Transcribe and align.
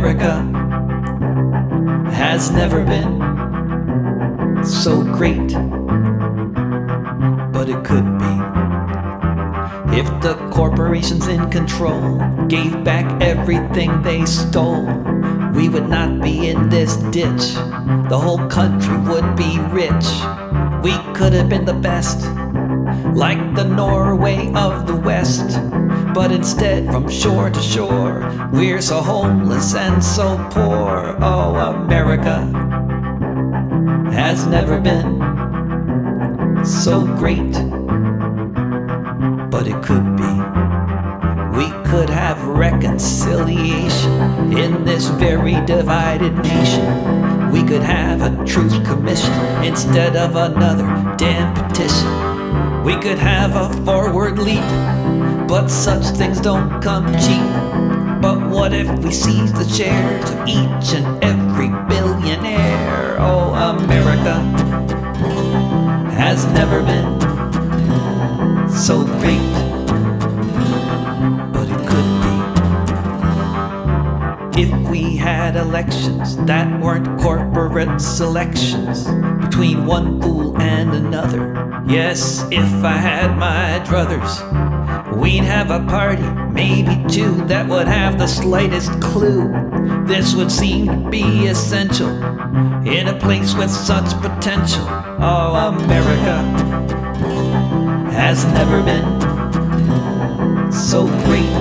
America 0.00 0.40
has 2.10 2.50
never 2.50 2.82
been 2.82 4.64
so 4.64 5.02
great, 5.02 5.52
but 7.52 7.68
it 7.68 7.84
could 7.84 8.08
be. 8.18 8.34
If 10.00 10.06
the 10.22 10.36
corporations 10.54 11.26
in 11.26 11.50
control 11.50 12.18
gave 12.48 12.82
back 12.82 13.04
everything 13.22 14.00
they 14.00 14.24
stole, 14.24 14.86
we 15.52 15.68
would 15.68 15.90
not 15.90 16.22
be 16.22 16.48
in 16.48 16.70
this 16.70 16.96
ditch. 17.12 17.52
The 18.08 18.18
whole 18.18 18.48
country 18.48 18.96
would 18.96 19.36
be 19.36 19.58
rich. 19.68 20.08
We 20.82 20.96
could 21.12 21.34
have 21.34 21.50
been 21.50 21.66
the 21.66 21.78
best, 21.78 22.22
like 23.14 23.54
the 23.54 23.64
Norway 23.64 24.50
of 24.54 24.86
the 24.86 24.96
West. 24.96 25.60
But 26.12 26.32
instead, 26.32 26.86
from 26.86 27.08
shore 27.08 27.50
to 27.50 27.60
shore, 27.60 28.50
we're 28.52 28.82
so 28.82 29.00
homeless 29.00 29.74
and 29.74 30.02
so 30.02 30.36
poor. 30.50 31.16
Oh, 31.20 31.54
America 31.56 32.40
has 34.12 34.46
never 34.46 34.80
been 34.80 35.18
so 36.64 37.06
great, 37.16 37.52
but 39.50 39.66
it 39.66 39.82
could 39.82 40.16
be. 40.16 40.30
We 41.56 41.70
could 41.90 42.10
have 42.10 42.42
reconciliation 42.46 44.52
in 44.52 44.84
this 44.84 45.08
very 45.08 45.54
divided 45.64 46.36
nation. 46.38 47.50
We 47.50 47.64
could 47.64 47.82
have 47.82 48.22
a 48.22 48.44
truth 48.44 48.84
commission 48.84 49.32
instead 49.64 50.16
of 50.16 50.36
another 50.36 50.86
damn 51.16 51.52
petition. 51.54 52.84
We 52.84 52.96
could 52.96 53.18
have 53.18 53.56
a 53.56 53.72
forward 53.84 54.38
leap, 54.38 54.60
but 55.50 55.68
such 55.68 56.04
things 56.16 56.40
don't 56.40 56.80
come 56.80 57.04
cheap. 57.14 57.42
But 58.22 58.48
what 58.48 58.72
if 58.72 58.88
we 59.00 59.10
seize 59.10 59.52
the 59.52 59.68
shares 59.68 60.30
of 60.30 60.46
each 60.46 60.94
and 60.94 61.24
every 61.24 61.70
billionaire? 61.88 63.16
Oh, 63.18 63.52
America 63.52 64.34
has 66.14 66.46
never 66.52 66.84
been 66.84 67.18
so 68.70 69.04
great, 69.04 69.52
but 71.52 71.66
it 71.68 71.82
could 71.90 72.10
be. 74.54 74.62
If 74.62 74.70
we 74.88 75.16
had 75.16 75.56
elections 75.56 76.36
that 76.46 76.80
weren't 76.80 77.20
corporate 77.20 78.00
selections 78.00 79.04
between 79.40 79.84
one 79.84 80.22
fool 80.22 80.56
and 80.58 80.94
another, 80.94 81.82
yes, 81.88 82.44
if 82.52 82.84
I 82.84 82.98
had 82.98 83.36
my 83.36 83.80
druthers. 83.84 84.59
We'd 85.20 85.44
have 85.44 85.70
a 85.70 85.80
party, 85.86 86.22
maybe 86.50 86.96
two, 87.06 87.44
that 87.46 87.68
would 87.68 87.86
have 87.86 88.18
the 88.18 88.26
slightest 88.26 88.90
clue. 89.02 89.52
This 90.06 90.34
would 90.34 90.50
seem 90.50 90.86
to 90.86 91.10
be 91.10 91.46
essential 91.46 92.08
in 92.88 93.06
a 93.06 93.18
place 93.18 93.54
with 93.54 93.70
such 93.70 94.10
potential. 94.22 94.86
Oh, 94.88 95.74
America 95.78 96.42
has 98.10 98.46
never 98.46 98.82
been 98.82 99.20
so 100.72 101.06
great, 101.26 101.60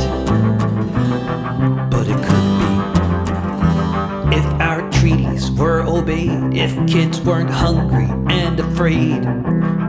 but 1.91 2.07
it 2.07 2.17
could 2.23 2.47
be. 2.59 4.37
If 4.37 4.45
our 4.61 4.89
treaties 4.89 5.51
were 5.51 5.81
obeyed, 5.81 6.53
if 6.53 6.73
kids 6.87 7.19
weren't 7.19 7.49
hungry 7.49 8.07
and 8.33 8.57
afraid, 8.59 9.27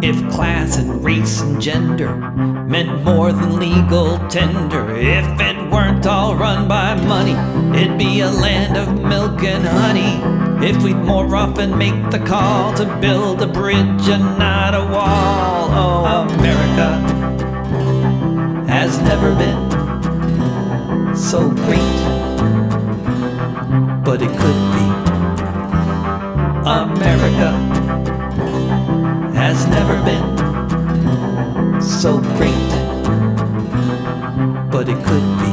if 0.02 0.16
class 0.32 0.76
and 0.76 1.04
race 1.04 1.40
and 1.40 1.60
gender 1.60 2.29
meant 2.70 3.02
more 3.02 3.32
than 3.32 3.58
legal 3.58 4.16
tender, 4.28 4.94
if 4.94 5.40
it 5.40 5.70
weren't 5.72 6.06
all 6.06 6.36
run 6.36 6.68
by 6.68 6.94
money, 6.94 7.34
it'd 7.76 7.98
be 7.98 8.20
a 8.20 8.30
land 8.30 8.76
of 8.76 9.02
milk 9.02 9.42
and 9.42 9.66
honey. 9.66 10.22
If 10.64 10.80
we'd 10.80 10.94
more 10.94 11.34
often 11.34 11.76
make 11.76 12.10
the 12.12 12.20
call 12.20 12.72
to 12.74 12.86
build 13.00 13.42
a 13.42 13.48
bridge 13.48 14.08
and 14.08 14.38
not 14.38 14.76
a 14.76 14.84
wall, 14.84 15.68
oh, 15.72 16.28
America 16.38 16.90
has 18.68 19.00
never 19.00 19.34
been 19.34 21.16
so 21.16 21.50
great, 21.50 22.00
but 24.04 24.22
it 24.22 24.30
could 24.38 24.60
be. 24.76 24.86
America 26.70 27.50
has 29.34 29.66
never 29.66 30.00
been 30.04 30.39
so 32.00 32.18
great, 32.18 32.70
but 34.70 34.88
it 34.88 34.96
could 35.04 35.20
be. 35.38 35.52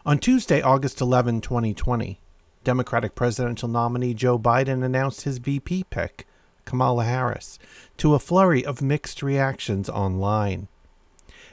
On 0.06 0.16
Tuesday, 0.20 0.62
August 0.62 1.00
11, 1.00 1.40
2020, 1.40 2.20
Democratic 2.62 3.16
presidential 3.16 3.68
nominee 3.68 4.14
Joe 4.14 4.38
Biden 4.38 4.84
announced 4.84 5.22
his 5.22 5.38
VP 5.38 5.86
pick, 5.90 6.24
Kamala 6.64 7.02
Harris, 7.02 7.58
to 7.96 8.14
a 8.14 8.20
flurry 8.20 8.64
of 8.64 8.80
mixed 8.80 9.24
reactions 9.24 9.90
online. 9.90 10.68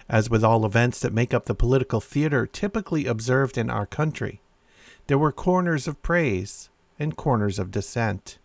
As 0.07 0.29
with 0.29 0.43
all 0.43 0.63
events 0.63 0.99
that 0.99 1.11
make 1.11 1.33
up 1.33 1.45
the 1.45 1.55
political 1.55 2.01
theater 2.01 2.45
typically 2.45 3.07
observed 3.07 3.57
in 3.57 3.71
our 3.71 3.87
country, 3.87 4.41
there 5.07 5.17
were 5.17 5.31
corners 5.31 5.87
of 5.87 6.01
praise 6.01 6.69
and 6.99 7.15
corners 7.15 7.59
of 7.59 7.71
dissent. 7.71 8.37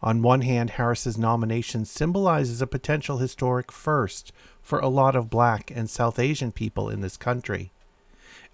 On 0.00 0.22
one 0.22 0.42
hand, 0.42 0.70
Harris's 0.70 1.18
nomination 1.18 1.84
symbolizes 1.84 2.62
a 2.62 2.66
potential 2.66 3.18
historic 3.18 3.72
first 3.72 4.32
for 4.62 4.78
a 4.78 4.88
lot 4.88 5.16
of 5.16 5.30
black 5.30 5.72
and 5.74 5.90
South 5.90 6.18
Asian 6.18 6.52
people 6.52 6.88
in 6.88 7.00
this 7.00 7.16
country. 7.16 7.72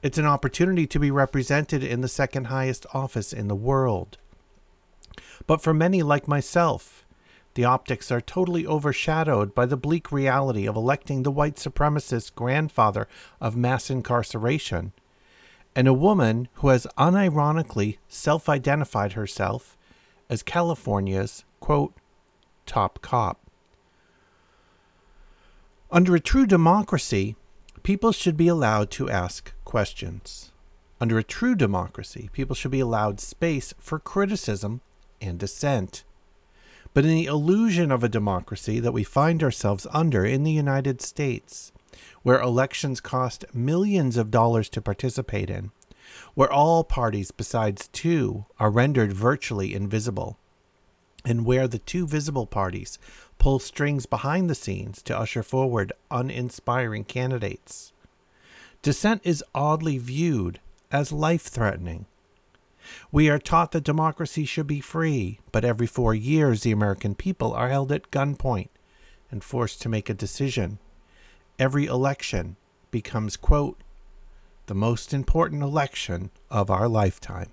It's 0.02 0.18
an 0.18 0.26
opportunity 0.26 0.86
to 0.86 0.98
be 0.98 1.10
represented 1.10 1.82
in 1.82 2.00
the 2.00 2.08
second 2.08 2.46
highest 2.46 2.86
office 2.94 3.32
in 3.32 3.48
the 3.48 3.54
world. 3.54 4.18
But 5.46 5.62
for 5.62 5.74
many 5.74 6.02
like 6.02 6.26
myself, 6.26 7.04
the 7.54 7.64
optics 7.64 8.10
are 8.10 8.20
totally 8.20 8.66
overshadowed 8.66 9.54
by 9.54 9.66
the 9.66 9.76
bleak 9.76 10.10
reality 10.10 10.66
of 10.66 10.76
electing 10.76 11.22
the 11.22 11.30
white 11.30 11.56
supremacist 11.56 12.34
grandfather 12.34 13.06
of 13.40 13.56
mass 13.56 13.90
incarceration, 13.90 14.92
and 15.76 15.88
a 15.88 15.92
woman 15.92 16.48
who 16.54 16.68
has 16.68 16.86
unironically 16.96 17.98
self 18.08 18.48
identified 18.48 19.12
herself 19.12 19.76
as 20.30 20.42
California's, 20.42 21.44
quote, 21.60 21.94
top 22.66 23.00
cop. 23.02 23.40
Under 25.90 26.14
a 26.14 26.20
true 26.20 26.46
democracy, 26.46 27.36
people 27.82 28.12
should 28.12 28.36
be 28.36 28.48
allowed 28.48 28.90
to 28.92 29.10
ask 29.10 29.52
questions. 29.64 30.50
Under 31.00 31.18
a 31.18 31.24
true 31.24 31.54
democracy, 31.54 32.30
people 32.32 32.54
should 32.54 32.70
be 32.70 32.80
allowed 32.80 33.20
space 33.20 33.74
for 33.78 33.98
criticism 33.98 34.80
and 35.20 35.38
dissent. 35.38 36.04
But 36.94 37.04
in 37.04 37.10
the 37.10 37.26
illusion 37.26 37.90
of 37.90 38.02
a 38.02 38.08
democracy 38.08 38.80
that 38.80 38.92
we 38.92 39.04
find 39.04 39.42
ourselves 39.42 39.86
under 39.92 40.24
in 40.24 40.44
the 40.44 40.52
United 40.52 41.02
States, 41.02 41.72
where 42.24 42.40
elections 42.40 43.00
cost 43.00 43.44
millions 43.54 44.16
of 44.16 44.30
dollars 44.30 44.68
to 44.70 44.80
participate 44.82 45.50
in, 45.50 45.70
where 46.34 46.50
all 46.52 46.82
parties 46.82 47.30
besides 47.30 47.88
two 47.88 48.46
are 48.58 48.70
rendered 48.70 49.12
virtually 49.12 49.74
invisible, 49.74 50.38
and 51.24 51.44
where 51.44 51.68
the 51.68 51.78
two 51.78 52.06
visible 52.06 52.46
parties 52.46 52.98
pull 53.38 53.58
strings 53.58 54.06
behind 54.06 54.48
the 54.48 54.54
scenes 54.54 55.02
to 55.02 55.16
usher 55.16 55.42
forward 55.42 55.92
uninspiring 56.10 57.04
candidates. 57.04 57.92
Dissent 58.82 59.20
is 59.22 59.44
oddly 59.54 59.98
viewed 59.98 60.60
as 60.90 61.12
life 61.12 61.42
threatening. 61.42 62.06
We 63.12 63.28
are 63.28 63.38
taught 63.38 63.72
that 63.72 63.84
democracy 63.84 64.46
should 64.46 64.66
be 64.66 64.80
free, 64.80 65.40
but 65.52 65.64
every 65.64 65.86
four 65.86 66.14
years 66.14 66.62
the 66.62 66.72
American 66.72 67.14
people 67.14 67.52
are 67.52 67.68
held 67.68 67.92
at 67.92 68.10
gunpoint 68.10 68.68
and 69.30 69.44
forced 69.44 69.82
to 69.82 69.88
make 69.88 70.08
a 70.08 70.14
decision. 70.14 70.78
Every 71.58 71.86
election 71.86 72.56
becomes, 72.90 73.36
quote, 73.36 73.78
the 74.66 74.74
most 74.74 75.12
important 75.14 75.62
election 75.62 76.30
of 76.50 76.70
our 76.70 76.88
lifetime. 76.88 77.50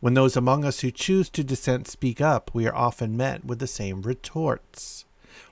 When 0.00 0.14
those 0.14 0.36
among 0.36 0.64
us 0.64 0.80
who 0.80 0.90
choose 0.90 1.30
to 1.30 1.42
dissent 1.42 1.88
speak 1.88 2.20
up, 2.20 2.50
we 2.52 2.66
are 2.66 2.74
often 2.74 3.16
met 3.16 3.44
with 3.44 3.60
the 3.60 3.66
same 3.66 4.02
retorts. 4.02 5.04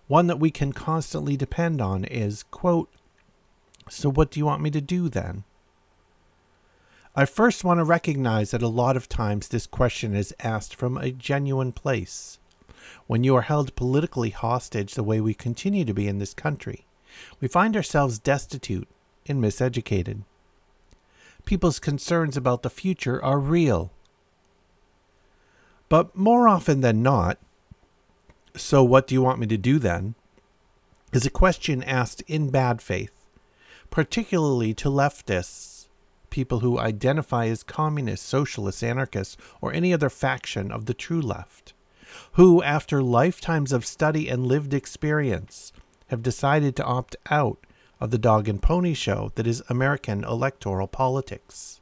One 0.06 0.26
that 0.26 0.38
we 0.38 0.50
can 0.50 0.72
constantly 0.72 1.36
depend 1.36 1.80
on 1.80 2.04
is, 2.04 2.42
quote, 2.42 2.90
So 3.88 4.10
what 4.10 4.30
do 4.30 4.38
you 4.38 4.44
want 4.44 4.62
me 4.62 4.70
to 4.72 4.80
do 4.82 5.08
then? 5.08 5.44
I 7.16 7.24
first 7.24 7.64
want 7.64 7.78
to 7.78 7.84
recognize 7.84 8.50
that 8.50 8.62
a 8.62 8.68
lot 8.68 8.96
of 8.96 9.08
times 9.08 9.48
this 9.48 9.66
question 9.66 10.14
is 10.14 10.34
asked 10.40 10.74
from 10.74 10.98
a 10.98 11.10
genuine 11.10 11.72
place. 11.72 12.38
When 13.06 13.24
you 13.24 13.34
are 13.36 13.42
held 13.42 13.76
politically 13.76 14.30
hostage 14.30 14.94
the 14.94 15.02
way 15.02 15.20
we 15.20 15.34
continue 15.34 15.84
to 15.84 15.94
be 15.94 16.08
in 16.08 16.18
this 16.18 16.34
country, 16.34 16.86
we 17.40 17.48
find 17.48 17.76
ourselves 17.76 18.18
destitute 18.18 18.88
and 19.26 19.42
miseducated. 19.42 20.22
People's 21.44 21.78
concerns 21.78 22.36
about 22.36 22.62
the 22.62 22.70
future 22.70 23.22
are 23.24 23.38
real 23.38 23.92
but 25.88 26.16
more 26.16 26.48
often 26.48 26.80
than 26.80 27.02
not, 27.02 27.38
so 28.56 28.82
what 28.82 29.06
do 29.06 29.14
you 29.14 29.22
want 29.22 29.38
me 29.38 29.46
to 29.46 29.56
do 29.56 29.78
then? 29.78 30.14
is 31.12 31.24
a 31.24 31.30
question 31.30 31.84
asked 31.84 32.22
in 32.22 32.50
bad 32.50 32.82
faith, 32.82 33.12
particularly 33.90 34.74
to 34.74 34.88
leftists, 34.88 35.86
people 36.30 36.58
who 36.58 36.80
identify 36.80 37.46
as 37.46 37.62
communists, 37.62 38.26
socialists, 38.26 38.82
anarchists, 38.82 39.36
or 39.60 39.72
any 39.72 39.92
other 39.94 40.10
faction 40.10 40.72
of 40.72 40.86
the 40.86 40.94
true 40.94 41.20
left, 41.20 41.73
who, 42.32 42.62
after 42.62 43.02
lifetimes 43.02 43.72
of 43.72 43.86
study 43.86 44.28
and 44.28 44.46
lived 44.46 44.74
experience, 44.74 45.72
have 46.08 46.22
decided 46.22 46.76
to 46.76 46.84
opt 46.84 47.16
out 47.30 47.58
of 48.00 48.10
the 48.10 48.18
dog 48.18 48.48
and 48.48 48.60
pony 48.60 48.94
show 48.94 49.32
that 49.34 49.46
is 49.46 49.62
American 49.68 50.24
electoral 50.24 50.86
politics. 50.86 51.80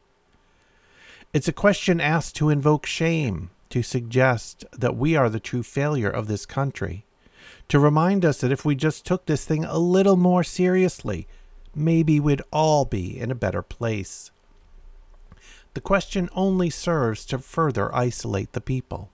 It's 1.32 1.48
a 1.48 1.52
question 1.52 2.00
asked 2.00 2.36
to 2.36 2.50
invoke 2.50 2.86
shame, 2.86 3.50
to 3.70 3.82
suggest 3.82 4.64
that 4.72 4.96
we 4.96 5.16
are 5.16 5.30
the 5.30 5.40
true 5.40 5.62
failure 5.62 6.10
of 6.10 6.28
this 6.28 6.44
country, 6.44 7.06
to 7.68 7.78
remind 7.78 8.24
us 8.24 8.40
that 8.40 8.52
if 8.52 8.64
we 8.64 8.74
just 8.74 9.06
took 9.06 9.24
this 9.24 9.44
thing 9.44 9.64
a 9.64 9.78
little 9.78 10.16
more 10.16 10.44
seriously, 10.44 11.26
maybe 11.74 12.20
we'd 12.20 12.42
all 12.52 12.84
be 12.84 13.18
in 13.18 13.30
a 13.30 13.34
better 13.34 13.62
place. 13.62 14.30
The 15.74 15.80
question 15.80 16.28
only 16.34 16.68
serves 16.68 17.24
to 17.26 17.38
further 17.38 17.94
isolate 17.94 18.52
the 18.52 18.60
people. 18.60 19.10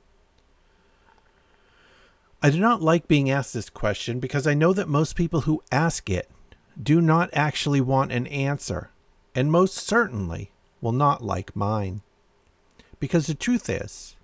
I 2.41 2.51
do 2.51 2.61
not 2.61 2.81
like 2.81 3.09
being 3.09 3.31
asked 3.31 3.53
this 3.53 3.69
question 3.69 4.21
because 4.21 4.47
I 4.47 4.55
know 4.55 4.73
that 4.73 4.89
most 4.89 5.17
people 5.17 5.43
who 5.43 5.63
ask 5.73 6.09
it 6.09 6.31
do 6.81 7.01
not 7.01 7.31
actually 7.33 7.81
want 7.81 8.13
an 8.13 8.29
answer, 8.29 8.91
and 9.35 9.51
most 9.51 9.75
certainly 9.75 10.53
will 10.81 10.93
not 10.93 11.23
like 11.23 11.57
mine. 11.57 12.03
Because 13.01 13.27
the 13.27 13.35
truth 13.35 13.69
is, 13.69 14.17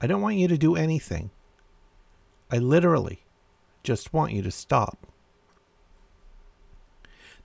I 0.00 0.06
don't 0.06 0.22
want 0.22 0.36
you 0.36 0.48
to 0.48 0.56
do 0.56 0.74
anything. 0.74 1.30
I 2.50 2.56
literally 2.56 3.24
just 3.82 4.14
want 4.14 4.32
you 4.32 4.40
to 4.42 4.50
stop. 4.50 5.06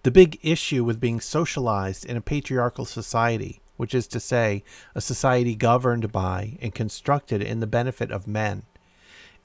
The 0.03 0.11
big 0.11 0.39
issue 0.41 0.85
with 0.85 1.01
being 1.01 1.19
socialized 1.19 2.05
in 2.05 2.15
a 2.15 2.21
patriarchal 2.21 2.85
society, 2.85 3.59
which 3.75 3.93
is 3.93 4.07
to 4.07 4.21
say, 4.21 4.63
a 4.93 5.01
society 5.01 5.55
governed 5.55 6.13
by 6.13 6.57
and 6.61 6.73
constructed 6.73 7.41
in 7.41 7.59
the 7.59 7.67
benefit 7.67 8.11
of 8.11 8.27
men, 8.27 8.63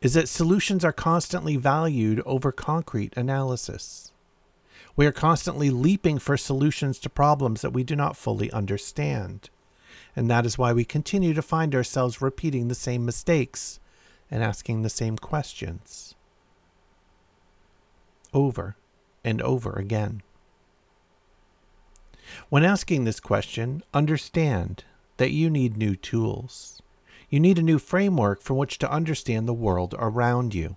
is 0.01 0.15
that 0.15 0.29
solutions 0.29 0.85
are 0.85 0.93
constantly 0.93 1.57
valued 1.57 2.23
over 2.25 2.53
concrete 2.53 3.13
analysis. 3.17 4.13
We 4.97 5.07
are 5.07 5.13
constantly 5.13 5.71
leaping 5.71 6.19
for 6.19 6.37
solutions 6.37 6.99
to 7.01 7.11
problems 7.11 7.61
that 7.61 7.73
we 7.73 7.85
do 7.85 7.97
not 7.97 8.17
fully 8.17 8.51
understand 8.53 9.51
and 10.17 10.31
that 10.31 10.47
is 10.47 10.59
why 10.59 10.73
we 10.73 10.85
continue 10.85 11.35
to 11.35 11.43
find 11.43 11.75
ourselves 11.75 12.21
repeating 12.21 12.69
the 12.69 12.75
same 12.75 13.05
mistakes 13.05 13.81
and 14.31 14.43
asking 14.43 14.83
the 14.83 14.91
same 14.91 15.17
questions 15.17 16.15
over 18.33 18.77
and 19.25 19.43
over 19.43 19.73
again. 19.73 20.23
When 22.49 22.65
asking 22.65 23.05
this 23.05 23.19
question, 23.19 23.83
understand 23.93 24.85
that 25.17 25.33
you 25.33 25.51
need 25.51 25.77
new 25.77 25.97
tools. 25.97 26.80
You 27.31 27.41
need 27.41 27.59
a 27.59 27.63
new 27.63 27.79
framework 27.79 28.43
from 28.43 28.57
which 28.59 28.79
to 28.79 28.91
understand 28.91 29.49
the 29.49 29.55
world 29.55 29.95
around 29.99 30.55
you. 30.55 30.77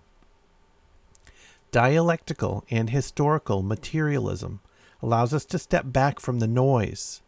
Dialectical 1.71 2.63
and 2.69 2.91
historical 2.91 3.63
materialism 3.63 4.61
allows 5.01 5.33
us 5.33 5.43
to 5.45 5.59
step 5.59 5.85
back 5.87 6.19
from 6.19 6.39
the 6.39 6.47
noise 6.47 7.23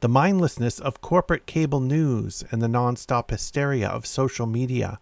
the 0.00 0.08
mindlessness 0.08 0.78
of 0.78 1.00
corporate 1.00 1.46
cable 1.46 1.80
news 1.80 2.44
and 2.52 2.62
the 2.62 2.68
nonstop 2.68 3.30
hysteria 3.30 3.88
of 3.88 4.06
social 4.06 4.46
media, 4.46 5.00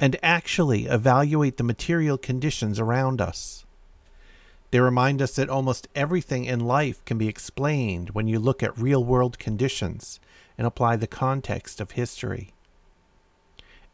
and 0.00 0.16
actually 0.24 0.86
evaluate 0.86 1.56
the 1.56 1.62
material 1.62 2.18
conditions 2.18 2.80
around 2.80 3.20
us. 3.20 3.64
They 4.72 4.80
remind 4.80 5.22
us 5.22 5.36
that 5.36 5.48
almost 5.48 5.86
everything 5.94 6.46
in 6.46 6.58
life 6.58 7.04
can 7.04 7.16
be 7.16 7.28
explained 7.28 8.10
when 8.10 8.26
you 8.26 8.40
look 8.40 8.60
at 8.60 8.76
real 8.76 9.04
world 9.04 9.38
conditions 9.38 10.18
and 10.58 10.66
apply 10.66 10.96
the 10.96 11.06
context 11.06 11.80
of 11.80 11.92
history. 11.92 12.53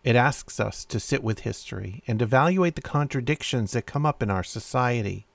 It 0.02 0.16
asks 0.16 0.58
us 0.58 0.84
to 0.86 0.98
sit 0.98 1.22
with 1.22 1.40
history 1.40 2.02
and 2.06 2.22
evaluate 2.22 2.74
the 2.74 2.82
contradictions 2.82 3.72
that 3.72 3.86
come 3.86 4.06
up 4.06 4.22
in 4.22 4.30
our 4.30 4.44
society. 4.44 5.26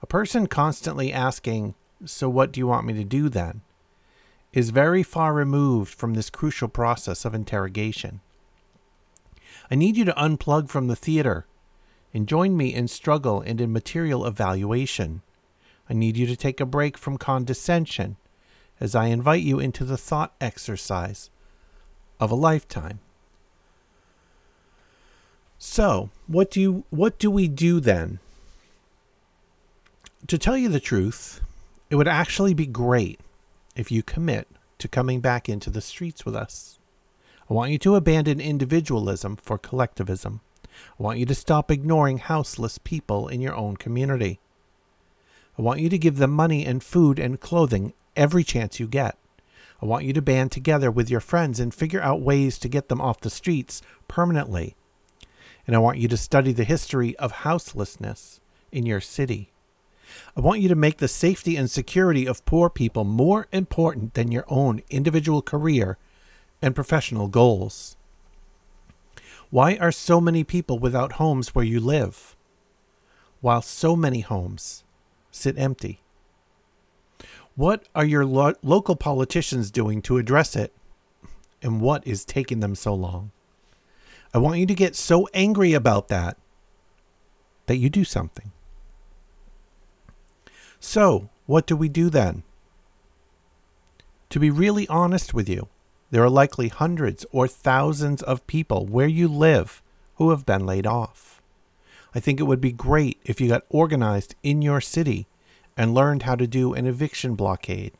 A 0.00 0.06
person 0.06 0.46
constantly 0.46 1.12
asking, 1.12 1.74
So 2.04 2.28
what 2.28 2.52
do 2.52 2.60
you 2.60 2.66
want 2.66 2.86
me 2.86 2.94
to 2.94 3.04
do 3.04 3.28
then? 3.28 3.62
is 4.56 4.70
very 4.70 5.02
far 5.02 5.34
removed 5.34 5.92
from 5.92 6.14
this 6.14 6.30
crucial 6.30 6.68
process 6.68 7.26
of 7.26 7.34
interrogation. 7.34 8.20
I 9.70 9.74
need 9.74 9.98
you 9.98 10.04
to 10.06 10.14
unplug 10.14 10.70
from 10.70 10.86
the 10.86 10.96
theater 10.96 11.46
and 12.14 12.26
join 12.26 12.56
me 12.56 12.72
in 12.72 12.88
struggle 12.88 13.42
and 13.42 13.60
in 13.60 13.70
material 13.70 14.24
evaluation. 14.24 15.20
I 15.90 15.92
need 15.92 16.16
you 16.16 16.26
to 16.26 16.36
take 16.36 16.58
a 16.58 16.64
break 16.64 16.96
from 16.96 17.18
condescension 17.18 18.16
as 18.80 18.94
I 18.94 19.08
invite 19.08 19.42
you 19.42 19.58
into 19.58 19.84
the 19.84 19.98
thought 19.98 20.34
exercise 20.40 21.28
of 22.18 22.30
a 22.30 22.34
lifetime. 22.34 23.00
So, 25.58 26.10
what 26.26 26.50
do 26.50 26.60
you, 26.60 26.84
what 26.90 27.18
do 27.18 27.30
we 27.30 27.48
do 27.48 27.80
then? 27.80 28.18
To 30.26 30.38
tell 30.38 30.56
you 30.56 30.68
the 30.68 30.80
truth, 30.80 31.40
it 31.88 31.96
would 31.96 32.08
actually 32.08 32.52
be 32.52 32.66
great 32.66 33.20
if 33.74 33.90
you 33.90 34.02
commit 34.02 34.48
to 34.78 34.88
coming 34.88 35.20
back 35.20 35.48
into 35.48 35.70
the 35.70 35.80
streets 35.80 36.24
with 36.24 36.34
us. 36.34 36.78
I 37.48 37.54
want 37.54 37.70
you 37.70 37.78
to 37.78 37.94
abandon 37.94 38.40
individualism 38.40 39.36
for 39.36 39.56
collectivism. 39.56 40.40
I 40.98 41.02
want 41.02 41.18
you 41.18 41.26
to 41.26 41.34
stop 41.34 41.70
ignoring 41.70 42.18
houseless 42.18 42.78
people 42.78 43.28
in 43.28 43.40
your 43.40 43.54
own 43.54 43.76
community. 43.76 44.40
I 45.58 45.62
want 45.62 45.80
you 45.80 45.88
to 45.88 45.98
give 45.98 46.18
them 46.18 46.32
money 46.32 46.66
and 46.66 46.82
food 46.82 47.18
and 47.18 47.40
clothing 47.40 47.94
every 48.14 48.44
chance 48.44 48.78
you 48.78 48.86
get. 48.86 49.16
I 49.80 49.86
want 49.86 50.04
you 50.04 50.12
to 50.12 50.22
band 50.22 50.52
together 50.52 50.90
with 50.90 51.08
your 51.08 51.20
friends 51.20 51.60
and 51.60 51.72
figure 51.72 52.00
out 52.00 52.20
ways 52.20 52.58
to 52.58 52.68
get 52.68 52.88
them 52.88 53.00
off 53.00 53.20
the 53.20 53.30
streets 53.30 53.80
permanently. 54.08 54.74
And 55.66 55.74
I 55.74 55.80
want 55.80 55.98
you 55.98 56.08
to 56.08 56.16
study 56.16 56.52
the 56.52 56.64
history 56.64 57.16
of 57.16 57.32
houselessness 57.32 58.40
in 58.70 58.86
your 58.86 59.00
city. 59.00 59.52
I 60.36 60.40
want 60.40 60.60
you 60.60 60.68
to 60.68 60.74
make 60.74 60.98
the 60.98 61.08
safety 61.08 61.56
and 61.56 61.70
security 61.70 62.26
of 62.26 62.44
poor 62.44 62.70
people 62.70 63.04
more 63.04 63.48
important 63.52 64.14
than 64.14 64.30
your 64.30 64.44
own 64.48 64.82
individual 64.90 65.42
career 65.42 65.98
and 66.62 66.74
professional 66.74 67.28
goals. 67.28 67.96
Why 69.50 69.76
are 69.76 69.92
so 69.92 70.20
many 70.20 70.44
people 70.44 70.78
without 70.78 71.12
homes 71.12 71.54
where 71.54 71.64
you 71.64 71.80
live, 71.80 72.36
while 73.40 73.62
so 73.62 73.96
many 73.96 74.20
homes 74.20 74.84
sit 75.30 75.58
empty? 75.58 76.00
What 77.54 77.88
are 77.94 78.04
your 78.04 78.26
lo- 78.26 78.54
local 78.62 78.96
politicians 78.96 79.70
doing 79.70 80.02
to 80.02 80.18
address 80.18 80.56
it, 80.56 80.74
and 81.62 81.80
what 81.80 82.06
is 82.06 82.24
taking 82.24 82.60
them 82.60 82.74
so 82.74 82.94
long? 82.94 83.32
I 84.36 84.38
want 84.38 84.58
you 84.58 84.66
to 84.66 84.74
get 84.74 84.94
so 84.94 85.26
angry 85.32 85.72
about 85.72 86.08
that 86.08 86.36
that 87.64 87.78
you 87.78 87.88
do 87.88 88.04
something. 88.04 88.52
So, 90.78 91.30
what 91.46 91.66
do 91.66 91.74
we 91.74 91.88
do 91.88 92.10
then? 92.10 92.42
To 94.28 94.38
be 94.38 94.50
really 94.50 94.86
honest 94.88 95.32
with 95.32 95.48
you, 95.48 95.68
there 96.10 96.22
are 96.22 96.28
likely 96.28 96.68
hundreds 96.68 97.24
or 97.32 97.48
thousands 97.48 98.22
of 98.22 98.46
people 98.46 98.84
where 98.84 99.06
you 99.06 99.26
live 99.26 99.82
who 100.16 100.28
have 100.28 100.44
been 100.44 100.66
laid 100.66 100.86
off. 100.86 101.40
I 102.14 102.20
think 102.20 102.38
it 102.38 102.44
would 102.44 102.60
be 102.60 102.72
great 102.72 103.18
if 103.24 103.40
you 103.40 103.48
got 103.48 103.64
organized 103.70 104.34
in 104.42 104.60
your 104.60 104.82
city 104.82 105.26
and 105.78 105.94
learned 105.94 106.24
how 106.24 106.34
to 106.34 106.46
do 106.46 106.74
an 106.74 106.84
eviction 106.84 107.36
blockade. 107.36 107.94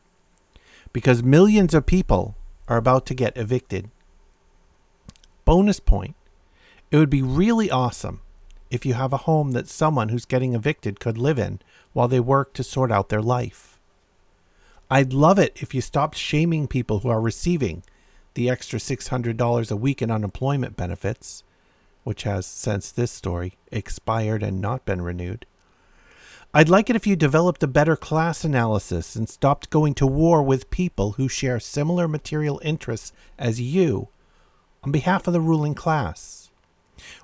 Because 0.93 1.23
millions 1.23 1.73
of 1.73 1.87
people 1.87 2.35
are 2.67 2.77
about 2.77 3.07
to 3.07 3.15
get 3.15 3.35
evicted. 3.35 3.89
Bonus 5.43 5.79
point 5.79 6.13
it 6.91 6.97
would 6.97 7.09
be 7.09 7.21
really 7.21 7.69
awesome 7.69 8.21
if 8.69 8.85
you 8.85 8.93
have 8.93 9.13
a 9.13 9.17
home 9.17 9.51
that 9.51 9.67
someone 9.67 10.09
who's 10.09 10.25
getting 10.25 10.53
evicted 10.53 10.99
could 10.99 11.17
live 11.17 11.39
in 11.39 11.59
while 11.93 12.07
they 12.07 12.19
work 12.19 12.53
to 12.53 12.63
sort 12.63 12.91
out 12.91 13.09
their 13.09 13.21
life. 13.21 13.79
I'd 14.89 15.13
love 15.13 15.37
it 15.37 15.57
if 15.61 15.73
you 15.73 15.81
stopped 15.81 16.17
shaming 16.17 16.67
people 16.67 16.99
who 16.99 17.09
are 17.09 17.19
receiving 17.19 17.83
the 18.35 18.49
extra 18.49 18.79
$600 18.79 19.71
a 19.71 19.75
week 19.75 20.01
in 20.01 20.11
unemployment 20.11 20.77
benefits, 20.77 21.43
which 22.03 22.23
has, 22.23 22.45
since 22.45 22.91
this 22.91 23.11
story, 23.11 23.57
expired 23.71 24.43
and 24.43 24.61
not 24.61 24.85
been 24.85 25.01
renewed. 25.01 25.45
I'd 26.53 26.69
like 26.69 26.89
it 26.89 26.95
if 26.95 27.05
you 27.05 27.15
developed 27.17 27.61
a 27.63 27.67
better 27.67 27.97
class 27.97 28.45
analysis 28.45 29.15
and 29.15 29.27
stopped 29.27 29.69
going 29.69 29.93
to 29.95 30.07
war 30.07 30.41
with 30.41 30.69
people 30.69 31.13
who 31.13 31.27
share 31.27 31.59
similar 31.59 32.07
material 32.07 32.61
interests 32.63 33.11
as 33.37 33.59
you 33.59 34.07
on 34.83 34.91
behalf 34.91 35.27
of 35.27 35.33
the 35.33 35.41
ruling 35.41 35.75
class. 35.75 36.36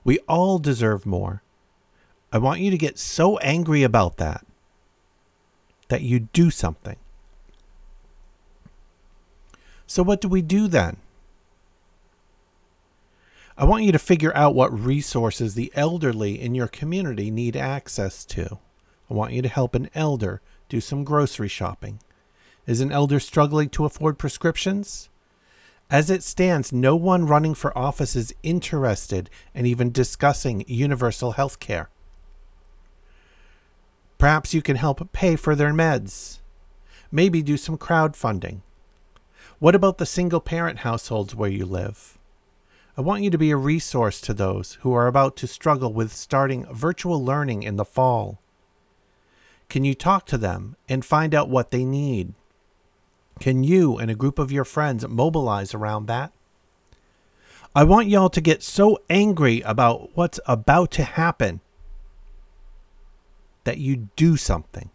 We 0.03 0.20
all 0.27 0.60
deserve 0.60 1.06
more. 1.06 1.42
I 2.32 2.38
want 2.38 2.62
you 2.62 2.72
to 2.72 2.77
get 2.77 2.98
so 2.98 3.38
angry 3.39 3.84
about 3.84 4.18
that 4.18 4.46
that 5.89 6.01
you 6.01 6.20
do 6.20 6.50
something. 6.50 6.98
So, 9.86 10.01
what 10.01 10.22
do 10.22 10.27
we 10.27 10.42
do 10.42 10.68
then? 10.68 10.98
I 13.56 13.65
want 13.65 13.84
you 13.84 13.92
to 13.92 14.00
figure 14.00 14.36
out 14.36 14.56
what 14.56 14.74
resources 14.74 15.53
the 15.53 15.72
elderly 15.75 16.42
in 16.42 16.56
your 16.56 16.68
community 16.68 17.30
need 17.30 17.56
access 17.56 18.25
to. 18.25 18.58
I 19.10 19.13
want 19.13 19.34
you 19.34 19.44
to 19.44 19.48
help 19.48 19.75
an 19.75 19.92
elder 19.94 20.42
do 20.70 20.82
some 20.82 21.03
grocery 21.03 21.48
shopping. 21.48 22.00
Is 22.65 22.82
an 22.82 22.92
elder 22.92 23.20
struggling 23.20 23.70
to 23.70 23.86
afford 23.86 24.18
prescriptions? 24.18 25.10
As 25.90 26.10
it 26.10 26.24
stands, 26.24 26.74
no 26.74 26.96
one 26.96 27.28
running 27.28 27.54
for 27.54 27.78
office 27.78 28.16
is 28.16 28.34
interested 28.42 29.30
in 29.54 29.66
even 29.66 29.92
discussing 29.92 30.63
universal 30.68 31.34
health 31.34 31.60
care. 31.60 31.90
Perhaps 34.18 34.54
you 34.54 34.62
can 34.62 34.75
help 34.75 35.12
pay 35.12 35.36
for 35.36 35.56
their 35.56 35.74
meds. 35.74 36.40
Maybe 37.12 37.42
do 37.42 37.58
some 37.58 37.78
crowdfunding. 37.78 38.62
What 39.60 39.75
about 39.75 39.98
the 39.98 40.06
single 40.06 40.40
parent 40.40 40.80
households 40.80 41.36
where 41.36 41.50
you 41.50 41.66
live? 41.66 42.18
I 42.98 43.02
want 43.02 43.24
you 43.24 43.30
to 43.30 43.38
be 43.38 43.52
a 43.52 43.58
resource 43.58 44.22
to 44.22 44.34
those 44.34 44.75
who 44.82 44.94
are 44.94 45.08
about 45.08 45.36
to 45.38 45.48
struggle 45.48 45.92
with 45.92 46.13
starting 46.13 46.66
virtual 46.74 47.24
learning 47.24 47.63
in 47.63 47.75
the 47.75 47.86
fall. 47.86 48.40
Can 49.68 49.84
you 49.84 49.96
talk 49.96 50.25
to 50.28 50.38
them 50.38 50.75
and 50.88 51.04
find 51.04 51.34
out 51.34 51.50
what 51.50 51.72
they 51.72 51.86
need? 51.86 52.34
Can 53.44 53.66
you 53.66 53.98
and 53.98 54.10
a 54.10 54.16
group 54.16 54.40
of 54.40 54.54
your 54.54 54.64
friends 54.64 55.06
mobilize 55.06 55.74
around 55.74 56.06
that? 56.06 56.32
I 57.76 57.84
want 57.84 58.08
y'all 58.08 58.30
to 58.30 58.40
get 58.40 58.64
so 58.64 59.00
angry 59.10 59.60
about 59.66 60.16
what's 60.16 60.40
about 60.46 60.92
to 60.92 61.04
happen 61.04 61.60
that 63.66 63.80
you 63.80 64.08
do 64.16 64.38
something. 64.38 64.92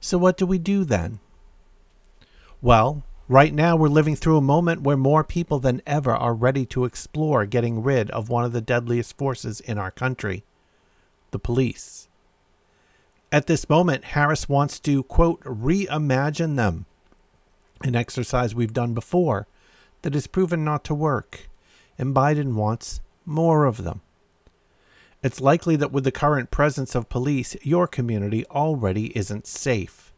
So, 0.00 0.18
what 0.18 0.36
do 0.36 0.44
we 0.44 0.58
do 0.58 0.84
then? 0.84 1.18
Well, 2.60 3.02
right 3.26 3.54
now 3.54 3.74
we're 3.74 3.88
living 3.88 4.16
through 4.16 4.36
a 4.36 4.42
moment 4.42 4.82
where 4.82 4.98
more 4.98 5.24
people 5.24 5.60
than 5.60 5.80
ever 5.86 6.12
are 6.12 6.34
ready 6.34 6.66
to 6.66 6.84
explore 6.84 7.46
getting 7.46 7.82
rid 7.82 8.10
of 8.10 8.28
one 8.28 8.44
of 8.44 8.52
the 8.52 8.60
deadliest 8.60 9.16
forces 9.16 9.60
in 9.60 9.78
our 9.78 9.90
country 9.90 10.44
the 11.30 11.38
police. 11.38 12.07
At 13.30 13.46
this 13.46 13.68
moment, 13.68 14.04
Harris 14.04 14.48
wants 14.48 14.80
to, 14.80 15.02
quote, 15.02 15.42
reimagine 15.44 16.56
them, 16.56 16.86
an 17.82 17.94
exercise 17.94 18.54
we've 18.54 18.72
done 18.72 18.94
before 18.94 19.46
that 20.02 20.14
has 20.14 20.26
proven 20.26 20.64
not 20.64 20.82
to 20.84 20.94
work, 20.94 21.48
and 21.98 22.14
Biden 22.14 22.54
wants 22.54 23.00
more 23.26 23.66
of 23.66 23.84
them. 23.84 24.00
It's 25.22 25.40
likely 25.40 25.76
that 25.76 25.92
with 25.92 26.04
the 26.04 26.12
current 26.12 26.50
presence 26.50 26.94
of 26.94 27.10
police, 27.10 27.54
your 27.62 27.86
community 27.86 28.46
already 28.46 29.16
isn't 29.16 29.46
safe. 29.46 30.12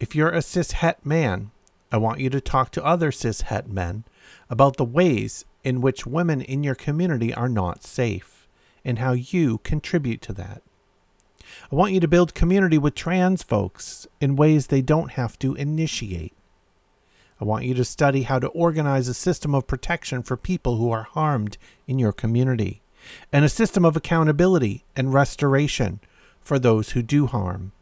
If 0.00 0.16
you're 0.16 0.30
a 0.30 0.38
cishet 0.38 0.96
man, 1.04 1.52
I 1.92 1.98
want 1.98 2.20
you 2.20 2.30
to 2.30 2.40
talk 2.40 2.72
to 2.72 2.84
other 2.84 3.12
cishet 3.12 3.68
men 3.68 4.04
about 4.50 4.76
the 4.76 4.84
ways 4.84 5.44
in 5.62 5.80
which 5.80 6.06
women 6.06 6.40
in 6.40 6.64
your 6.64 6.74
community 6.74 7.32
are 7.32 7.48
not 7.48 7.84
safe 7.84 8.48
and 8.84 8.98
how 8.98 9.12
you 9.12 9.58
contribute 9.58 10.20
to 10.22 10.32
that. 10.32 10.62
I 11.70 11.74
want 11.74 11.92
you 11.92 12.00
to 12.00 12.08
build 12.08 12.34
community 12.34 12.78
with 12.78 12.94
trans 12.94 13.42
folks 13.42 14.06
in 14.20 14.36
ways 14.36 14.66
they 14.66 14.82
don't 14.82 15.12
have 15.12 15.38
to 15.40 15.54
initiate. 15.54 16.32
I 17.40 17.44
want 17.44 17.64
you 17.64 17.74
to 17.74 17.84
study 17.84 18.22
how 18.22 18.38
to 18.38 18.48
organize 18.48 19.08
a 19.08 19.14
system 19.14 19.54
of 19.54 19.66
protection 19.66 20.22
for 20.22 20.36
people 20.36 20.76
who 20.76 20.90
are 20.90 21.02
harmed 21.02 21.58
in 21.86 21.98
your 21.98 22.12
community, 22.12 22.82
and 23.32 23.44
a 23.44 23.48
system 23.48 23.84
of 23.84 23.96
accountability 23.96 24.84
and 24.96 25.12
restoration 25.12 26.00
for 26.40 26.58
those 26.58 26.90
who 26.90 27.02
do 27.02 27.26
harm. 27.26 27.72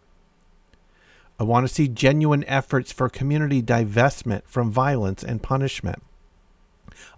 I 1.38 1.44
want 1.44 1.66
to 1.66 1.72
see 1.72 1.88
genuine 1.88 2.44
efforts 2.44 2.92
for 2.92 3.08
community 3.08 3.62
divestment 3.62 4.42
from 4.46 4.70
violence 4.70 5.22
and 5.22 5.42
punishment. 5.42 6.02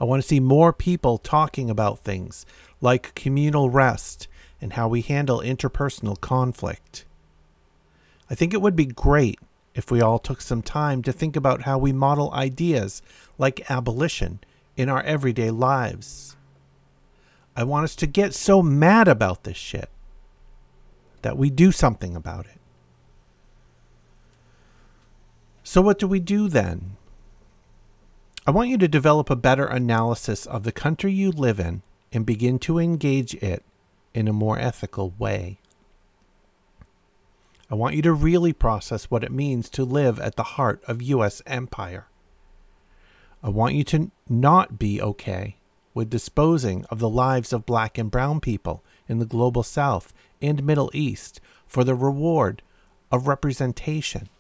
I 0.01 0.05
want 0.05 0.23
to 0.23 0.29
see 0.29 0.41
more 0.41 0.73
people 0.73 1.19
talking 1.19 1.71
about 1.71 2.01
things 2.01 2.47
like 2.81 3.15
communal 3.15 3.71
rest 3.71 4.29
and 4.61 4.73
how 4.73 4.89
we 4.89 5.03
handle 5.03 5.41
interpersonal 5.41 6.21
conflict. 6.21 7.05
I 8.31 8.35
think 8.35 8.53
it 8.53 8.61
would 8.61 8.77
be 8.77 8.87
great 8.87 9.39
if 9.75 9.91
we 9.91 10.01
all 10.01 10.19
took 10.19 10.41
some 10.41 10.63
time 10.63 11.03
to 11.03 11.13
think 11.13 11.37
about 11.37 11.63
how 11.63 11.79
we 11.79 11.93
model 11.93 12.33
ideas 12.33 13.03
like 13.39 13.71
abolition 13.71 14.41
in 14.77 14.89
our 14.89 15.03
everyday 15.03 15.51
lives. 15.51 16.37
I 17.55 17.65
want 17.65 17.85
us 17.85 17.97
to 17.97 18.07
get 18.07 18.35
so 18.35 18.63
mad 18.63 19.09
about 19.09 19.45
this 19.45 19.57
shit 19.57 19.91
that 21.23 21.37
we 21.37 21.51
do 21.51 21.73
something 21.73 22.15
about 22.15 22.47
it. 22.47 22.61
So, 25.63 25.81
what 25.83 25.99
do 25.99 26.07
we 26.07 26.21
do 26.21 26.49
then? 26.49 26.97
I 28.47 28.53
want 28.53 28.69
you 28.69 28.79
to 28.79 28.87
develop 28.87 29.29
a 29.29 29.37
better 29.37 29.67
analysis 29.67 30.47
of 30.47 30.63
the 30.63 30.71
country 30.71 31.13
you 31.13 31.33
live 31.33 31.59
in 31.59 31.83
and 32.13 32.25
begin 32.25 32.59
to 32.61 32.79
engage 32.79 33.35
it 33.35 33.65
in 34.17 34.27
a 34.27 34.33
more 34.33 34.59
ethical 34.59 35.13
way. 35.19 35.59
I 37.71 37.75
want 37.75 37.97
you 37.97 38.03
to 38.03 38.13
really 38.15 38.55
process 38.55 39.11
what 39.11 39.23
it 39.23 39.31
means 39.31 39.69
to 39.71 39.85
live 39.85 40.19
at 40.19 40.37
the 40.37 40.43
heart 40.43 40.83
of 40.89 41.03
U.S. 41.03 41.43
empire. 41.47 42.07
I 43.43 43.51
want 43.51 43.75
you 43.75 43.85
to 43.85 44.11
not 44.27 44.79
be 44.79 45.03
okay 45.03 45.57
with 45.93 46.09
disposing 46.09 46.87
of 46.87 46.99
the 46.99 47.11
lives 47.11 47.53
of 47.53 47.67
black 47.67 47.99
and 47.99 48.11
brown 48.11 48.41
people 48.41 48.83
in 49.07 49.19
the 49.19 49.27
global 49.27 49.63
south 49.63 50.15
and 50.41 50.65
Middle 50.65 50.91
East 50.95 51.41
for 51.67 51.85
the 51.85 51.95
reward 51.95 52.63
of 53.13 53.29
representation. 53.29 54.31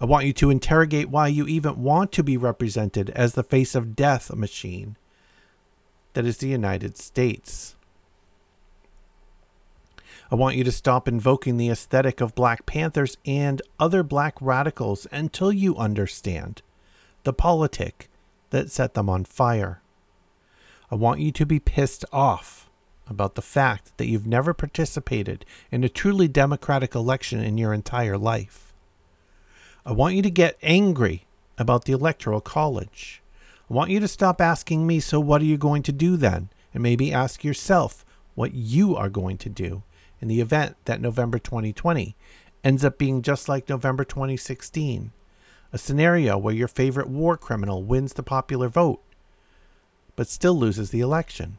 I 0.00 0.04
want 0.04 0.26
you 0.26 0.32
to 0.34 0.50
interrogate 0.50 1.08
why 1.08 1.28
you 1.28 1.48
even 1.48 1.82
want 1.82 2.12
to 2.12 2.22
be 2.22 2.36
represented 2.36 3.10
as 3.10 3.34
the 3.34 3.42
face 3.42 3.74
of 3.74 3.96
death 3.96 4.32
machine 4.32 4.96
that 6.12 6.26
is 6.26 6.36
the 6.36 6.48
United 6.48 6.96
States. 6.96 7.75
I 10.28 10.34
want 10.34 10.56
you 10.56 10.64
to 10.64 10.72
stop 10.72 11.06
invoking 11.06 11.56
the 11.56 11.70
aesthetic 11.70 12.20
of 12.20 12.34
Black 12.34 12.66
Panthers 12.66 13.16
and 13.24 13.62
other 13.78 14.02
black 14.02 14.34
radicals 14.40 15.06
until 15.12 15.52
you 15.52 15.76
understand 15.76 16.62
the 17.22 17.32
politic 17.32 18.10
that 18.50 18.70
set 18.70 18.94
them 18.94 19.08
on 19.08 19.24
fire. 19.24 19.80
I 20.90 20.96
want 20.96 21.20
you 21.20 21.30
to 21.30 21.46
be 21.46 21.60
pissed 21.60 22.04
off 22.12 22.68
about 23.08 23.36
the 23.36 23.42
fact 23.42 23.96
that 23.98 24.06
you've 24.06 24.26
never 24.26 24.52
participated 24.52 25.44
in 25.70 25.84
a 25.84 25.88
truly 25.88 26.26
democratic 26.26 26.96
election 26.96 27.40
in 27.40 27.56
your 27.56 27.72
entire 27.72 28.18
life. 28.18 28.72
I 29.84 29.92
want 29.92 30.16
you 30.16 30.22
to 30.22 30.30
get 30.30 30.58
angry 30.60 31.26
about 31.56 31.84
the 31.84 31.92
Electoral 31.92 32.40
College. 32.40 33.22
I 33.70 33.74
want 33.74 33.90
you 33.90 34.00
to 34.00 34.08
stop 34.08 34.40
asking 34.40 34.88
me, 34.88 34.98
so 34.98 35.20
what 35.20 35.40
are 35.40 35.46
you 35.46 35.56
going 35.56 35.84
to 35.84 35.92
do 35.92 36.16
then? 36.16 36.48
And 36.74 36.82
maybe 36.82 37.12
ask 37.12 37.44
yourself 37.44 38.04
what 38.34 38.54
you 38.54 38.96
are 38.96 39.08
going 39.08 39.38
to 39.38 39.48
do 39.48 39.84
in 40.20 40.28
the 40.28 40.40
event 40.40 40.76
that 40.84 41.00
November 41.00 41.38
2020 41.38 42.16
ends 42.64 42.84
up 42.84 42.98
being 42.98 43.22
just 43.22 43.48
like 43.48 43.68
November 43.68 44.04
2016, 44.04 45.12
a 45.72 45.78
scenario 45.78 46.36
where 46.36 46.54
your 46.54 46.68
favorite 46.68 47.08
war 47.08 47.36
criminal 47.36 47.82
wins 47.82 48.14
the 48.14 48.22
popular 48.22 48.68
vote, 48.68 49.00
but 50.16 50.28
still 50.28 50.54
loses 50.54 50.90
the 50.90 51.00
election. 51.00 51.58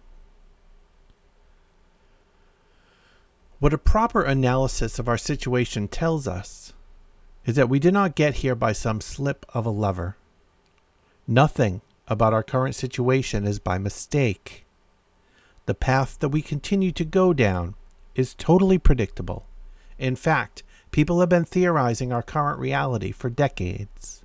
What 3.59 3.73
a 3.73 3.77
proper 3.77 4.21
analysis 4.21 4.99
of 4.99 5.07
our 5.07 5.17
situation 5.17 5.87
tells 5.87 6.27
us 6.27 6.73
is 7.45 7.55
that 7.55 7.69
we 7.69 7.79
did 7.79 7.93
not 7.93 8.13
get 8.13 8.35
here 8.35 8.55
by 8.55 8.73
some 8.73 9.01
slip 9.01 9.45
of 9.53 9.65
a 9.65 9.71
lever. 9.71 10.17
Nothing 11.25 11.81
about 12.07 12.33
our 12.33 12.43
current 12.43 12.75
situation 12.75 13.47
is 13.47 13.57
by 13.57 13.77
mistake. 13.77 14.65
The 15.65 15.73
path 15.73 16.19
that 16.19 16.29
we 16.29 16.41
continue 16.41 16.91
to 16.91 17.03
go 17.03 17.33
down 17.33 17.75
is 18.17 18.33
totally 18.33 18.77
predictable. 18.77 19.45
In 19.97 20.17
fact, 20.17 20.63
people 20.91 21.21
have 21.21 21.29
been 21.29 21.45
theorizing 21.45 22.11
our 22.11 22.23
current 22.23 22.59
reality 22.59 23.11
for 23.11 23.29
decades. 23.29 24.23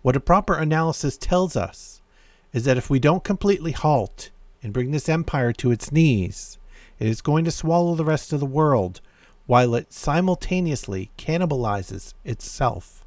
What 0.00 0.16
a 0.16 0.20
proper 0.20 0.54
analysis 0.54 1.18
tells 1.18 1.56
us 1.56 2.00
is 2.52 2.64
that 2.64 2.76
if 2.76 2.88
we 2.88 2.98
don't 2.98 3.24
completely 3.24 3.72
halt 3.72 4.30
and 4.62 4.72
bring 4.72 4.92
this 4.92 5.08
empire 5.08 5.52
to 5.54 5.70
its 5.70 5.92
knees, 5.92 6.58
it 6.98 7.08
is 7.08 7.20
going 7.20 7.44
to 7.44 7.50
swallow 7.50 7.94
the 7.94 8.04
rest 8.04 8.32
of 8.32 8.40
the 8.40 8.46
world 8.46 9.00
while 9.46 9.74
it 9.74 9.92
simultaneously 9.92 11.10
cannibalizes 11.18 12.14
itself. 12.24 13.04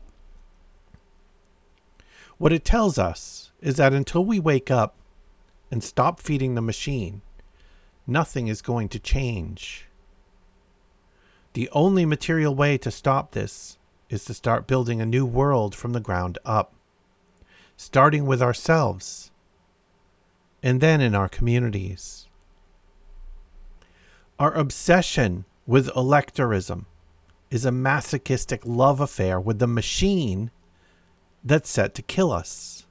What 2.37 2.53
it 2.53 2.63
tells 2.63 2.97
us 2.97 3.51
is 3.61 3.75
that 3.77 3.93
until 3.93 4.23
we 4.23 4.39
wake 4.39 4.69
up 4.69 4.95
and 5.71 5.83
stop 5.83 6.19
feeding 6.19 6.55
the 6.55 6.61
machine, 6.61 7.21
nothing 8.09 8.47
is 8.47 8.61
going 8.61 8.89
to 8.89 8.99
change. 8.99 9.87
The 11.53 11.69
only 11.71 12.05
material 12.05 12.53
way 12.53 12.77
to 12.79 12.91
stop 12.91 13.31
this 13.31 13.77
is 14.09 14.25
to 14.25 14.33
start 14.33 14.67
building 14.67 15.01
a 15.01 15.05
new 15.05 15.25
world 15.25 15.75
from 15.75 15.93
the 15.93 15.99
ground 15.99 16.37
up, 16.43 16.73
starting 17.77 18.25
with 18.25 18.41
ourselves 18.41 19.31
and 20.61 20.81
then 20.81 21.01
in 21.01 21.15
our 21.15 21.29
communities. 21.29 22.27
Our 24.37 24.53
obsession 24.53 25.45
with 25.65 25.95
electorism 25.95 26.85
is 27.51 27.65
a 27.65 27.71
masochistic 27.71 28.61
love 28.65 28.99
affair 28.99 29.39
with 29.39 29.59
the 29.59 29.67
machine 29.67 30.51
that's 31.43 31.69
set 31.69 31.93
to 31.95 32.01
kill 32.01 32.31
us. 32.31 32.85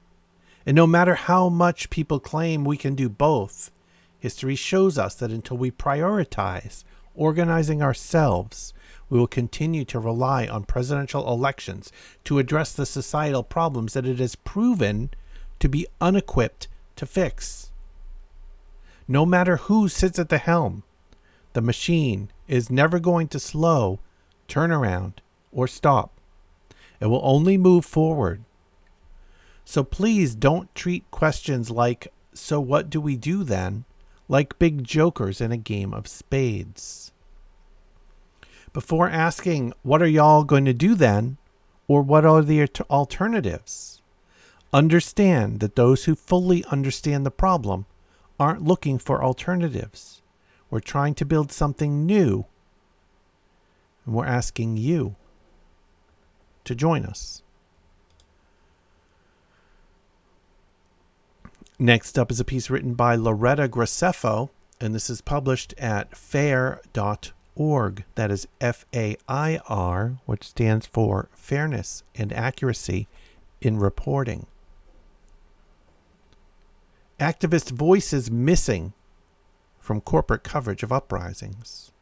And 0.65 0.75
no 0.75 0.85
matter 0.85 1.15
how 1.15 1.49
much 1.49 1.89
people 1.89 2.19
claim 2.19 2.63
we 2.63 2.77
can 2.77 2.95
do 2.95 3.09
both, 3.09 3.71
history 4.19 4.55
shows 4.55 4.97
us 4.97 5.15
that 5.15 5.31
until 5.31 5.57
we 5.57 5.71
prioritize 5.71 6.83
organizing 7.15 7.81
ourselves, 7.81 8.73
we 9.09 9.17
will 9.17 9.27
continue 9.27 9.83
to 9.85 9.99
rely 9.99 10.47
on 10.47 10.63
presidential 10.63 11.27
elections 11.31 11.91
to 12.23 12.39
address 12.39 12.73
the 12.73 12.85
societal 12.85 13.43
problems 13.43 13.93
that 13.93 14.05
it 14.05 14.19
has 14.19 14.35
proven 14.35 15.09
to 15.59 15.67
be 15.67 15.87
unequipped 15.99 16.67
to 16.95 17.05
fix. 17.05 17.71
No 19.07 19.25
matter 19.25 19.57
who 19.57 19.89
sits 19.89 20.19
at 20.19 20.29
the 20.29 20.37
helm, 20.37 20.83
the 21.53 21.61
machine 21.61 22.31
is 22.47 22.69
never 22.69 22.99
going 22.99 23.27
to 23.29 23.39
slow, 23.39 23.99
turn 24.47 24.71
around, 24.71 25.21
or 25.51 25.67
stop. 25.67 26.11
It 26.99 27.07
will 27.07 27.21
only 27.23 27.57
move 27.57 27.85
forward. 27.85 28.43
So 29.65 29.83
please 29.83 30.35
don't 30.35 30.73
treat 30.75 31.09
questions 31.11 31.69
like, 31.71 32.13
so 32.33 32.59
what 32.59 32.89
do 32.89 33.01
we 33.01 33.15
do 33.15 33.43
then, 33.43 33.85
like 34.29 34.59
big 34.59 34.85
jokers 34.85 35.41
in 35.41 35.51
a 35.51 35.57
game 35.57 35.93
of 35.93 36.07
spades. 36.07 37.11
Before 38.71 39.09
asking, 39.09 39.73
what 39.81 40.01
are 40.01 40.07
y'all 40.07 40.43
going 40.43 40.65
to 40.65 40.73
do 40.73 40.95
then, 40.95 41.37
or 41.87 42.03
what 42.03 42.23
are 42.23 42.43
the 42.43 42.69
alternatives? 42.89 44.01
Understand 44.71 45.59
that 45.59 45.75
those 45.75 46.05
who 46.05 46.13
fully 46.13 46.63
understand 46.65 47.25
the 47.25 47.31
problem 47.31 47.87
aren't 48.39 48.63
looking 48.63 48.99
for 48.99 49.23
alternatives. 49.23 50.21
We're 50.69 50.79
trying 50.79 51.15
to 51.15 51.25
build 51.25 51.51
something 51.51 52.05
new. 52.05 52.45
And 54.05 54.13
we're 54.13 54.27
asking 54.27 54.77
you 54.77 55.15
to 56.65 56.75
join 56.75 57.03
us. 57.03 57.41
Next 61.81 62.19
up 62.19 62.29
is 62.29 62.41
a 62.41 62.45
piece 62.45 62.69
written 62.69 62.93
by 62.93 63.15
Loretta 63.15 63.69
Graceffo, 63.69 64.49
and 64.81 64.93
this 64.93 65.09
is 65.09 65.21
published 65.21 65.73
at 65.77 66.15
fair.org. 66.15 68.03
That 68.15 68.31
is 68.31 68.47
F 68.59 68.85
A 68.93 69.15
I 69.29 69.61
R, 69.65 70.17
which 70.25 70.43
stands 70.43 70.85
for 70.85 71.29
Fairness 71.31 72.03
and 72.15 72.33
Accuracy 72.33 73.07
in 73.61 73.77
Reporting. 73.77 74.45
Activist 77.17 77.71
voices 77.71 78.29
missing 78.29 78.91
from 79.79 80.01
corporate 80.01 80.43
coverage 80.43 80.83
of 80.83 80.91
uprisings. 80.91 81.93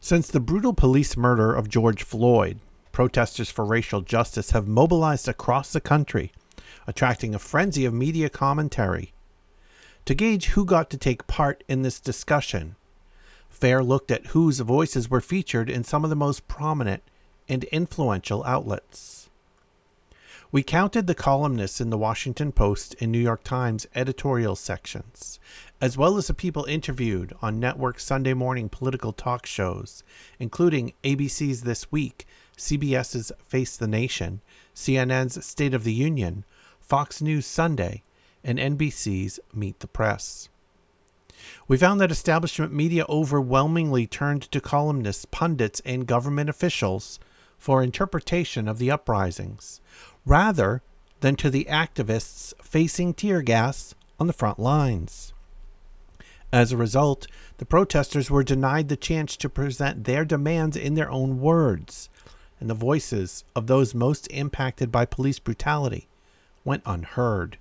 Since 0.00 0.28
the 0.28 0.40
brutal 0.40 0.72
police 0.72 1.18
murder 1.18 1.52
of 1.54 1.68
George 1.68 2.02
Floyd, 2.02 2.60
protesters 2.92 3.50
for 3.50 3.66
racial 3.66 4.00
justice 4.00 4.52
have 4.52 4.66
mobilized 4.66 5.28
across 5.28 5.74
the 5.74 5.82
country, 5.82 6.32
attracting 6.86 7.34
a 7.34 7.38
frenzy 7.38 7.84
of 7.84 7.92
media 7.92 8.28
commentary. 8.28 9.12
To 10.04 10.14
gauge 10.14 10.46
who 10.46 10.64
got 10.64 10.88
to 10.90 10.96
take 10.96 11.26
part 11.26 11.64
in 11.68 11.82
this 11.82 12.00
discussion, 12.00 12.76
Fair 13.48 13.82
looked 13.82 14.10
at 14.10 14.26
whose 14.26 14.60
voices 14.60 15.10
were 15.10 15.20
featured 15.20 15.70
in 15.70 15.82
some 15.82 16.04
of 16.04 16.10
the 16.10 16.16
most 16.16 16.46
prominent 16.46 17.02
and 17.48 17.64
influential 17.64 18.44
outlets. 18.44 19.28
We 20.52 20.62
counted 20.62 21.06
the 21.06 21.14
columnists 21.14 21.80
in 21.80 21.90
the 21.90 21.98
Washington 21.98 22.52
Post 22.52 22.94
and 23.00 23.10
New 23.10 23.18
York 23.18 23.42
Times 23.42 23.86
editorial 23.94 24.54
sections, 24.54 25.40
as 25.80 25.98
well 25.98 26.16
as 26.16 26.28
the 26.28 26.34
people 26.34 26.64
interviewed 26.66 27.34
on 27.42 27.58
network 27.58 27.98
Sunday 27.98 28.32
morning 28.32 28.68
political 28.68 29.12
talk 29.12 29.44
shows, 29.44 30.04
including 30.38 30.92
ABC's 31.02 31.62
This 31.62 31.90
Week, 31.90 32.26
CBS's 32.56 33.32
Face 33.48 33.76
the 33.76 33.88
Nation, 33.88 34.40
CNN's 34.74 35.44
State 35.44 35.74
of 35.74 35.84
the 35.84 35.92
Union, 35.92 36.44
Fox 36.86 37.20
News 37.20 37.46
Sunday, 37.46 38.04
and 38.44 38.60
NBC's 38.60 39.40
Meet 39.52 39.80
the 39.80 39.88
Press. 39.88 40.48
We 41.66 41.76
found 41.76 42.00
that 42.00 42.12
establishment 42.12 42.72
media 42.72 43.04
overwhelmingly 43.08 44.06
turned 44.06 44.42
to 44.52 44.60
columnists, 44.60 45.24
pundits, 45.24 45.82
and 45.84 46.06
government 46.06 46.48
officials 46.48 47.18
for 47.58 47.82
interpretation 47.82 48.68
of 48.68 48.78
the 48.78 48.92
uprisings, 48.92 49.80
rather 50.24 50.80
than 51.22 51.34
to 51.34 51.50
the 51.50 51.66
activists 51.68 52.54
facing 52.62 53.14
tear 53.14 53.42
gas 53.42 53.96
on 54.20 54.28
the 54.28 54.32
front 54.32 54.60
lines. 54.60 55.32
As 56.52 56.70
a 56.70 56.76
result, 56.76 57.26
the 57.58 57.66
protesters 57.66 58.30
were 58.30 58.44
denied 58.44 58.88
the 58.88 58.96
chance 58.96 59.36
to 59.38 59.48
present 59.48 60.04
their 60.04 60.24
demands 60.24 60.76
in 60.76 60.94
their 60.94 61.10
own 61.10 61.40
words, 61.40 62.08
and 62.60 62.70
the 62.70 62.74
voices 62.74 63.42
of 63.56 63.66
those 63.66 63.92
most 63.92 64.28
impacted 64.28 64.92
by 64.92 65.04
police 65.04 65.40
brutality 65.40 66.06
went 66.66 66.82
unheard. 66.84 67.56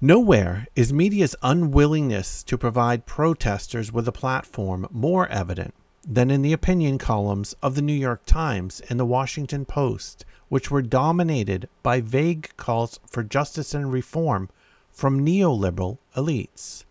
Nowhere 0.00 0.68
is 0.76 0.92
media's 0.92 1.34
unwillingness 1.42 2.44
to 2.44 2.56
provide 2.56 3.04
protesters 3.04 3.92
with 3.92 4.06
a 4.06 4.12
platform 4.12 4.86
more 4.92 5.26
evident 5.26 5.74
than 6.06 6.30
in 6.30 6.40
the 6.40 6.52
opinion 6.52 6.96
columns 6.96 7.54
of 7.62 7.74
the 7.74 7.82
New 7.82 7.92
York 7.92 8.24
Times 8.24 8.80
and 8.88 8.98
the 8.98 9.04
Washington 9.04 9.64
Post, 9.64 10.24
which 10.48 10.70
were 10.70 10.82
dominated 10.82 11.68
by 11.82 12.00
vague 12.00 12.56
calls 12.56 13.00
for 13.10 13.24
justice 13.24 13.74
and 13.74 13.92
reform 13.92 14.48
from 14.92 15.26
neoliberal 15.26 15.98
elites. 16.16 16.84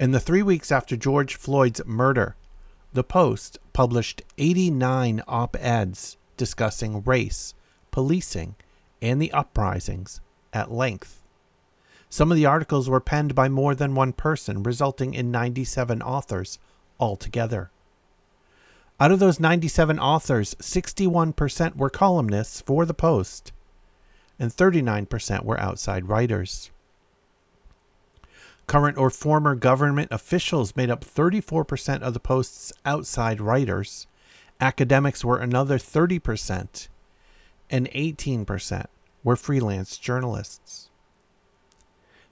In 0.00 0.10
the 0.10 0.20
three 0.20 0.42
weeks 0.42 0.72
after 0.72 0.96
George 0.96 1.36
Floyd's 1.36 1.84
murder, 1.84 2.34
the 2.94 3.04
Post 3.04 3.58
published 3.72 4.22
89 4.38 5.22
op 5.28 5.54
eds 5.56 6.16
discussing 6.36 7.02
race, 7.02 7.54
policing, 7.92 8.56
and 9.00 9.22
the 9.22 9.32
uprisings 9.32 10.20
at 10.52 10.72
length. 10.72 11.22
Some 12.10 12.30
of 12.30 12.36
the 12.36 12.46
articles 12.46 12.90
were 12.90 13.00
penned 13.00 13.34
by 13.34 13.48
more 13.48 13.74
than 13.74 13.94
one 13.94 14.12
person, 14.12 14.62
resulting 14.62 15.14
in 15.14 15.30
97 15.30 16.02
authors 16.02 16.58
altogether. 16.98 17.70
Out 19.00 19.10
of 19.10 19.18
those 19.18 19.40
97 19.40 19.98
authors, 19.98 20.54
61% 20.56 21.76
were 21.76 21.90
columnists 21.90 22.60
for 22.60 22.84
the 22.84 22.94
Post, 22.94 23.50
and 24.38 24.50
39% 24.50 25.44
were 25.44 25.58
outside 25.58 26.08
writers. 26.08 26.70
Current 28.66 28.96
or 28.96 29.10
former 29.10 29.54
government 29.54 30.08
officials 30.12 30.76
made 30.76 30.90
up 30.90 31.04
34% 31.04 32.02
of 32.02 32.14
the 32.14 32.20
Post's 32.20 32.72
outside 32.84 33.40
writers. 33.40 34.06
Academics 34.60 35.24
were 35.24 35.38
another 35.38 35.78
30%, 35.78 36.88
and 37.72 37.90
18% 37.90 38.86
were 39.24 39.34
freelance 39.34 39.96
journalists. 39.96 40.90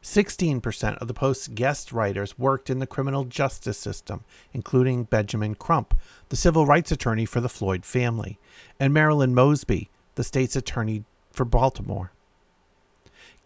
16% 0.02 0.98
of 0.98 1.08
the 1.08 1.14
Post's 1.14 1.48
guest 1.48 1.92
writers 1.92 2.38
worked 2.38 2.70
in 2.70 2.78
the 2.78 2.86
criminal 2.86 3.24
justice 3.24 3.78
system, 3.78 4.24
including 4.52 5.04
Benjamin 5.04 5.54
Crump, 5.54 5.98
the 6.28 6.36
civil 6.36 6.66
rights 6.66 6.92
attorney 6.92 7.26
for 7.26 7.40
the 7.40 7.48
Floyd 7.48 7.84
family, 7.84 8.38
and 8.78 8.94
Marilyn 8.94 9.34
Mosby, 9.34 9.90
the 10.14 10.24
state's 10.24 10.56
attorney 10.56 11.04
for 11.32 11.44
Baltimore. 11.44 12.12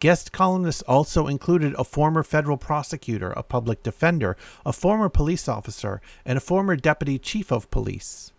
Guest 0.01 0.33
columnists 0.33 0.83
also 0.83 1.27
included 1.27 1.75
a 1.75 1.85
former 1.85 2.23
federal 2.23 2.57
prosecutor, 2.57 3.31
a 3.31 3.43
public 3.43 3.83
defender, 3.83 4.37
a 4.67 4.73
former 4.73 5.09
police 5.09 5.49
officer, 5.49 6.01
and 6.25 6.37
a 6.37 6.41
former 6.43 6.77
deputy 6.77 7.19
chief 7.19 7.51
of 7.51 7.71
police. 7.71 8.33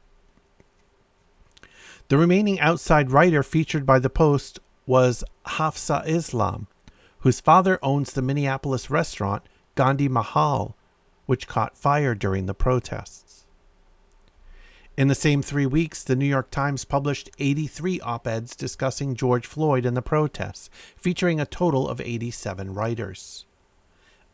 The 2.08 2.18
remaining 2.18 2.60
outside 2.60 3.10
writer 3.10 3.42
featured 3.42 3.84
by 3.84 3.98
the 3.98 4.12
Post 4.12 4.60
was 4.86 5.24
Hafsa 5.48 6.04
Islam, 6.06 6.68
whose 7.20 7.40
father 7.40 7.80
owns 7.82 8.14
the 8.14 8.22
Minneapolis 8.22 8.92
restaurant 8.92 9.42
Gandhi 9.74 10.08
Mahal, 10.08 10.78
which 11.26 11.48
caught 11.48 11.76
fire 11.76 12.14
during 12.14 12.46
the 12.46 12.54
protests. 12.54 13.48
In 14.96 15.08
the 15.08 15.16
same 15.16 15.42
three 15.42 15.66
weeks, 15.66 16.04
the 16.04 16.16
New 16.16 16.28
York 16.28 16.52
Times 16.52 16.86
published 16.86 17.32
83 17.40 18.00
op 18.02 18.28
eds 18.28 18.56
discussing 18.56 19.16
George 19.16 19.48
Floyd 19.48 19.84
and 19.84 19.98
the 19.98 20.04
protests, 20.04 20.70
featuring 20.96 21.40
a 21.40 21.46
total 21.46 21.90
of 21.90 22.00
87 22.00 22.76
writers. 22.76 23.48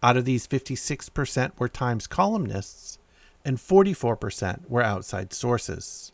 Out 0.04 0.18
of 0.18 0.26
these, 0.26 0.46
56% 0.46 1.58
were 1.58 1.70
Times 1.70 2.06
columnists, 2.06 3.00
and 3.46 3.58
44% 3.58 4.70
were 4.70 4.84
outside 4.84 5.32
sources. 5.32 6.12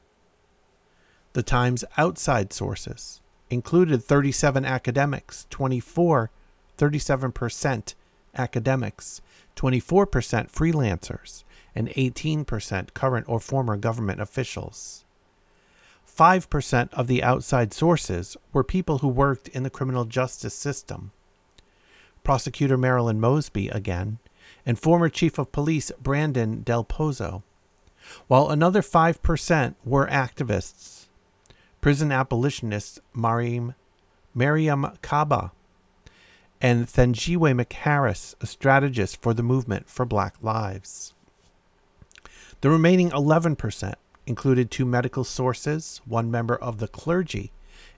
The 1.37 1.43
Times' 1.43 1.85
outside 1.97 2.51
sources 2.51 3.21
included 3.51 4.03
37 4.03 4.65
academics, 4.65 5.45
24, 5.51 6.31
37% 6.75 7.93
academics, 8.35 9.21
24% 9.55 10.51
freelancers, 10.51 11.43
and 11.75 11.89
18% 11.89 12.95
current 12.95 13.29
or 13.29 13.39
former 13.39 13.77
government 13.77 14.19
officials. 14.19 15.05
5% 16.11 16.91
of 16.93 17.05
the 17.05 17.21
outside 17.21 17.71
sources 17.71 18.35
were 18.51 18.63
people 18.63 18.97
who 18.97 19.07
worked 19.07 19.47
in 19.49 19.61
the 19.61 19.69
criminal 19.69 20.05
justice 20.05 20.55
system. 20.55 21.11
Prosecutor 22.23 22.77
Marilyn 22.77 23.19
Mosby, 23.19 23.69
again, 23.69 24.17
and 24.65 24.79
former 24.79 25.07
Chief 25.07 25.37
of 25.37 25.51
Police 25.51 25.91
Brandon 26.01 26.63
Del 26.63 26.83
Pozo, 26.83 27.43
while 28.27 28.49
another 28.49 28.81
5% 28.81 29.75
were 29.85 30.07
activists 30.07 30.96
prison 31.87 32.11
abolitionist 32.11 32.99
Mariame, 33.15 33.73
Mariame 34.35 35.01
Kaba, 35.01 35.53
and 36.59 36.85
Thenjiwe 36.85 37.63
McHarris, 37.63 38.35
a 38.41 38.45
strategist 38.45 39.21
for 39.21 39.33
the 39.33 39.41
movement 39.41 39.87
for 39.87 40.05
Black 40.05 40.35
Lives. 40.41 41.13
The 42.59 42.69
remaining 42.69 43.11
11% 43.11 43.93
included 44.25 44.69
two 44.69 44.83
medical 44.83 45.23
sources, 45.23 46.01
one 46.03 46.29
member 46.29 46.57
of 46.57 46.79
the 46.79 46.89
clergy, 46.89 47.53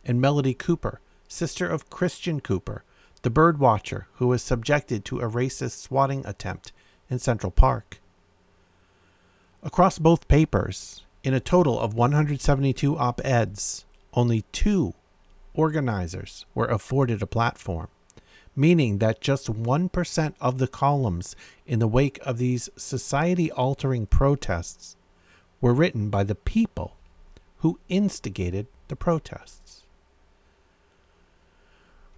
and 0.06 0.22
Melody 0.22 0.54
Cooper, 0.54 1.02
sister 1.28 1.68
of 1.68 1.90
Christian 1.90 2.42
Cooper, 2.42 2.84
the 3.24 3.32
bird 3.32 3.58
watcher 3.58 4.06
who 4.18 4.28
was 4.28 4.44
subjected 4.44 5.04
to 5.06 5.20
a 5.20 5.28
racist 5.28 5.82
swatting 5.82 6.24
attempt 6.28 6.72
in 7.10 7.18
Central 7.18 7.50
Park. 7.52 8.00
Across 9.64 9.98
both 9.98 10.28
papers, 10.28 11.06
in 11.30 11.36
a 11.36 11.40
total 11.40 11.80
of 11.80 11.94
172 11.94 12.98
op 12.98 13.22
eds, 13.24 13.86
only 14.16 14.42
two 14.52 14.96
organizers 15.54 16.48
were 16.56 16.66
afforded 16.66 17.22
a 17.22 17.28
platform, 17.28 17.88
meaning 18.56 18.98
that 18.98 19.22
just 19.22 19.46
1% 19.46 20.34
of 20.42 20.58
the 20.58 20.68
columns 20.68 21.36
in 21.68 21.78
the 21.78 21.88
wake 21.88 22.18
of 22.24 22.40
these 22.40 22.68
society 22.76 23.52
altering 23.52 24.08
protests 24.08 24.96
were 25.62 25.72
written 25.72 26.10
by 26.10 26.24
the 26.24 26.34
people 26.34 26.96
who 27.58 27.80
instigated 27.90 28.66
the 28.88 28.96
protests. 28.96 29.84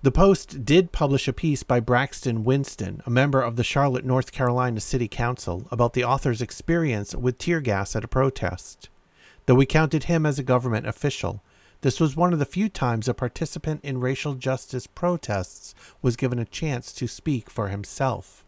The 0.04 0.12
Post 0.12 0.63
did 0.63 0.93
publish 0.93 1.28
a 1.28 1.34
piece 1.34 1.63
by 1.63 1.82
Braxton 1.82 2.45
Winston, 2.45 3.04
a 3.06 3.10
member 3.10 3.41
of 3.41 3.58
the 3.58 3.65
Charlotte, 3.65 4.06
North 4.06 4.32
Carolina 4.32 4.80
City 4.80 5.10
Council, 5.10 5.67
about 5.69 5.91
the 5.91 6.06
author's 6.06 6.41
experience 6.41 7.13
with 7.13 7.38
tear 7.38 7.60
gas 7.60 7.93
at 7.93 8.06
a 8.06 8.08
protest. 8.08 8.88
Though 9.45 9.56
we 9.56 9.65
counted 9.65 10.06
him 10.06 10.25
as 10.25 10.39
a 10.39 10.43
government 10.43 10.88
official, 10.88 11.43
this 11.82 11.99
was 11.99 12.15
one 12.15 12.32
of 12.32 12.39
the 12.39 12.45
few 12.45 12.69
times 12.69 13.08
a 13.08 13.13
participant 13.13 13.84
in 13.84 13.99
racial 13.99 14.36
justice 14.36 14.86
protests 14.86 15.73
was 16.01 16.15
given 16.15 16.38
a 16.38 16.45
chance 16.45 16.93
to 16.93 17.08
speak 17.08 17.49
for 17.49 17.69
himself. 17.69 18.45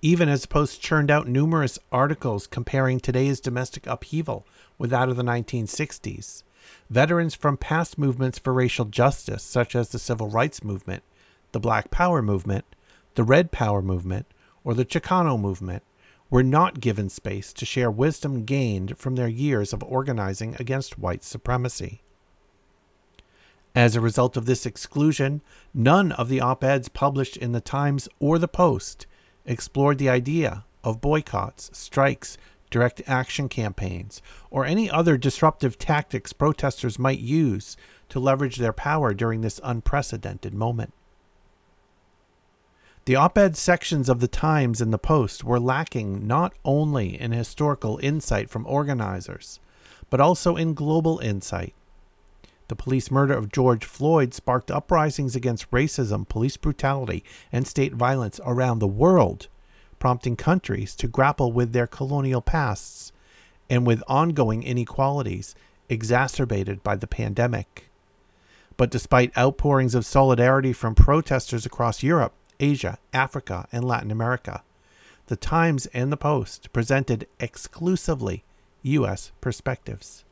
Even 0.00 0.28
as 0.28 0.46
Post 0.46 0.80
churned 0.80 1.10
out 1.10 1.28
numerous 1.28 1.78
articles 1.92 2.46
comparing 2.46 2.98
today's 2.98 3.40
domestic 3.40 3.86
upheaval 3.86 4.46
with 4.78 4.90
that 4.90 5.08
of 5.08 5.16
the 5.16 5.22
1960s, 5.22 6.42
veterans 6.88 7.34
from 7.34 7.56
past 7.56 7.98
movements 7.98 8.38
for 8.38 8.52
racial 8.52 8.84
justice, 8.86 9.42
such 9.42 9.74
as 9.74 9.90
the 9.90 9.98
Civil 9.98 10.28
Rights 10.28 10.64
Movement, 10.64 11.02
the 11.52 11.60
Black 11.60 11.90
Power 11.90 12.22
Movement, 12.22 12.64
the 13.14 13.24
Red 13.24 13.52
Power 13.52 13.82
Movement, 13.82 14.26
or 14.64 14.74
the 14.74 14.84
Chicano 14.84 15.40
Movement, 15.40 15.82
were 16.30 16.42
not 16.42 16.80
given 16.80 17.08
space 17.08 17.52
to 17.52 17.64
share 17.64 17.90
wisdom 17.90 18.44
gained 18.44 18.98
from 18.98 19.14
their 19.14 19.28
years 19.28 19.72
of 19.72 19.82
organizing 19.82 20.56
against 20.58 20.98
white 20.98 21.22
supremacy. 21.22 22.02
As 23.74 23.94
a 23.94 24.00
result 24.00 24.36
of 24.36 24.46
this 24.46 24.64
exclusion, 24.64 25.42
none 25.74 26.10
of 26.12 26.28
the 26.28 26.40
op 26.40 26.64
eds 26.64 26.88
published 26.88 27.36
in 27.36 27.52
the 27.52 27.60
Times 27.60 28.08
or 28.18 28.38
the 28.38 28.48
Post 28.48 29.06
explored 29.44 29.98
the 29.98 30.08
idea 30.08 30.64
of 30.82 31.00
boycotts, 31.00 31.70
strikes, 31.72 32.38
direct 32.70 33.02
action 33.06 33.48
campaigns, 33.48 34.22
or 34.50 34.64
any 34.64 34.90
other 34.90 35.16
disruptive 35.16 35.78
tactics 35.78 36.32
protesters 36.32 36.98
might 36.98 37.18
use 37.18 37.76
to 38.08 38.18
leverage 38.18 38.56
their 38.56 38.72
power 38.72 39.12
during 39.12 39.40
this 39.40 39.60
unprecedented 39.62 40.54
moment. 40.54 40.92
The 43.06 43.14
op 43.14 43.38
ed 43.38 43.56
sections 43.56 44.08
of 44.08 44.18
the 44.18 44.26
Times 44.26 44.80
and 44.80 44.92
the 44.92 44.98
Post 44.98 45.44
were 45.44 45.60
lacking 45.60 46.26
not 46.26 46.54
only 46.64 47.20
in 47.20 47.30
historical 47.30 48.00
insight 48.02 48.50
from 48.50 48.66
organizers, 48.66 49.60
but 50.10 50.20
also 50.20 50.56
in 50.56 50.74
global 50.74 51.20
insight. 51.20 51.72
The 52.66 52.74
police 52.74 53.08
murder 53.08 53.34
of 53.34 53.52
George 53.52 53.84
Floyd 53.84 54.34
sparked 54.34 54.72
uprisings 54.72 55.36
against 55.36 55.70
racism, 55.70 56.28
police 56.28 56.56
brutality, 56.56 57.22
and 57.52 57.64
state 57.64 57.94
violence 57.94 58.40
around 58.44 58.80
the 58.80 58.88
world, 58.88 59.46
prompting 60.00 60.34
countries 60.34 60.96
to 60.96 61.06
grapple 61.06 61.52
with 61.52 61.72
their 61.72 61.86
colonial 61.86 62.40
pasts 62.40 63.12
and 63.70 63.86
with 63.86 64.02
ongoing 64.08 64.64
inequalities 64.64 65.54
exacerbated 65.88 66.82
by 66.82 66.96
the 66.96 67.06
pandemic. 67.06 67.88
But 68.76 68.90
despite 68.90 69.38
outpourings 69.38 69.94
of 69.94 70.04
solidarity 70.04 70.72
from 70.72 70.96
protesters 70.96 71.64
across 71.64 72.02
Europe, 72.02 72.32
Asia, 72.60 72.98
Africa, 73.12 73.68
and 73.72 73.84
Latin 73.84 74.10
America. 74.10 74.62
The 75.26 75.36
Times 75.36 75.86
and 75.86 76.12
the 76.12 76.16
Post 76.16 76.72
presented 76.72 77.26
exclusively 77.40 78.44
U.S. 78.82 79.32
perspectives. 79.40 80.24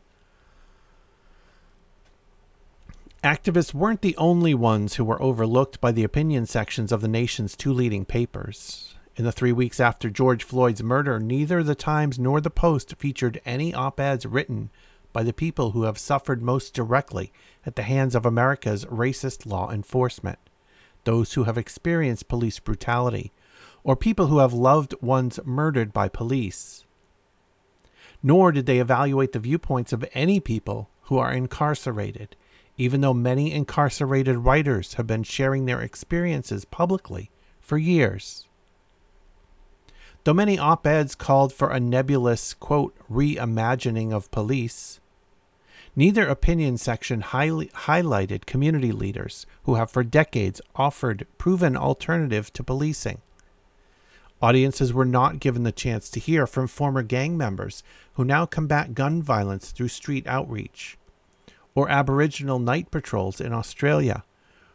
Activists 3.25 3.75
weren't 3.75 4.03
the 4.03 4.17
only 4.17 4.55
ones 4.55 4.95
who 4.95 5.05
were 5.05 5.21
overlooked 5.21 5.81
by 5.81 5.91
the 5.91 6.05
opinion 6.05 6.47
sections 6.47 6.93
of 6.93 7.01
the 7.01 7.09
nation's 7.09 7.57
two 7.57 7.73
leading 7.73 8.05
papers. 8.05 8.95
In 9.17 9.25
the 9.25 9.33
three 9.33 9.53
weeks 9.53 9.81
after 9.81 10.11
George 10.11 10.45
Floyd's 10.45 10.83
murder, 10.83 11.19
neither 11.19 11.63
the 11.63 11.75
Times 11.75 12.19
nor 12.19 12.41
the 12.41 12.51
Post 12.51 12.95
featured 12.99 13.41
any 13.47 13.73
op 13.73 13.99
eds 13.99 14.27
written 14.27 14.71
by 15.13 15.23
the 15.23 15.33
people 15.33 15.71
who 15.71 15.85
have 15.85 15.97
suffered 15.97 16.43
most 16.43 16.75
directly 16.75 17.33
at 17.65 17.77
the 17.77 17.83
hands 17.83 18.15
of 18.15 18.27
America's 18.27 18.85
racist 18.87 19.47
law 19.47 19.71
enforcement 19.71 20.39
those 21.05 21.35
who 21.35 21.45
have 21.45 21.59
experienced 21.59 22.29
police 22.29 22.59
brutality, 22.59 23.33
or 23.83 23.97
people 23.97 24.27
who 24.27 24.39
have 24.39 24.53
loved 24.53 24.95
ones 25.01 25.39
murdered 25.45 25.93
by 25.93 26.09
police. 26.09 26.85
Nor 28.23 28.53
did 28.53 28.67
they 28.67 28.79
evaluate 28.79 29.33
the 29.33 29.39
viewpoints 29.39 29.93
of 29.93 30.05
any 30.15 30.41
people 30.41 30.89
who 31.03 31.19
are 31.19 31.33
incarcerated, 31.33 32.37
even 32.77 33.03
though 33.03 33.15
many 33.15 33.53
incarcerated 33.53 34.39
writers 34.39 34.95
have 34.95 35.07
been 35.07 35.23
sharing 35.23 35.67
their 35.67 35.81
experiences 35.81 36.65
publicly 36.65 37.31
for 37.61 37.79
years. 37.79 38.49
Though 40.25 40.35
many 40.35 40.59
op 40.59 40.87
eds 40.87 41.15
called 41.15 41.53
for 41.53 41.71
a 41.71 41.79
nebulous, 41.79 42.55
quote, 42.55 42.97
reimagining 43.11 44.13
of 44.13 44.31
police, 44.31 45.01
Neither 45.97 46.27
opinion 46.27 46.77
section 46.77 47.21
highly, 47.21 47.69
highlighted 47.69 48.47
community 48.47 48.91
leaders 48.91 49.47
who 49.63 49.77
have 49.77 49.91
for 49.91 50.03
decades 50.03 50.61
offered 50.75 51.27
proven 51.39 51.77
alternative 51.77 52.53
to 52.55 52.65
policing. 52.65 53.21
Audiences 54.43 54.93
were 54.93 55.05
not 55.05 55.39
given 55.39 55.63
the 55.63 55.73
chance 55.73 56.11
to 56.11 56.21
hear 56.21 56.47
from 56.47 56.67
former 56.67 57.03
gang 57.03 57.37
members 57.37 57.83
who 58.15 58.25
now 58.25 58.45
combat 58.45 58.95
gun 58.95 59.23
violence 59.23 59.71
through 59.71 59.89
street 59.89 60.27
outreach, 60.27 60.99
or 61.75 61.89
Aboriginal 61.89 62.59
night 62.59 62.91
patrols 62.91 63.41
in 63.41 63.53
Australia 63.53 64.25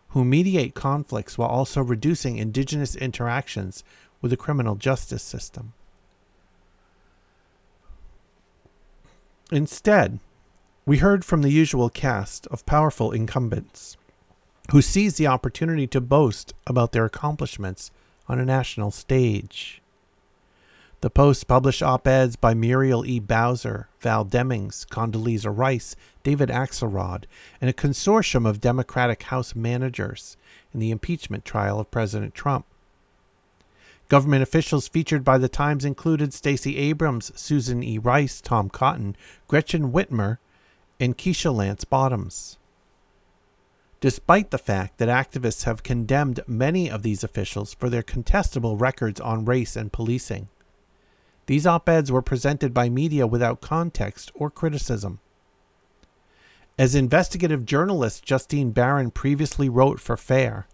who 0.09 0.25
mediate 0.25 0.73
conflicts 0.73 1.37
while 1.37 1.49
also 1.49 1.81
reducing 1.81 2.37
Indigenous 2.37 2.95
interactions 2.95 3.83
with 4.21 4.31
the 4.31 4.37
criminal 4.37 4.75
justice 4.75 5.23
system. 5.23 5.73
Instead, 9.51 10.19
we 10.85 10.97
heard 10.97 11.23
from 11.23 11.41
the 11.41 11.51
usual 11.51 11.89
cast 11.89 12.47
of 12.47 12.65
powerful 12.65 13.11
incumbents 13.11 13.97
who 14.71 14.81
seized 14.81 15.17
the 15.17 15.27
opportunity 15.27 15.87
to 15.87 16.01
boast 16.01 16.53
about 16.67 16.91
their 16.91 17.05
accomplishments 17.05 17.91
on 18.27 18.39
a 18.39 18.45
national 18.45 18.91
stage. 18.91 19.81
The 21.01 21.09
Post 21.09 21.47
published 21.47 21.81
op 21.81 22.07
eds 22.07 22.35
by 22.35 22.53
Muriel 22.53 23.05
E. 23.05 23.19
Bowser, 23.19 23.87
Val 24.01 24.25
Demings, 24.25 24.85
Condoleezza 24.85 25.49
Rice, 25.49 25.95
David 26.23 26.49
Axelrod, 26.49 27.23
and 27.61 27.69
a 27.69 27.73
consortium 27.73 28.45
of 28.45 28.59
Democratic 28.59 29.23
House 29.23 29.55
managers 29.55 30.35
in 30.73 30.81
the 30.81 30.91
impeachment 30.91 31.45
trial 31.45 31.79
of 31.79 31.89
President 31.89 32.33
Trump. 32.33 32.65
Government 34.09 34.43
officials 34.43 34.87
featured 34.87 35.23
by 35.23 35.37
the 35.37 35.47
Times 35.47 35.85
included 35.85 36.33
Stacey 36.33 36.77
Abrams, 36.77 37.31
Susan 37.39 37.81
E. 37.81 37.97
Rice, 37.97 38.41
Tom 38.41 38.69
Cotton, 38.69 39.15
Gretchen 39.47 39.91
Whitmer, 39.91 40.39
and 40.99 41.17
Keisha 41.17 41.53
Lance 41.53 41.85
Bottoms. 41.85 42.57
Despite 44.01 44.51
the 44.51 44.57
fact 44.57 44.97
that 44.97 45.09
activists 45.09 45.65
have 45.65 45.83
condemned 45.83 46.39
many 46.47 46.89
of 46.89 47.03
these 47.03 47.23
officials 47.23 47.73
for 47.73 47.89
their 47.89 48.03
contestable 48.03 48.79
records 48.79 49.19
on 49.19 49.45
race 49.45 49.75
and 49.75 49.91
policing, 49.91 50.47
these 51.47 51.65
op 51.65 51.89
eds 51.89 52.11
were 52.11 52.21
presented 52.21 52.73
by 52.73 52.89
media 52.89 53.27
without 53.27 53.59
context 53.59 54.31
or 54.35 54.49
criticism. 54.49 55.19
As 56.77 56.95
investigative 56.95 57.65
journalist 57.65 58.23
Justine 58.23 58.71
Barron 58.71 59.11
previously 59.11 59.67
wrote 59.67 59.99
for 59.99 60.15
FAIR, 60.15 60.67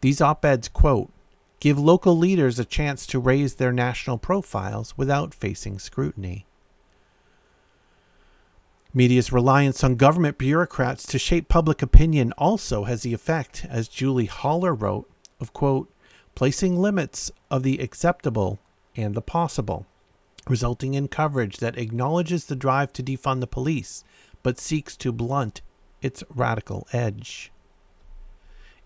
these 0.00 0.20
op 0.20 0.44
eds, 0.44 0.68
quote, 0.68 1.10
give 1.58 1.78
local 1.78 2.16
leaders 2.16 2.58
a 2.58 2.64
chance 2.64 3.06
to 3.06 3.18
raise 3.18 3.54
their 3.54 3.72
national 3.72 4.18
profiles 4.18 4.96
without 4.96 5.34
facing 5.34 5.78
scrutiny. 5.78 6.46
Media's 8.96 9.32
reliance 9.32 9.82
on 9.82 9.96
government 9.96 10.38
bureaucrats 10.38 11.04
to 11.04 11.18
shape 11.18 11.48
public 11.48 11.82
opinion 11.82 12.30
also 12.38 12.84
has 12.84 13.02
the 13.02 13.12
effect, 13.12 13.66
as 13.68 13.88
Julie 13.88 14.26
Hollar 14.26 14.72
wrote, 14.72 15.10
of 15.40 15.52
quote, 15.52 15.92
placing 16.36 16.78
limits 16.78 17.32
of 17.50 17.64
the 17.64 17.80
acceptable 17.80 18.60
and 18.94 19.16
the 19.16 19.20
possible, 19.20 19.84
resulting 20.48 20.94
in 20.94 21.08
coverage 21.08 21.56
that 21.56 21.76
acknowledges 21.76 22.44
the 22.44 22.54
drive 22.54 22.92
to 22.92 23.02
defund 23.02 23.40
the 23.40 23.48
police 23.48 24.04
but 24.44 24.60
seeks 24.60 24.96
to 24.98 25.10
blunt 25.10 25.60
its 26.00 26.22
radical 26.32 26.86
edge. 26.92 27.50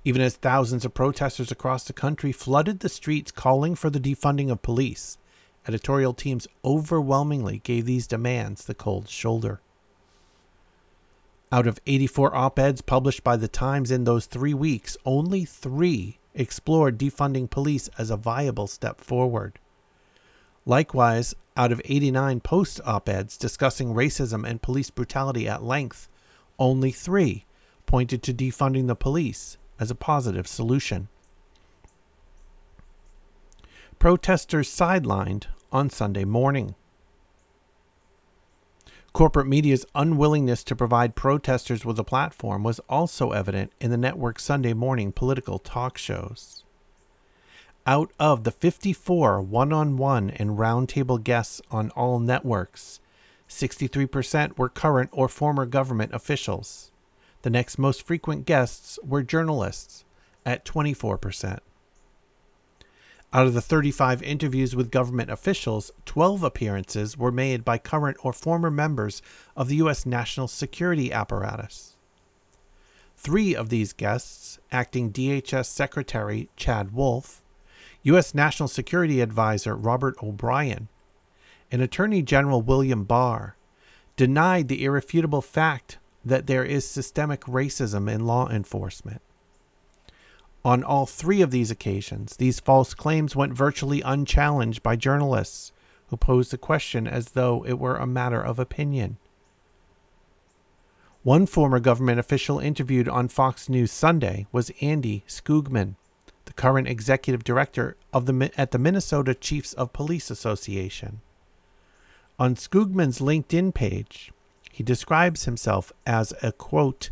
Even 0.04 0.22
as 0.22 0.36
thousands 0.36 0.86
of 0.86 0.94
protesters 0.94 1.52
across 1.52 1.84
the 1.84 1.92
country 1.92 2.32
flooded 2.32 2.80
the 2.80 2.88
streets 2.88 3.30
calling 3.30 3.74
for 3.74 3.90
the 3.90 4.00
defunding 4.00 4.50
of 4.50 4.62
police, 4.62 5.18
editorial 5.66 6.14
teams 6.14 6.48
overwhelmingly 6.64 7.58
gave 7.58 7.84
these 7.84 8.06
demands 8.06 8.64
the 8.64 8.74
cold 8.74 9.10
shoulder. 9.10 9.60
Out 11.50 11.66
of 11.66 11.78
84 11.86 12.34
op 12.34 12.58
eds 12.58 12.82
published 12.82 13.24
by 13.24 13.36
The 13.36 13.48
Times 13.48 13.90
in 13.90 14.04
those 14.04 14.26
three 14.26 14.52
weeks, 14.52 14.98
only 15.06 15.46
three 15.46 16.18
explored 16.34 16.98
defunding 16.98 17.48
police 17.48 17.88
as 17.96 18.10
a 18.10 18.16
viable 18.16 18.66
step 18.66 19.00
forward. 19.00 19.58
Likewise, 20.66 21.34
out 21.56 21.72
of 21.72 21.80
89 21.86 22.40
post 22.40 22.80
op 22.84 23.08
eds 23.08 23.38
discussing 23.38 23.94
racism 23.94 24.46
and 24.46 24.60
police 24.60 24.90
brutality 24.90 25.48
at 25.48 25.64
length, 25.64 26.08
only 26.58 26.90
three 26.90 27.46
pointed 27.86 28.22
to 28.22 28.34
defunding 28.34 28.86
the 28.86 28.94
police 28.94 29.56
as 29.80 29.90
a 29.90 29.94
positive 29.94 30.46
solution. 30.46 31.08
Protesters 33.98 34.68
sidelined 34.68 35.46
on 35.72 35.88
Sunday 35.88 36.24
morning. 36.26 36.74
Corporate 39.12 39.46
media's 39.46 39.86
unwillingness 39.94 40.62
to 40.64 40.76
provide 40.76 41.16
protesters 41.16 41.84
with 41.84 41.98
a 41.98 42.04
platform 42.04 42.62
was 42.62 42.80
also 42.88 43.32
evident 43.32 43.72
in 43.80 43.90
the 43.90 43.96
network's 43.96 44.44
Sunday 44.44 44.74
morning 44.74 45.12
political 45.12 45.58
talk 45.58 45.98
shows 45.98 46.64
out 47.88 48.12
of 48.20 48.44
the 48.44 48.50
54 48.50 49.40
one 49.40 49.72
on 49.72 49.96
one 49.96 50.28
and 50.28 50.58
roundtable 50.58 51.24
guests 51.24 51.62
on 51.70 51.88
all 51.92 52.18
networks, 52.18 53.00
63% 53.48 54.58
were 54.58 54.68
current 54.68 55.08
or 55.10 55.26
former 55.26 55.64
government 55.64 56.14
officials. 56.14 56.90
The 57.42 57.48
next 57.48 57.78
most 57.78 58.06
frequent 58.06 58.44
guests 58.44 58.98
were 59.02 59.22
journalists 59.22 60.04
at 60.44 60.66
24%. 60.66 61.60
Out 63.30 63.46
of 63.46 63.52
the 63.52 63.60
35 63.60 64.22
interviews 64.22 64.74
with 64.74 64.90
government 64.90 65.30
officials, 65.30 65.90
12 66.06 66.42
appearances 66.42 67.18
were 67.18 67.30
made 67.30 67.62
by 67.62 67.76
current 67.76 68.16
or 68.22 68.32
former 68.32 68.70
members 68.70 69.20
of 69.54 69.68
the 69.68 69.76
U.S. 69.76 70.06
national 70.06 70.48
security 70.48 71.12
apparatus. 71.12 71.96
Three 73.18 73.54
of 73.54 73.68
these 73.68 73.92
guests, 73.92 74.58
acting 74.72 75.12
DHS 75.12 75.66
Secretary 75.66 76.48
Chad 76.56 76.92
Wolf, 76.94 77.42
U.S. 78.04 78.34
National 78.34 78.68
Security 78.68 79.20
Advisor 79.20 79.76
Robert 79.76 80.16
O'Brien 80.22 80.88
and 81.70 81.82
Attorney 81.82 82.22
General 82.22 82.62
William 82.62 83.04
Barr 83.04 83.56
denied 84.16 84.68
the 84.68 84.84
irrefutable 84.84 85.42
fact 85.42 85.98
that 86.24 86.46
there 86.46 86.64
is 86.64 86.88
systemic 86.88 87.42
racism 87.42 88.10
in 88.10 88.24
law 88.24 88.48
enforcement. 88.48 89.20
On 90.68 90.84
all 90.84 91.06
three 91.06 91.40
of 91.40 91.50
these 91.50 91.70
occasions, 91.70 92.36
these 92.36 92.60
false 92.60 92.92
claims 92.92 93.34
went 93.34 93.54
virtually 93.54 94.02
unchallenged 94.02 94.82
by 94.82 94.96
journalists 94.96 95.72
who 96.08 96.18
posed 96.18 96.50
the 96.50 96.58
question 96.58 97.06
as 97.08 97.30
though 97.30 97.64
it 97.66 97.78
were 97.78 97.96
a 97.96 98.06
matter 98.06 98.42
of 98.42 98.58
opinion. 98.58 99.16
One 101.22 101.46
former 101.46 101.80
government 101.80 102.20
official 102.20 102.58
interviewed 102.58 103.08
on 103.08 103.28
Fox 103.28 103.70
News 103.70 103.90
Sunday 103.90 104.46
was 104.52 104.70
Andy 104.82 105.24
Skoogman, 105.26 105.94
the 106.44 106.52
current 106.52 106.86
executive 106.86 107.44
director 107.44 107.96
of 108.12 108.26
the 108.26 108.52
at 108.58 108.70
the 108.70 108.78
Minnesota 108.78 109.34
Chiefs 109.34 109.72
of 109.72 109.94
Police 109.94 110.30
Association. 110.30 111.22
On 112.38 112.54
Skoogman's 112.54 113.20
LinkedIn 113.20 113.72
page, 113.72 114.32
he 114.70 114.82
describes 114.82 115.46
himself 115.46 115.94
as 116.04 116.34
a 116.42 116.52
quote 116.52 117.08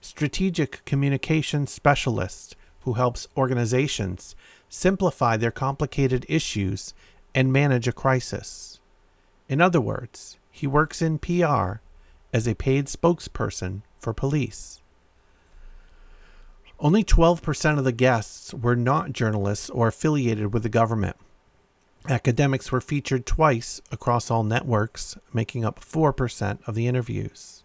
strategic 0.00 0.84
communication 0.84 1.66
specialist 1.66 2.54
who 2.84 2.94
helps 2.94 3.28
organizations 3.36 4.34
simplify 4.68 5.36
their 5.36 5.50
complicated 5.50 6.24
issues 6.28 6.94
and 7.34 7.52
manage 7.52 7.86
a 7.86 7.92
crisis. 7.92 8.80
In 9.48 9.60
other 9.60 9.80
words, 9.80 10.38
he 10.50 10.66
works 10.66 11.02
in 11.02 11.18
PR 11.18 11.80
as 12.32 12.46
a 12.46 12.54
paid 12.54 12.86
spokesperson 12.86 13.82
for 13.98 14.12
police. 14.12 14.80
Only 16.80 17.04
12% 17.04 17.78
of 17.78 17.84
the 17.84 17.92
guests 17.92 18.52
were 18.52 18.74
not 18.74 19.12
journalists 19.12 19.70
or 19.70 19.88
affiliated 19.88 20.52
with 20.52 20.64
the 20.64 20.68
government. 20.68 21.16
Academics 22.08 22.72
were 22.72 22.80
featured 22.80 23.26
twice 23.26 23.80
across 23.92 24.30
all 24.30 24.42
networks, 24.42 25.16
making 25.32 25.64
up 25.64 25.78
4% 25.78 26.58
of 26.66 26.74
the 26.74 26.88
interviews. 26.88 27.62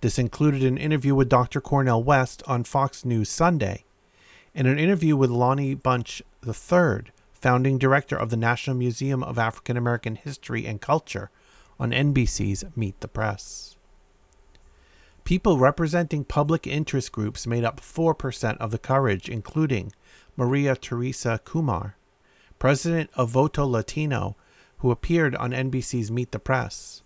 This 0.00 0.18
included 0.18 0.62
an 0.62 0.78
interview 0.78 1.14
with 1.14 1.28
Dr. 1.28 1.60
Cornel 1.60 2.02
West 2.02 2.42
on 2.46 2.64
Fox 2.64 3.04
News 3.04 3.28
Sunday 3.28 3.84
and 4.58 4.66
an 4.66 4.76
interview 4.76 5.14
with 5.14 5.30
Lonnie 5.30 5.76
Bunch 5.76 6.20
III, 6.44 7.12
founding 7.30 7.78
director 7.78 8.16
of 8.16 8.30
the 8.30 8.36
National 8.36 8.74
Museum 8.74 9.22
of 9.22 9.38
African 9.38 9.76
American 9.76 10.16
History 10.16 10.66
and 10.66 10.80
Culture, 10.80 11.30
on 11.78 11.92
NBC's 11.92 12.64
Meet 12.74 12.98
the 12.98 13.06
Press. 13.06 13.76
People 15.22 15.58
representing 15.58 16.24
public 16.24 16.66
interest 16.66 17.12
groups 17.12 17.46
made 17.46 17.62
up 17.62 17.80
4% 17.80 18.56
of 18.56 18.72
the 18.72 18.78
coverage, 18.78 19.28
including 19.28 19.92
Maria 20.36 20.74
Teresa 20.74 21.40
Kumar, 21.44 21.94
president 22.58 23.10
of 23.14 23.30
Voto 23.30 23.64
Latino, 23.64 24.34
who 24.78 24.90
appeared 24.90 25.36
on 25.36 25.52
NBC's 25.52 26.10
Meet 26.10 26.32
the 26.32 26.40
Press, 26.40 27.04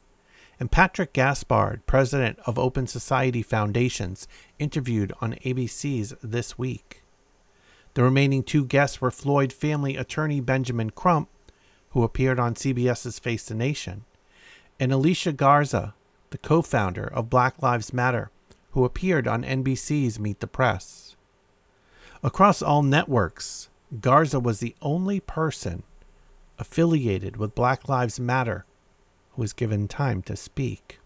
and 0.59 0.73
Patrick 0.73 1.13
Gaspard, 1.13 1.85
president 1.85 2.39
of 2.47 2.59
Open 2.59 2.87
Society 2.87 3.43
Foundations, 3.43 4.27
interviewed 4.59 5.13
on 5.21 5.35
ABC's 5.45 6.15
This 6.23 6.57
Week. 6.57 7.02
The 7.95 8.03
remaining 8.03 8.43
two 8.43 8.65
guests 8.65 9.01
were 9.01 9.11
Floyd 9.11 9.53
family 9.53 9.97
attorney 9.97 10.41
Benjamin 10.41 10.91
Crump, 10.91 11.29
who 11.91 12.03
appeared 12.03 12.39
on 12.39 12.55
CBS's 12.55 13.19
Face 13.19 13.45
the 13.45 13.55
Nation, 13.55 14.05
and 14.81 14.93
Alicia 14.93 15.33
Garza, 15.33 15.95
the 16.31 16.39
co 16.39 16.63
founder 16.63 17.05
of 17.05 17.29
Black 17.29 17.61
Lives 17.63 17.93
Matter, 17.93 18.31
who 18.71 18.85
appeared 18.85 19.29
on 19.29 19.45
NBC's 19.45 20.19
Meet 20.19 20.41
the 20.41 20.47
Press. 20.47 21.17
Across 22.23 22.63
all 22.63 22.83
networks, 22.83 23.69
Garza 24.01 24.41
was 24.41 24.61
the 24.61 24.75
only 24.81 25.21
person 25.21 25.83
affiliated 26.59 27.37
with 27.37 27.55
Black 27.55 27.89
Lives 27.89 28.19
Matter 28.19 28.65
who 29.33 29.43
was 29.43 29.53
given 29.53 29.89
time 29.89 30.23
to 30.23 30.37
speak. 30.37 30.99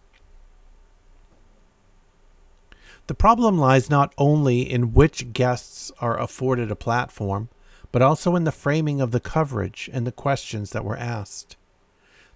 The 3.07 3.15
problem 3.15 3.57
lies 3.57 3.89
not 3.89 4.13
only 4.19 4.69
in 4.69 4.93
which 4.93 5.33
guests 5.33 5.93
are 6.01 6.19
afforded 6.19 6.71
a 6.71 6.77
platform, 6.77 7.49
but 7.93 8.03
also 8.03 8.35
in 8.35 8.45
the 8.45 8.53
framing 8.53 9.01
of 9.01 9.13
the 9.13 9.21
coverage 9.21 9.89
and 9.93 10.07
the 10.07 10.13
questions 10.13 10.71
that 10.71 10.85
were 10.85 10.97
asked. 10.97 11.57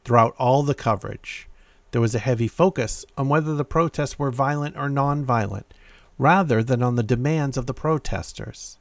Throughout 0.04 0.34
all 0.38 0.62
the 0.62 0.74
coverage, 0.74 1.48
there 1.90 2.00
was 2.00 2.14
a 2.14 2.20
heavy 2.20 2.46
focus 2.46 3.04
on 3.18 3.28
whether 3.28 3.54
the 3.56 3.64
protests 3.64 4.18
were 4.18 4.30
violent 4.30 4.76
or 4.76 4.88
nonviolent, 4.88 5.64
rather 6.18 6.62
than 6.62 6.82
on 6.82 6.94
the 6.94 7.02
demands 7.02 7.56
of 7.56 7.66
the 7.66 7.74
protesters. 7.74 8.78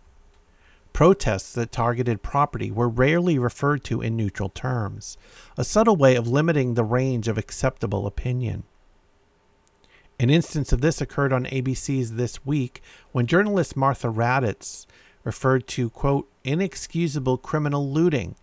Protests 0.93 1.53
that 1.53 1.71
targeted 1.71 2.21
property 2.21 2.69
were 2.69 2.89
rarely 2.89 3.39
referred 3.39 3.83
to 3.85 4.01
in 4.01 4.15
neutral 4.15 4.49
terms, 4.49 5.17
a 5.57 5.63
subtle 5.63 5.95
way 5.95 6.15
of 6.15 6.27
limiting 6.27 6.75
the 6.75 6.83
range 6.83 7.27
of 7.27 7.37
acceptable 7.37 8.05
opinion. 8.05 8.63
An 10.21 10.29
instance 10.29 10.73
of 10.73 10.81
this 10.81 10.99
occurred 10.99 11.31
on 11.31 11.45
ABC's 11.45 12.15
This 12.15 12.45
Week 12.45 12.81
when 13.13 13.25
journalist 13.25 13.77
Martha 13.77 14.09
Raddatz 14.09 14.85
referred 15.23 15.65
to, 15.67 15.89
quote, 15.89 16.29
inexcusable 16.43 17.37
criminal 17.37 17.89
looting, 17.89 18.35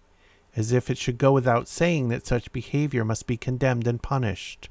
as 0.56 0.72
if 0.72 0.88
it 0.88 0.96
should 0.96 1.18
go 1.18 1.32
without 1.32 1.68
saying 1.68 2.08
that 2.08 2.26
such 2.26 2.50
behavior 2.50 3.04
must 3.04 3.26
be 3.26 3.36
condemned 3.36 3.86
and 3.86 4.02
punished. 4.02 4.70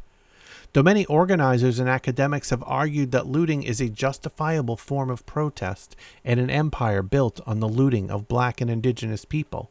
Though 0.73 0.81
many 0.81 1.05
organizers 1.05 1.77
and 1.77 1.87
academics 1.87 2.49
have 2.49 2.63
argued 2.65 3.11
that 3.11 3.27
looting 3.27 3.61
is 3.61 3.79
a 3.79 3.87
justifiable 3.87 4.75
form 4.75 5.11
of 5.11 5.27
protest 5.27 5.95
and 6.23 6.39
an 6.39 6.49
empire 6.49 7.03
built 7.03 7.39
on 7.45 7.59
the 7.59 7.69
looting 7.69 8.09
of 8.09 8.27
black 8.27 8.61
and 8.61 8.71
indigenous 8.71 9.25
people, 9.25 9.69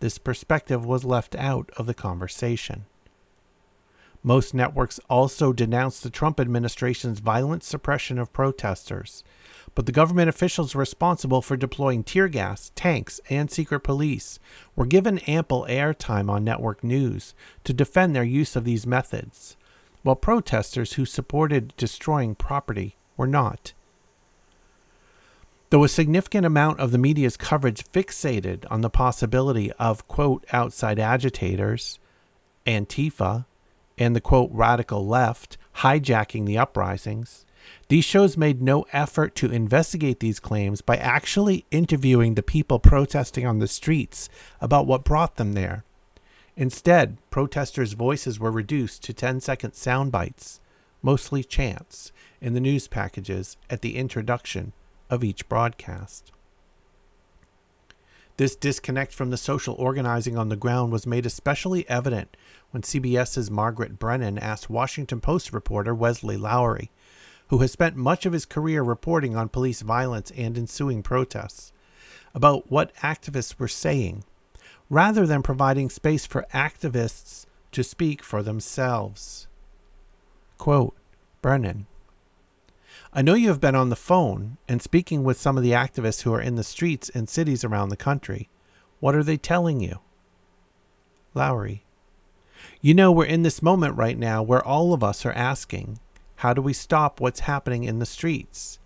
this 0.00 0.18
perspective 0.18 0.84
was 0.84 1.04
left 1.04 1.36
out 1.36 1.70
of 1.76 1.86
the 1.86 1.94
conversation. 1.94 2.86
Most 4.26 4.54
networks 4.54 4.98
also 5.08 5.52
denounced 5.52 6.02
the 6.02 6.10
Trump 6.10 6.40
administration's 6.40 7.20
violent 7.20 7.62
suppression 7.62 8.18
of 8.18 8.32
protesters, 8.32 9.22
but 9.76 9.86
the 9.86 9.92
government 9.92 10.28
officials 10.28 10.74
responsible 10.74 11.40
for 11.40 11.56
deploying 11.56 12.02
tear 12.02 12.26
gas, 12.26 12.72
tanks, 12.74 13.20
and 13.30 13.48
secret 13.48 13.84
police 13.84 14.40
were 14.74 14.84
given 14.84 15.18
ample 15.28 15.64
airtime 15.70 16.28
on 16.28 16.42
network 16.42 16.82
news 16.82 17.34
to 17.62 17.72
defend 17.72 18.16
their 18.16 18.24
use 18.24 18.56
of 18.56 18.64
these 18.64 18.84
methods 18.84 19.56
while 20.02 20.16
protesters 20.16 20.94
who 20.94 21.04
supported 21.04 21.72
destroying 21.76 22.34
property 22.34 22.96
were 23.16 23.28
not. 23.28 23.74
Though 25.70 25.84
a 25.84 25.88
significant 25.88 26.44
amount 26.44 26.80
of 26.80 26.90
the 26.90 26.98
media's 26.98 27.36
coverage 27.36 27.84
fixated 27.84 28.64
on 28.72 28.80
the 28.80 28.90
possibility 28.90 29.70
of, 29.74 30.08
quote, 30.08 30.44
outside 30.52 30.98
agitators, 30.98 32.00
Antifa, 32.66 33.46
and 33.98 34.14
the, 34.14 34.20
quote, 34.20 34.50
radical 34.52 35.06
left 35.06 35.56
hijacking 35.76 36.46
the 36.46 36.58
uprisings, 36.58 37.44
these 37.88 38.04
shows 38.04 38.36
made 38.36 38.62
no 38.62 38.86
effort 38.92 39.34
to 39.36 39.50
investigate 39.50 40.20
these 40.20 40.40
claims 40.40 40.80
by 40.80 40.96
actually 40.96 41.64
interviewing 41.70 42.34
the 42.34 42.42
people 42.42 42.78
protesting 42.78 43.46
on 43.46 43.58
the 43.58 43.68
streets 43.68 44.28
about 44.60 44.86
what 44.86 45.04
brought 45.04 45.36
them 45.36 45.52
there. 45.52 45.84
Instead, 46.56 47.18
protesters' 47.30 47.92
voices 47.92 48.40
were 48.40 48.50
reduced 48.50 49.02
to 49.04 49.12
10 49.12 49.40
second 49.40 49.74
sound 49.74 50.10
bites, 50.10 50.60
mostly 51.02 51.44
chants, 51.44 52.12
in 52.40 52.54
the 52.54 52.60
news 52.60 52.88
packages 52.88 53.56
at 53.68 53.82
the 53.82 53.96
introduction 53.96 54.72
of 55.10 55.22
each 55.22 55.48
broadcast. 55.48 56.32
This 58.36 58.54
disconnect 58.54 59.14
from 59.14 59.30
the 59.30 59.38
social 59.38 59.74
organizing 59.76 60.36
on 60.36 60.50
the 60.50 60.56
ground 60.56 60.92
was 60.92 61.06
made 61.06 61.24
especially 61.24 61.88
evident 61.88 62.36
when 62.70 62.82
CBS's 62.82 63.50
Margaret 63.50 63.98
Brennan 63.98 64.38
asked 64.38 64.68
Washington 64.68 65.20
Post 65.20 65.52
reporter 65.52 65.94
Wesley 65.94 66.36
Lowery, 66.36 66.90
who 67.48 67.58
has 67.58 67.72
spent 67.72 67.96
much 67.96 68.26
of 68.26 68.34
his 68.34 68.44
career 68.44 68.82
reporting 68.82 69.36
on 69.36 69.48
police 69.48 69.80
violence 69.80 70.30
and 70.36 70.58
ensuing 70.58 71.02
protests, 71.02 71.72
about 72.34 72.70
what 72.70 72.94
activists 72.96 73.58
were 73.58 73.68
saying 73.68 74.22
rather 74.90 75.26
than 75.26 75.42
providing 75.42 75.88
space 75.88 76.26
for 76.26 76.46
activists 76.52 77.46
to 77.72 77.82
speak 77.82 78.22
for 78.22 78.42
themselves. 78.42 79.46
Quote, 80.58 80.94
Brennan. 81.42 81.86
I 83.16 83.22
know 83.22 83.32
you 83.32 83.48
have 83.48 83.62
been 83.62 83.74
on 83.74 83.88
the 83.88 83.96
phone 83.96 84.58
and 84.68 84.82
speaking 84.82 85.24
with 85.24 85.40
some 85.40 85.56
of 85.56 85.62
the 85.62 85.70
activists 85.70 86.20
who 86.20 86.34
are 86.34 86.40
in 86.40 86.56
the 86.56 86.62
streets 86.62 87.08
and 87.08 87.30
cities 87.30 87.64
around 87.64 87.88
the 87.88 87.96
country. 87.96 88.50
What 89.00 89.14
are 89.14 89.22
they 89.22 89.38
telling 89.38 89.80
you? 89.80 90.00
Lowery. 91.32 91.82
You 92.82 92.92
know, 92.92 93.10
we're 93.10 93.24
in 93.24 93.42
this 93.42 93.62
moment 93.62 93.96
right 93.96 94.18
now 94.18 94.42
where 94.42 94.62
all 94.62 94.92
of 94.92 95.02
us 95.02 95.24
are 95.24 95.32
asking, 95.32 95.98
how 96.36 96.52
do 96.52 96.60
we 96.60 96.74
stop 96.74 97.18
what's 97.18 97.40
happening 97.40 97.84
in 97.84 98.00
the 98.00 98.04
streets? 98.04 98.78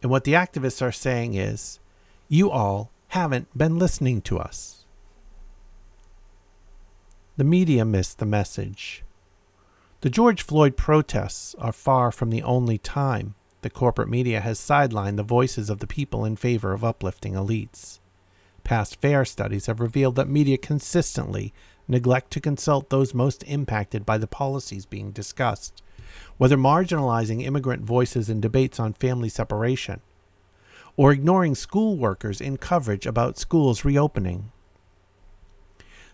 And 0.00 0.10
what 0.10 0.24
the 0.24 0.32
activists 0.32 0.80
are 0.80 0.90
saying 0.90 1.34
is, 1.34 1.78
you 2.30 2.50
all 2.50 2.90
haven't 3.08 3.48
been 3.56 3.78
listening 3.78 4.22
to 4.22 4.38
us. 4.38 4.86
The 7.36 7.44
media 7.44 7.84
missed 7.84 8.20
the 8.20 8.24
message. 8.24 9.04
The 10.00 10.08
George 10.08 10.40
Floyd 10.40 10.78
protests 10.78 11.54
are 11.58 11.72
far 11.72 12.10
from 12.10 12.30
the 12.30 12.42
only 12.42 12.78
time 12.78 13.34
the 13.62 13.70
corporate 13.70 14.08
media 14.08 14.40
has 14.40 14.58
sidelined 14.58 15.16
the 15.16 15.22
voices 15.22 15.70
of 15.70 15.78
the 15.80 15.86
people 15.86 16.24
in 16.24 16.36
favor 16.36 16.72
of 16.72 16.84
uplifting 16.84 17.34
elites. 17.34 18.00
Past 18.64 19.00
FAIR 19.00 19.24
studies 19.24 19.66
have 19.66 19.80
revealed 19.80 20.16
that 20.16 20.28
media 20.28 20.58
consistently 20.58 21.52
neglect 21.88 22.30
to 22.32 22.40
consult 22.40 22.90
those 22.90 23.14
most 23.14 23.42
impacted 23.44 24.04
by 24.04 24.18
the 24.18 24.26
policies 24.26 24.86
being 24.86 25.12
discussed, 25.12 25.82
whether 26.36 26.56
marginalizing 26.56 27.42
immigrant 27.42 27.82
voices 27.82 28.28
in 28.28 28.40
debates 28.40 28.80
on 28.80 28.92
family 28.92 29.28
separation, 29.28 30.00
or 30.96 31.12
ignoring 31.12 31.54
school 31.54 31.96
workers 31.96 32.40
in 32.40 32.56
coverage 32.56 33.06
about 33.06 33.38
schools 33.38 33.84
reopening. 33.84 34.50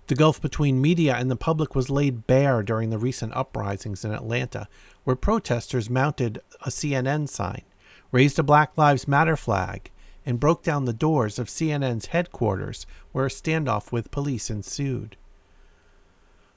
The 0.09 0.15
gulf 0.17 0.41
between 0.41 0.81
media 0.81 1.15
and 1.15 1.31
the 1.31 1.37
public 1.37 1.75
was 1.75 1.89
laid 1.89 2.27
bare 2.27 2.63
during 2.63 2.91
the 2.91 2.99
recent 2.99 3.35
uprisings 3.35 4.05
in 4.05 4.13
Atlanta, 4.13 4.69
where 5.05 5.17
protesters 5.17 5.89
mounted 5.89 6.41
a 6.61 6.71
CNN 6.71 7.29
sign, 7.29 7.63
raised 8.11 8.39
a 8.39 8.43
Black 8.43 8.77
Lives 8.77 9.07
Matter 9.07 9.37
flag, 9.37 9.91
and 10.27 10.41
broke 10.41 10.63
down 10.63 10.85
the 10.85 10.93
doors 10.93 11.39
of 11.39 11.49
CNN's 11.49 12.07
headquarters, 12.07 12.87
where 13.13 13.27
a 13.27 13.31
standoff 13.31 13.93
with 13.93 14.11
police 14.11 14.51
ensued. 14.51 15.17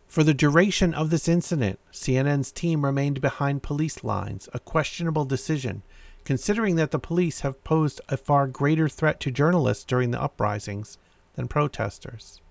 For 0.07 0.23
the 0.23 0.33
duration 0.33 0.93
of 0.93 1.09
this 1.09 1.27
incident, 1.27 1.79
CNN's 1.91 2.51
team 2.51 2.85
remained 2.85 3.21
behind 3.21 3.63
police 3.63 4.03
lines, 4.03 4.47
a 4.53 4.59
questionable 4.59 5.25
decision, 5.25 5.83
considering 6.23 6.75
that 6.77 6.91
the 6.91 6.99
police 6.99 7.41
have 7.41 7.63
posed 7.63 8.01
a 8.09 8.17
far 8.17 8.47
greater 8.47 8.89
threat 8.89 9.19
to 9.21 9.31
journalists 9.31 9.83
during 9.83 10.11
the 10.11 10.21
uprisings 10.21 10.97
than 11.33 11.47
protesters. 11.47 12.41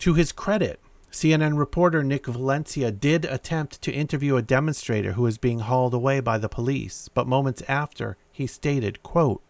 To 0.00 0.14
his 0.14 0.32
credit, 0.32 0.80
CNN 1.14 1.56
reporter 1.56 2.02
Nick 2.02 2.26
Valencia 2.26 2.90
did 2.90 3.24
attempt 3.24 3.80
to 3.82 3.92
interview 3.92 4.36
a 4.36 4.42
demonstrator 4.42 5.12
who 5.12 5.22
was 5.22 5.38
being 5.38 5.60
hauled 5.60 5.94
away 5.94 6.18
by 6.18 6.38
the 6.38 6.48
police, 6.48 7.08
but 7.14 7.28
moments 7.28 7.62
after, 7.68 8.16
he 8.32 8.48
stated, 8.48 9.02
quote, 9.04 9.40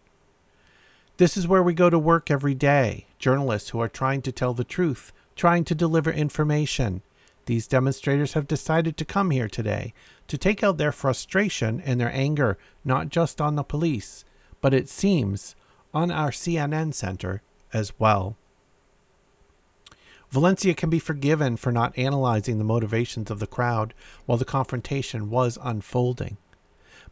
This 1.17 1.35
is 1.35 1.47
where 1.47 1.63
we 1.63 1.73
go 1.73 1.89
to 1.89 1.97
work 1.97 2.29
every 2.29 2.53
day, 2.53 3.07
journalists 3.17 3.69
who 3.69 3.79
are 3.79 3.89
trying 3.89 4.21
to 4.21 4.31
tell 4.31 4.53
the 4.53 4.63
truth, 4.63 5.11
trying 5.35 5.63
to 5.65 5.73
deliver 5.73 6.11
information. 6.11 7.01
These 7.47 7.67
demonstrators 7.67 8.33
have 8.33 8.47
decided 8.47 8.95
to 8.97 9.05
come 9.05 9.31
here 9.31 9.49
today 9.49 9.93
to 10.27 10.37
take 10.37 10.63
out 10.63 10.77
their 10.77 10.91
frustration 10.91 11.81
and 11.83 11.99
their 11.99 12.13
anger 12.13 12.59
not 12.83 13.09
just 13.09 13.41
on 13.41 13.55
the 13.55 13.63
police, 13.63 14.23
but 14.61 14.73
it 14.73 14.87
seems 14.87 15.55
on 15.95 16.11
our 16.11 16.29
CNN 16.29 16.93
center 16.93 17.41
as 17.73 17.91
well. 17.99 18.37
Valencia 20.31 20.73
can 20.73 20.89
be 20.89 20.99
forgiven 20.99 21.55
for 21.55 21.71
not 21.71 21.97
analyzing 21.97 22.57
the 22.57 22.63
motivations 22.63 23.31
of 23.31 23.39
the 23.39 23.47
crowd 23.47 23.93
while 24.25 24.37
the 24.37 24.45
confrontation 24.45 25.29
was 25.29 25.57
unfolding. 25.63 26.37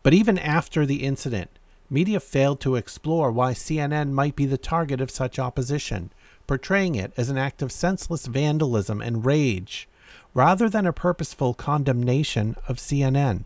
But 0.01 0.13
even 0.13 0.37
after 0.37 0.85
the 0.85 1.03
incident, 1.03 1.49
media 1.89 2.19
failed 2.19 2.59
to 2.61 2.75
explore 2.75 3.31
why 3.31 3.53
CNN 3.53 4.11
might 4.11 4.35
be 4.35 4.45
the 4.45 4.57
target 4.57 4.99
of 4.99 5.11
such 5.11 5.39
opposition, 5.39 6.11
portraying 6.47 6.95
it 6.95 7.13
as 7.15 7.29
an 7.29 7.37
act 7.37 7.61
of 7.61 7.71
senseless 7.71 8.25
vandalism 8.25 9.01
and 9.01 9.25
rage, 9.25 9.87
rather 10.33 10.67
than 10.67 10.85
a 10.85 10.93
purposeful 10.93 11.53
condemnation 11.53 12.55
of 12.67 12.77
CNN, 12.77 13.43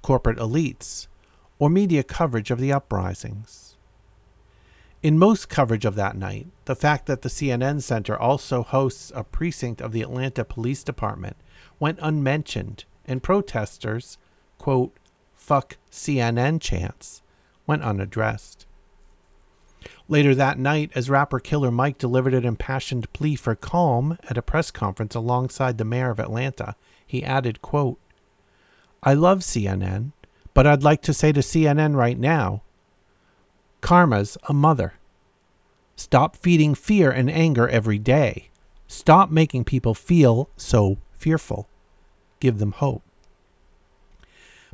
corporate 0.00 0.38
elites, 0.38 1.08
or 1.58 1.68
media 1.68 2.02
coverage 2.02 2.50
of 2.50 2.58
the 2.58 2.72
uprisings. 2.72 3.71
In 5.02 5.18
most 5.18 5.48
coverage 5.48 5.84
of 5.84 5.96
that 5.96 6.16
night, 6.16 6.46
the 6.66 6.76
fact 6.76 7.06
that 7.06 7.22
the 7.22 7.28
CNN 7.28 7.82
Center 7.82 8.16
also 8.16 8.62
hosts 8.62 9.10
a 9.16 9.24
precinct 9.24 9.80
of 9.80 9.90
the 9.90 10.02
Atlanta 10.02 10.44
Police 10.44 10.84
Department 10.84 11.36
went 11.80 11.98
unmentioned, 12.00 12.84
and 13.04 13.20
protesters, 13.20 14.16
quote, 14.58 14.96
fuck 15.34 15.76
CNN 15.90 16.60
chants, 16.60 17.20
went 17.66 17.82
unaddressed. 17.82 18.64
Later 20.06 20.36
that 20.36 20.60
night, 20.60 20.92
as 20.94 21.10
rapper 21.10 21.40
Killer 21.40 21.72
Mike 21.72 21.98
delivered 21.98 22.34
an 22.34 22.44
impassioned 22.44 23.12
plea 23.12 23.34
for 23.34 23.56
calm 23.56 24.18
at 24.30 24.38
a 24.38 24.42
press 24.42 24.70
conference 24.70 25.16
alongside 25.16 25.78
the 25.78 25.84
mayor 25.84 26.10
of 26.10 26.20
Atlanta, 26.20 26.76
he 27.04 27.24
added, 27.24 27.60
quote, 27.60 27.98
I 29.02 29.14
love 29.14 29.40
CNN, 29.40 30.12
but 30.54 30.64
I'd 30.64 30.84
like 30.84 31.02
to 31.02 31.12
say 31.12 31.32
to 31.32 31.40
CNN 31.40 31.96
right 31.96 32.18
now 32.18 32.62
Karma's 33.82 34.38
a 34.48 34.54
mother. 34.54 34.94
Stop 35.96 36.36
feeding 36.36 36.74
fear 36.74 37.10
and 37.10 37.30
anger 37.30 37.68
every 37.68 37.98
day. 37.98 38.48
Stop 38.86 39.30
making 39.30 39.64
people 39.64 39.92
feel 39.92 40.48
so 40.56 40.96
fearful. 41.12 41.68
Give 42.40 42.58
them 42.58 42.72
hope. 42.72 43.02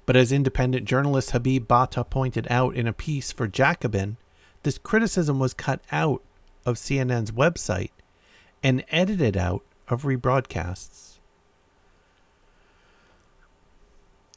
But 0.06 0.16
as 0.16 0.30
independent 0.30 0.86
journalist 0.86 1.32
Habib 1.32 1.66
Battah 1.66 2.08
pointed 2.08 2.46
out 2.48 2.76
in 2.76 2.86
a 2.86 2.92
piece 2.92 3.32
for 3.32 3.48
Jacobin, 3.48 4.16
this 4.62 4.78
criticism 4.78 5.38
was 5.38 5.54
cut 5.54 5.80
out 5.90 6.22
of 6.64 6.76
CNN's 6.76 7.32
website 7.32 7.90
and 8.62 8.84
edited 8.90 9.36
out 9.36 9.62
of 9.88 10.02
rebroadcasts. 10.02 11.07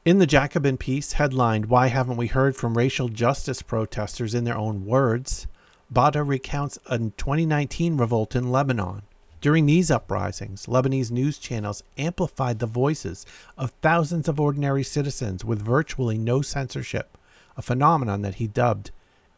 In 0.04 0.18
the 0.18 0.26
Jacobin 0.26 0.78
piece, 0.78 1.14
headlined 1.14 1.68
Why 1.68 1.86
Haven't 1.86 2.18
We 2.18 2.26
Heard 2.26 2.56
from 2.56 2.76
Racial 2.76 3.08
Justice 3.08 3.62
Protesters 3.62 4.34
in 4.34 4.46
Their 4.46 4.58
Own 4.58 4.84
Words, 4.88 5.46
Battah 5.94 6.28
recounts 6.28 6.80
a 6.88 6.98
2019 6.98 7.98
revolt 7.98 8.36
in 8.36 8.52
Lebanon. 8.52 9.04
During 9.42 9.68
these 9.68 9.92
uprisings, 9.92 10.66
Lebanese 10.66 11.12
news 11.12 11.38
channels 11.38 11.84
amplified 12.00 12.58
the 12.58 12.66
voices 12.66 13.28
of 13.60 13.74
thousands 13.84 14.28
of 14.28 14.40
ordinary 14.40 14.84
citizens 14.84 15.46
with 15.46 15.62
virtually 15.62 16.18
no 16.18 16.42
censorship, 16.42 17.16
a 17.56 17.62
phenomenon 17.62 18.24
that 18.24 18.36
he 18.36 18.48
dubbed 18.48 18.90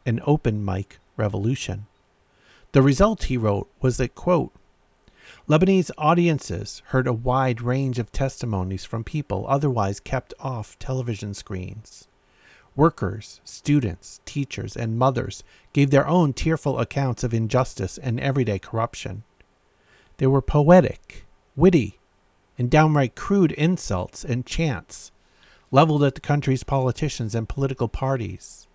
an 0.06 0.18
open 0.24 0.64
mic 0.64 0.98
revolution. 1.18 1.84
The 2.72 2.80
result, 2.80 3.24
he 3.24 3.36
wrote, 3.36 3.68
was 3.82 3.98
that, 3.98 4.14
quote, 4.14 4.50
Lebanese 5.46 5.90
audiences 5.98 6.80
heard 6.86 7.06
a 7.06 7.12
wide 7.12 7.60
range 7.60 7.98
of 7.98 8.10
testimonies 8.10 8.86
from 8.86 9.04
people 9.04 9.44
otherwise 9.46 10.00
kept 10.00 10.32
off 10.40 10.78
television 10.78 11.34
screens. 11.34 12.08
Workers, 12.74 13.42
students, 13.44 14.22
teachers, 14.24 14.74
and 14.74 14.98
mothers 14.98 15.44
gave 15.74 15.90
their 15.90 16.08
own 16.08 16.32
tearful 16.32 16.78
accounts 16.78 17.22
of 17.22 17.34
injustice 17.34 17.98
and 17.98 18.18
everyday 18.18 18.58
corruption. 18.58 19.22
They 20.16 20.26
were 20.26 20.40
poetic, 20.40 21.26
witty, 21.56 21.98
and 22.56 22.70
downright 22.70 23.14
crude 23.14 23.52
insults 23.52 24.24
and 24.24 24.46
chants 24.46 25.12
leveled 25.70 26.04
at 26.04 26.14
the 26.14 26.22
country's 26.22 26.64
politicians 26.64 27.34
and 27.34 27.48
political 27.48 27.88
parties. 27.88 28.66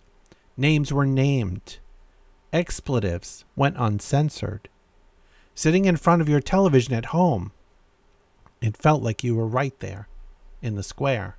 Names 0.56 0.92
were 0.92 1.06
named. 1.06 1.78
Expletives 2.52 3.44
went 3.56 3.74
uncensored. 3.76 4.68
Sitting 5.60 5.84
in 5.84 5.98
front 5.98 6.22
of 6.22 6.28
your 6.30 6.40
television 6.40 6.94
at 6.94 7.12
home, 7.12 7.52
it 8.62 8.78
felt 8.78 9.02
like 9.02 9.22
you 9.22 9.36
were 9.36 9.46
right 9.46 9.78
there 9.80 10.08
in 10.62 10.74
the 10.74 10.82
square. 10.82 11.36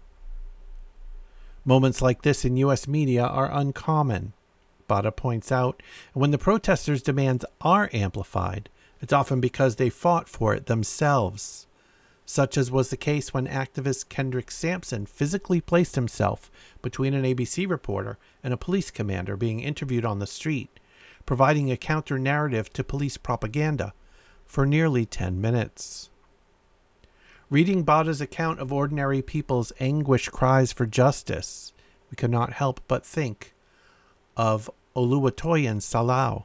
Moments 1.66 2.04
like 2.04 2.22
this 2.22 2.46
in 2.46 2.56
U.S. 2.58 2.88
media 2.88 3.24
are 3.24 3.52
uncommon, 3.52 4.34
Battah 4.88 5.16
points 5.16 5.52
out, 5.52 5.82
and 6.14 6.22
when 6.22 6.30
the 6.30 6.38
protesters' 6.38 7.02
demands 7.02 7.46
are 7.62 7.90
amplified, 7.94 8.70
it's 9.02 9.12
often 9.12 9.42
because 9.42 9.78
they 9.78 9.90
fought 9.90 10.30
for 10.30 10.54
it 10.54 10.68
themselves, 10.68 11.66
such 12.24 12.60
as 12.60 12.70
was 12.70 12.92
the 12.92 12.98
case 12.98 13.34
when 13.34 13.48
activist 13.48 14.10
Kendrick 14.10 14.52
Sampson 14.52 15.08
physically 15.08 15.62
placed 15.62 15.96
himself 15.96 16.52
between 16.84 17.16
an 17.16 17.24
ABC 17.24 17.68
reporter 17.68 18.20
and 18.44 18.54
a 18.54 18.66
police 18.66 18.92
commander 18.92 19.36
being 19.36 19.62
interviewed 19.62 20.06
on 20.06 20.20
the 20.20 20.28
street, 20.28 20.80
providing 21.26 21.72
a 21.72 21.76
counter 21.76 22.20
narrative 22.20 22.72
to 22.74 22.84
police 22.84 23.18
propaganda 23.18 23.96
for 24.52 24.66
nearly 24.66 25.06
10 25.06 25.40
minutes. 25.40 26.10
Reading 27.50 27.86
Battah's 27.86 28.20
account 28.20 28.60
of 28.60 28.74
ordinary 28.74 29.22
people's 29.22 29.72
anguish 29.80 30.28
cries 30.28 30.74
for 30.74 30.86
justice, 30.86 31.72
we 32.10 32.18
could 32.18 32.32
not 32.32 32.52
help 32.52 32.82
but 32.86 33.06
think 33.06 33.54
of 34.36 34.70
Oluwatoyin 34.94 35.78
Salau, 35.78 36.44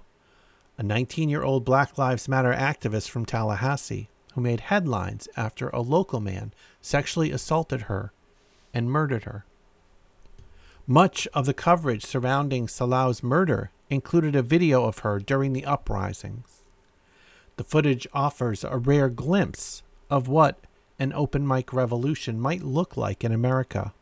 a 0.79 0.85
19 0.85 1.29
year 1.29 1.43
old 1.43 1.65
Black 1.65 1.99
Lives 1.99 2.29
Matter 2.29 2.53
activist 2.53 3.11
from 3.11 3.27
Tallahassee 3.27 4.09
who 4.35 4.41
made 4.41 4.61
headlines 4.61 5.29
after 5.37 5.69
a 5.71 5.81
local 5.81 6.21
man 6.21 6.55
sexually 6.81 7.33
assaulted 7.33 7.83
her 7.83 8.13
and 8.73 8.89
murdered 8.89 9.25
her. 9.25 9.45
Much 10.87 11.27
of 11.35 11.45
the 11.45 11.55
coverage 11.55 12.07
surrounding 12.07 12.69
Salau's 12.69 13.25
murder 13.25 13.73
included 13.91 14.37
a 14.37 14.43
video 14.43 14.85
of 14.85 14.99
her 14.99 15.19
during 15.19 15.53
the 15.53 15.65
uprisings. 15.65 16.56
The 17.57 17.65
footage 17.65 18.07
offers 18.13 18.65
a 18.65 18.77
rare 18.77 19.09
glimpse 19.09 19.83
of 20.11 20.29
what 20.29 20.59
an 20.99 21.13
open 21.13 21.47
mic 21.47 21.73
revolution 21.73 22.41
might 22.41 22.63
look 22.63 22.97
like 22.97 23.25
in 23.25 23.33
America. 23.33 23.93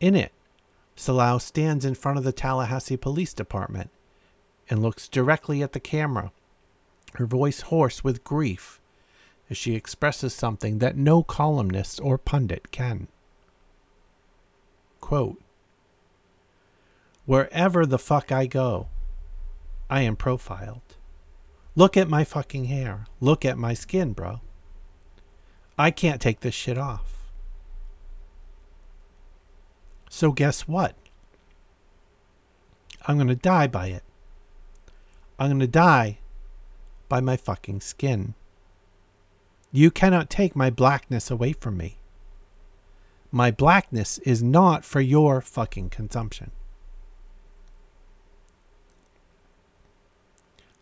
In 0.00 0.14
it, 0.14 0.32
Salau 0.96 1.40
stands 1.40 1.84
in 1.84 1.94
front 1.94 2.18
of 2.18 2.24
the 2.24 2.32
Tallahassee 2.32 2.96
Police 2.96 3.34
Department 3.34 3.90
and 4.70 4.82
looks 4.82 5.08
directly 5.08 5.62
at 5.62 5.72
the 5.72 5.80
camera, 5.80 6.32
her 7.14 7.26
voice 7.26 7.62
hoarse 7.62 8.02
with 8.02 8.24
grief 8.24 8.80
as 9.50 9.56
she 9.56 9.74
expresses 9.74 10.32
something 10.34 10.78
that 10.78 10.96
no 10.96 11.22
columnist 11.22 12.00
or 12.00 12.16
pundit 12.16 12.70
can. 12.70 13.08
Quote, 15.00 15.40
Wherever 17.26 17.84
the 17.84 17.98
fuck 17.98 18.32
I 18.32 18.46
go, 18.46 18.88
I 19.90 20.02
am 20.02 20.16
profiled. 20.16 20.93
Look 21.76 21.96
at 21.96 22.08
my 22.08 22.24
fucking 22.24 22.66
hair. 22.66 23.06
Look 23.20 23.44
at 23.44 23.58
my 23.58 23.74
skin, 23.74 24.12
bro. 24.12 24.40
I 25.76 25.90
can't 25.90 26.20
take 26.20 26.40
this 26.40 26.54
shit 26.54 26.78
off. 26.78 27.32
So, 30.08 30.30
guess 30.30 30.68
what? 30.68 30.94
I'm 33.06 33.16
going 33.16 33.28
to 33.28 33.34
die 33.34 33.66
by 33.66 33.88
it. 33.88 34.04
I'm 35.38 35.48
going 35.48 35.58
to 35.58 35.66
die 35.66 36.18
by 37.08 37.20
my 37.20 37.36
fucking 37.36 37.80
skin. 37.80 38.34
You 39.72 39.90
cannot 39.90 40.30
take 40.30 40.54
my 40.54 40.70
blackness 40.70 41.32
away 41.32 41.52
from 41.52 41.76
me. 41.76 41.98
My 43.32 43.50
blackness 43.50 44.18
is 44.18 44.40
not 44.44 44.84
for 44.84 45.00
your 45.00 45.40
fucking 45.40 45.90
consumption. 45.90 46.52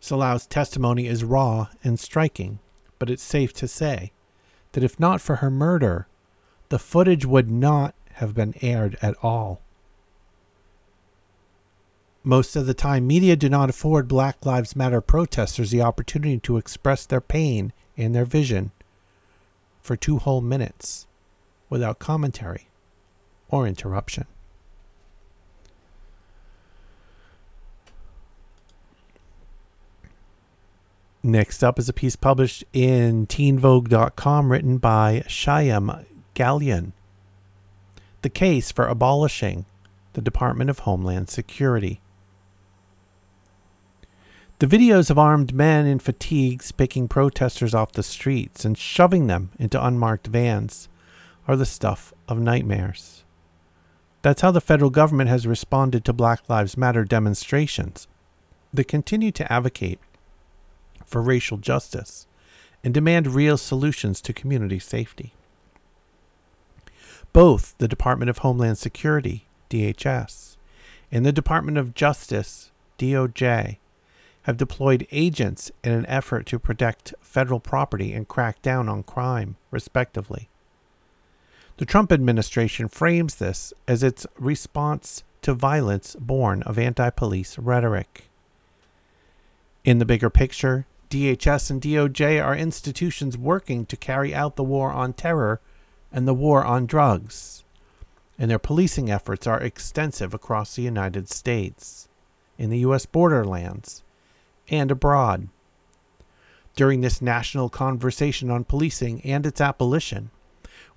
Salau's 0.03 0.45
testimony 0.45 1.07
is 1.07 1.23
raw 1.23 1.69
and 1.81 1.97
striking, 1.97 2.59
but 2.99 3.09
it's 3.09 3.23
safe 3.23 3.53
to 3.53 3.69
say 3.69 4.11
that 4.73 4.83
if 4.83 4.99
not 4.99 5.21
for 5.21 5.37
her 5.37 5.49
murder, 5.49 6.07
the 6.67 6.77
footage 6.77 7.25
would 7.25 7.49
not 7.49 7.95
have 8.15 8.33
been 8.33 8.53
aired 8.61 8.97
at 9.01 9.15
all. 9.23 9.61
Most 12.21 12.57
of 12.57 12.65
the 12.65 12.73
time, 12.73 13.07
media 13.07 13.37
do 13.37 13.47
not 13.47 13.69
afford 13.69 14.09
Black 14.09 14.45
Lives 14.45 14.75
Matter 14.75 14.99
protesters 14.99 15.71
the 15.71 15.81
opportunity 15.81 16.37
to 16.37 16.57
express 16.57 17.05
their 17.05 17.21
pain 17.21 17.71
and 17.95 18.13
their 18.13 18.25
vision 18.25 18.71
for 19.79 19.95
two 19.95 20.17
whole 20.17 20.41
minutes 20.41 21.07
without 21.69 21.99
commentary 21.99 22.67
or 23.47 23.65
interruption. 23.65 24.25
Next 31.25 31.63
up 31.63 31.79
is 31.79 31.87
a 31.87 31.93
piece 31.93 32.17
published 32.17 32.65
in 32.73 33.27
teenvogue.com 33.27 34.51
written 34.51 34.77
by 34.77 35.23
Shyam 35.25 36.05
Gallion. 36.35 36.91
The 38.23 38.29
case 38.29 38.73
for 38.73 38.87
abolishing 38.87 39.65
the 40.13 40.21
Department 40.21 40.69
of 40.69 40.79
Homeland 40.79 41.29
Security. 41.29 42.01
The 44.59 44.67
videos 44.67 45.09
of 45.09 45.17
armed 45.17 45.53
men 45.53 45.85
in 45.85 45.99
fatigues 45.99 46.73
picking 46.73 47.07
protesters 47.07 47.73
off 47.73 47.93
the 47.93 48.03
streets 48.03 48.65
and 48.65 48.77
shoving 48.77 49.27
them 49.27 49.51
into 49.57 49.83
unmarked 49.83 50.27
vans 50.27 50.89
are 51.47 51.55
the 51.55 51.65
stuff 51.65 52.13
of 52.27 52.37
nightmares. 52.37 53.23
That's 54.23 54.41
how 54.41 54.51
the 54.51 54.59
federal 54.59 54.89
government 54.89 55.29
has 55.29 55.47
responded 55.47 56.03
to 56.03 56.11
Black 56.11 56.49
Lives 56.49 56.75
Matter 56.75 57.05
demonstrations. 57.05 58.09
They 58.73 58.83
continue 58.83 59.31
to 59.31 59.51
advocate 59.51 59.99
for 61.13 61.21
racial 61.21 61.57
justice 61.57 62.25
and 62.83 62.91
demand 62.91 63.27
real 63.27 63.55
solutions 63.55 64.19
to 64.19 64.33
community 64.33 64.79
safety. 64.79 65.31
Both 67.33 67.75
the 67.77 67.87
Department 67.87 68.31
of 68.31 68.39
Homeland 68.39 68.79
Security, 68.79 69.45
DHS, 69.69 70.57
and 71.11 71.23
the 71.23 71.31
Department 71.31 71.77
of 71.77 71.93
Justice, 71.93 72.71
DOJ, 72.97 73.77
have 74.43 74.57
deployed 74.57 75.07
agents 75.11 75.71
in 75.83 75.91
an 75.91 76.07
effort 76.07 76.47
to 76.47 76.57
protect 76.57 77.13
federal 77.21 77.59
property 77.59 78.11
and 78.11 78.27
crack 78.27 78.59
down 78.63 78.89
on 78.89 79.03
crime, 79.03 79.55
respectively. 79.69 80.49
The 81.77 81.85
Trump 81.85 82.11
administration 82.11 82.87
frames 82.87 83.35
this 83.35 83.71
as 83.87 84.01
its 84.01 84.25
response 84.39 85.23
to 85.43 85.53
violence 85.53 86.15
born 86.19 86.63
of 86.63 86.79
anti 86.79 87.11
police 87.11 87.59
rhetoric. 87.59 88.29
In 89.83 89.99
the 89.99 90.05
bigger 90.05 90.31
picture, 90.31 90.87
DHS 91.13 91.69
and 91.69 91.79
DOJ 91.79 92.43
are 92.43 92.55
institutions 92.55 93.37
working 93.37 93.85
to 93.85 93.95
carry 93.95 94.33
out 94.33 94.55
the 94.55 94.63
war 94.63 94.89
on 94.89 95.13
terror 95.13 95.61
and 96.11 96.27
the 96.27 96.33
war 96.33 96.63
on 96.63 96.87
drugs, 96.87 97.63
and 98.39 98.49
their 98.49 98.57
policing 98.57 99.11
efforts 99.11 99.45
are 99.45 99.61
extensive 99.61 100.33
across 100.33 100.75
the 100.75 100.81
United 100.81 101.29
States, 101.29 102.07
in 102.57 102.71
the 102.71 102.79
U.S. 102.79 103.05
borderlands, 103.05 104.01
and 104.69 104.89
abroad. 104.89 105.49
During 106.75 107.01
this 107.01 107.21
national 107.21 107.69
conversation 107.69 108.49
on 108.49 108.63
policing 108.63 109.21
and 109.21 109.45
its 109.45 109.61
abolition, 109.61 110.31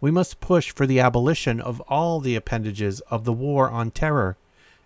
we 0.00 0.10
must 0.10 0.40
push 0.40 0.70
for 0.70 0.86
the 0.86 0.98
abolition 0.98 1.60
of 1.60 1.82
all 1.82 2.20
the 2.20 2.36
appendages 2.36 3.00
of 3.10 3.26
the 3.26 3.34
war 3.34 3.68
on 3.68 3.90
terror 3.90 4.38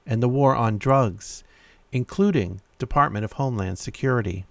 and 0.05 0.21
the 0.21 0.29
war 0.29 0.57
on 0.57 0.77
drugs, 0.77 1.45
including 1.93 2.61
Department 2.81 3.25
of 3.25 3.35
Homeland 3.35 3.79
Security. 3.79 4.45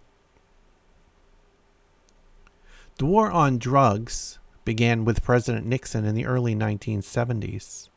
The 3.00 3.06
war 3.06 3.32
on 3.32 3.60
drugs 3.60 4.40
began 4.66 5.06
with 5.06 5.24
President 5.24 5.66
Nixon 5.66 6.04
in 6.04 6.16
the 6.16 6.26
early 6.26 6.54
1970s. 6.54 7.88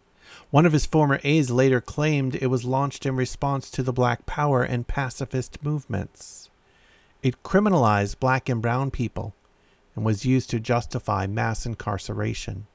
One 0.50 0.64
of 0.64 0.72
his 0.72 0.86
former 0.86 1.18
aides 1.24 1.50
later 1.50 1.80
claimed 1.80 2.36
it 2.36 2.46
was 2.46 2.64
launched 2.64 3.05
in 3.05 3.16
response 3.16 3.68
to 3.72 3.82
the 3.82 3.92
Black 3.92 4.26
Power 4.26 4.62
and 4.62 4.86
pacifist 4.86 5.61
movements. 5.61 6.50
It 7.20 7.42
criminalized 7.42 8.20
black 8.20 8.48
and 8.48 8.62
brown 8.62 8.92
people 8.92 9.34
and 9.96 10.05
was 10.05 10.24
used 10.24 10.50
to 10.50 10.61
justify 10.61 11.26
mass 11.26 11.66
incarceration. 11.66 12.68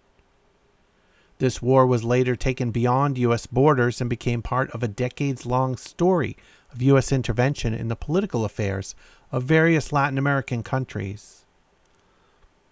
This 1.37 1.61
war 1.61 1.87
was 1.87 2.03
later 2.03 2.35
taken 2.35 2.71
beyond 2.71 3.17
U.S. 3.19 3.45
borders 3.45 4.01
and 4.01 4.09
became 4.09 4.41
part 4.41 4.69
of 4.71 4.83
a 4.83 4.89
decades 4.89 5.45
long 5.45 5.77
story 5.77 6.35
of 6.73 6.81
U.S. 6.81 7.13
intervention 7.13 7.73
in 7.73 7.87
the 7.87 7.95
political 7.95 8.43
affairs 8.43 8.95
of 9.31 9.43
various 9.43 9.93
Latin 9.93 10.17
American 10.17 10.61
countries. 10.61 11.45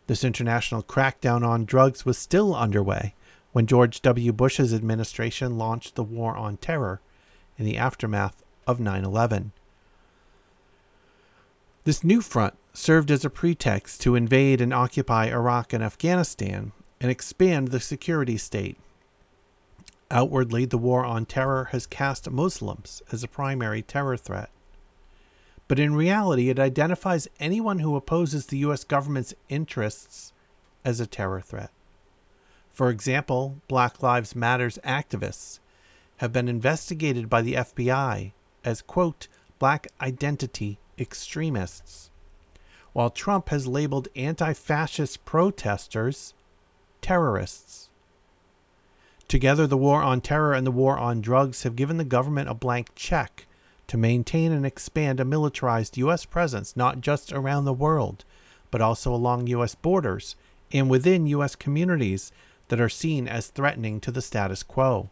This 0.08 0.24
international 0.24 0.84
crackdown 0.84 1.45
on 1.45 1.66
drugs 1.66 2.06
was 2.06 2.18
still 2.18 2.56
underway 2.56 3.16
when 3.53 3.66
George 3.66 4.01
W. 4.01 4.32
Bush's 4.34 4.74
administration 4.74 5.58
launched 5.58 5.95
the 5.95 6.03
War 6.03 6.36
on 6.36 6.58
Terror 6.58 7.01
in 7.58 7.66
the 7.66 7.78
aftermath 7.78 8.43
of 8.68 8.80
9 8.80 9.03
11. 9.03 9.51
This 11.86 12.03
new 12.03 12.22
front 12.22 12.56
served 12.74 13.12
as 13.12 13.24
a 13.24 13.30
pretext 13.30 14.01
to 14.01 14.16
invade 14.16 14.60
and 14.60 14.74
occupy 14.74 15.28
Iraq 15.28 15.72
and 15.72 15.84
Afghanistan 15.84 16.72
and 16.99 17.10
expand 17.10 17.70
the 17.70 17.80
security 17.80 18.38
state. 18.38 18.78
Outwardly, 20.12 20.66
the 20.66 20.78
war 20.78 21.06
on 21.06 21.26
terror 21.26 21.70
has 21.72 21.88
cast 21.88 22.30
Muslims 22.30 23.01
as 23.12 23.24
a 23.24 23.28
primary 23.28 23.82
terror 23.82 24.18
threat. 24.18 24.49
But 25.68 25.80
in 25.80 25.95
reality, 25.95 26.49
it 26.49 26.59
identifies 26.59 27.28
anyone 27.39 27.80
who 27.80 27.95
opposes 27.95 28.45
the 28.45 28.59
U.S. 28.59 28.84
government's 28.84 29.34
interests 29.49 30.32
as 30.84 30.99
a 30.99 31.07
terror 31.07 31.41
threat. 31.41 31.72
For 32.72 32.89
example, 32.89 33.61
Black 33.68 34.03
Lives 34.03 34.36
Matters 34.36 34.78
activists 34.84 35.59
have 36.18 36.32
been 36.32 36.47
investigated 36.47 37.30
by 37.30 37.41
the 37.41 37.53
FBI 37.53 38.34
as, 38.63 38.82
quote, 38.82 39.28
black 39.59 39.88
identity 40.01 40.78
extremists, 40.99 42.09
while 42.93 43.09
Trump 43.09 43.49
has 43.49 43.68
labeled 43.68 44.07
anti 44.16 44.53
fascist 44.53 45.26
protesters 45.26 46.34
terrorists. 47.01 47.89
Together, 49.28 49.66
the 49.66 49.78
war 49.78 50.03
on 50.03 50.22
terror 50.22 50.53
and 50.53 50.68
the 50.68 50.72
war 50.72 50.97
on 50.97 51.22
drugs 51.22 51.63
have 51.63 51.76
given 51.76 51.97
the 51.97 52.03
government 52.03 52.49
a 52.49 52.53
blank 52.53 52.89
check 52.95 53.47
to 53.88 53.98
maintain 53.98 54.52
and 54.52 54.66
expand 54.66 55.20
a 55.20 55.26
militarized 55.26 55.98
U.S. 55.98 56.26
presence 56.26 56.76
not 56.76 57.02
just 57.02 57.32
around 57.32 57.66
the 57.66 57.74
world, 57.74 58.26
but 58.72 58.82
also 58.82 59.14
along 59.14 59.48
U.S. 59.48 59.76
borders 59.76 60.36
and 60.72 60.90
within 60.90 61.28
U.S. 61.28 61.56
communities 61.56 62.32
that 62.68 62.82
are 62.82 62.90
seen 62.90 63.28
as 63.28 63.48
threatening 63.48 64.00
to 64.02 64.12
the 64.12 64.22
status 64.22 64.64
quo. 64.64 65.10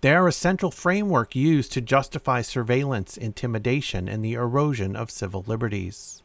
They 0.00 0.14
are 0.14 0.28
a 0.28 0.32
central 0.32 0.70
framework 0.70 1.34
used 1.34 1.72
to 1.72 1.80
justify 1.80 2.42
surveillance, 2.42 3.16
intimidation, 3.16 4.08
and 4.08 4.24
the 4.24 4.34
erosion 4.34 4.94
of 4.94 5.10
civil 5.10 5.44
liberties. 5.46 6.22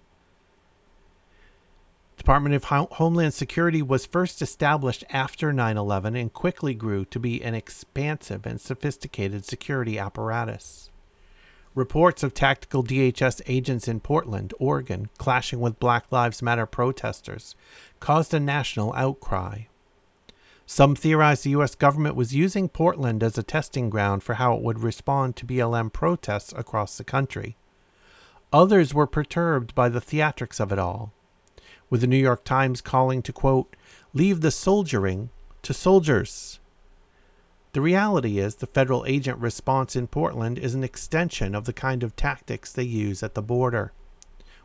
Department 2.18 2.56
of 2.56 2.66
Homeland 2.66 3.34
Security 3.34 3.82
was 3.82 4.06
first 4.06 4.42
established 4.42 5.04
after 5.10 5.52
9 5.52 5.78
11 5.78 6.16
and 6.16 6.32
quickly 6.32 6.74
grew 6.74 7.06
to 7.06 7.20
be 7.20 7.44
an 7.44 7.56
expansive 7.56 8.46
and 8.46 8.62
sophisticated 8.62 9.46
security 9.46 9.98
apparatus. 9.98 10.90
Reports 11.76 12.22
of 12.22 12.36
tactical 12.36 12.84
DHS 12.84 13.42
agents 13.48 13.88
in 13.88 14.00
Portland, 14.00 14.54
Oregon, 14.60 15.10
clashing 15.18 15.60
with 15.60 15.80
Black 15.80 16.06
Lives 16.12 16.42
Matter 16.42 16.68
protesters 16.68 17.56
caused 18.00 18.34
a 18.34 18.40
national 18.40 18.94
outcry. 18.94 19.64
Some 20.68 20.96
theorized 20.96 21.44
the 21.44 21.50
U.S. 21.52 21.76
government 21.76 22.16
was 22.16 22.36
using 22.36 22.70
Portland 22.70 23.24
as 23.24 23.38
a 23.38 23.44
testing 23.44 23.90
ground 23.90 24.24
for 24.24 24.36
how 24.36 24.56
it 24.56 24.62
would 24.62 24.80
respond 24.80 25.36
to 25.36 25.46
BLM 25.46 25.92
protests 25.92 26.54
across 26.56 26.98
the 26.98 27.04
country. 27.04 27.58
Others 28.54 28.94
were 28.94 29.08
perturbed 29.08 29.74
by 29.74 29.90
the 29.90 30.00
theatrics 30.00 30.60
of 30.60 30.72
it 30.72 30.80
all, 30.80 31.12
with 31.94 32.02
the 32.02 32.08
New 32.08 32.18
York 32.18 32.44
Times 32.44 32.82
calling 32.82 33.22
to, 33.22 33.32
quote, 33.32 33.76
leave 34.16 34.42
the 34.42 34.50
soldiering 34.50 35.30
to 35.62 35.76
soldiers. 35.76 36.60
The 37.74 37.82
reality 37.82 38.40
is 38.40 38.56
the 38.56 38.66
federal 38.66 39.06
agent 39.06 39.38
response 39.38 39.96
in 39.96 40.08
Portland 40.08 40.58
is 40.58 40.74
an 40.74 40.84
extension 40.84 41.54
of 41.54 41.66
the 41.66 41.72
kind 41.72 42.02
of 42.02 42.16
tactics 42.16 42.74
they 42.74 42.82
use 42.82 43.22
at 43.22 43.36
the 43.36 43.44
border. 43.44 43.92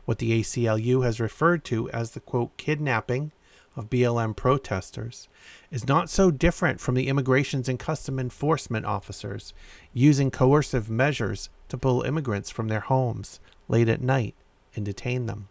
What 0.05 0.17
the 0.17 0.41
ACLU 0.41 1.05
has 1.05 1.19
referred 1.19 1.63
to 1.65 1.87
as 1.91 2.09
the 2.09 2.19
quote 2.19 2.57
kidnapping 2.57 3.31
of 3.75 3.91
BLM 3.91 4.35
protesters 4.35 5.27
is 5.69 5.87
not 5.87 6.09
so 6.09 6.31
different 6.31 6.81
from 6.81 6.95
the 6.95 7.07
Immigrations 7.07 7.69
and 7.69 7.77
Custom 7.77 8.17
Enforcement 8.17 8.87
officers 8.87 9.53
using 9.93 10.31
coercive 10.31 10.89
measures 10.89 11.51
to 11.67 11.77
pull 11.77 12.01
immigrants 12.01 12.49
from 12.49 12.69
their 12.69 12.79
homes 12.79 13.39
late 13.67 13.87
at 13.87 14.01
night 14.01 14.33
and 14.75 14.83
detain 14.83 15.27
them. 15.27 15.47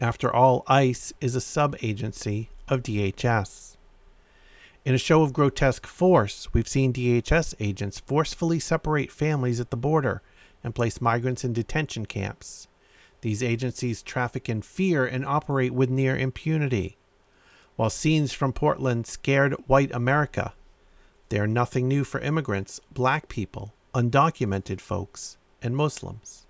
After 0.00 0.34
all, 0.34 0.64
ICE 0.66 1.12
is 1.20 1.34
a 1.34 1.40
sub 1.40 1.76
agency 1.80 2.50
of 2.68 2.82
DHS. 2.82 3.76
In 4.84 4.94
a 4.94 4.98
show 4.98 5.22
of 5.22 5.32
grotesque 5.32 5.86
force, 5.86 6.52
we've 6.52 6.68
seen 6.68 6.92
DHS 6.92 7.54
agents 7.60 8.00
forcefully 8.00 8.58
separate 8.58 9.10
families 9.10 9.60
at 9.60 9.70
the 9.70 9.76
border 9.76 10.20
and 10.62 10.74
place 10.74 11.00
migrants 11.00 11.44
in 11.44 11.52
detention 11.52 12.06
camps. 12.06 12.68
These 13.20 13.42
agencies 13.42 14.02
traffic 14.02 14.48
in 14.48 14.62
fear 14.62 15.06
and 15.06 15.24
operate 15.24 15.72
with 15.72 15.88
near 15.88 16.16
impunity. 16.16 16.98
While 17.76 17.90
scenes 17.90 18.32
from 18.32 18.52
Portland 18.52 19.06
scared 19.06 19.54
white 19.66 19.92
America, 19.94 20.54
they 21.28 21.38
are 21.38 21.46
nothing 21.46 21.88
new 21.88 22.04
for 22.04 22.20
immigrants, 22.20 22.80
black 22.92 23.28
people, 23.28 23.74
undocumented 23.94 24.80
folks, 24.80 25.38
and 25.62 25.74
Muslims. 25.74 26.43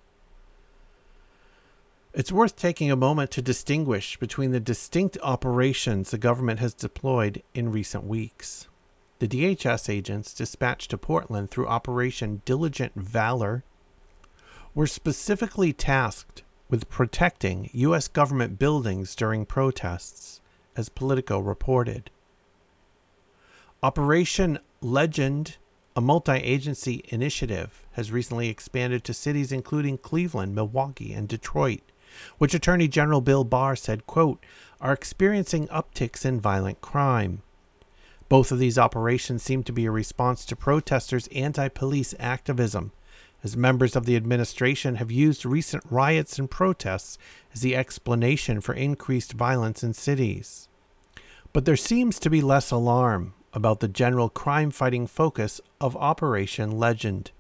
It's 2.17 2.31
worth 2.31 2.55
taking 2.55 2.93
a 2.93 2.97
moment 2.97 3.33
to 3.33 3.43
distinguish 3.43 4.17
between 4.19 4.53
the 4.53 4.61
distinct 4.61 5.19
operations 5.21 6.13
the 6.13 6.19
government 6.19 6.61
has 6.61 6.73
deployed 6.73 7.43
in 7.55 7.73
recent 7.73 8.05
weeks. 8.05 8.69
The 9.19 9.27
DHS 9.27 9.89
agents 9.89 10.33
dispatched 10.33 10.91
to 10.91 10.99
Portland 10.99 11.51
through 11.51 11.67
Operation 11.67 12.41
Diligent 12.45 12.93
Valor 12.95 13.65
were 14.77 14.87
specifically 14.87 15.73
tasked 15.73 16.45
with 16.71 16.89
protecting 16.89 17.69
U.S. 17.73 18.07
government 18.07 18.61
buildings 18.61 19.17
during 19.17 19.45
protests, 19.45 20.41
as 20.77 20.89
Politico 20.89 21.41
reported. 21.41 22.13
Operation 23.83 24.61
Legend, 24.81 25.57
a 25.97 26.01
multi 26.01 26.35
agency 26.35 27.03
initiative, 27.09 27.87
has 27.95 28.13
recently 28.13 28.51
expanded 28.51 29.03
to 29.03 29.13
cities 29.13 29.51
including 29.51 29.99
Cleveland, 29.99 30.55
Milwaukee, 30.55 31.13
and 31.13 31.27
Detroit 31.27 31.83
which 32.39 32.55
Attorney 32.55 32.89
General 32.89 33.21
Bill 33.21 33.45
Barr 33.45 33.77
said, 33.77 34.07
quote, 34.07 34.45
are 34.81 34.93
experiencing 34.93 35.69
upticks 35.69 36.25
in 36.25 36.41
violent 36.41 36.81
crime. 36.81 37.43
Both 38.29 38.51
of 38.51 38.59
these 38.59 38.79
operations 38.79 39.43
seem 39.43 39.63
to 39.65 39.73
be 39.73 39.85
a 39.87 39.91
response 39.91 40.45
to 40.47 40.57
protesters' 40.57 41.29
anti 41.29 41.69
police 41.69 42.15
activism, 42.19 42.93
as 43.43 43.57
members 43.57 43.95
of 43.95 44.07
the 44.07 44.17
administration 44.17 44.97
have 44.97 45.11
used 45.11 45.45
recent 45.45 45.85
riots 45.91 46.39
and 46.39 46.51
protests 46.51 47.19
as 47.53 47.61
the 47.61 47.77
explanation 47.77 48.61
for 48.61 48.75
increased 48.75 49.35
violence 49.35 49.83
in 49.83 49.93
cities. 49.93 50.69
But 51.53 51.67
there 51.67 51.77
seems 51.77 52.19
to 52.21 52.31
be 52.31 52.41
less 52.41 52.71
alarm 52.71 53.35
about 53.53 53.81
the 53.81 53.89
general 53.89 54.29
crime 54.29 54.71
fighting 54.71 55.07
focus 55.07 55.61
of 55.81 55.97
Operation 55.97 56.73
Legend. 56.73 57.31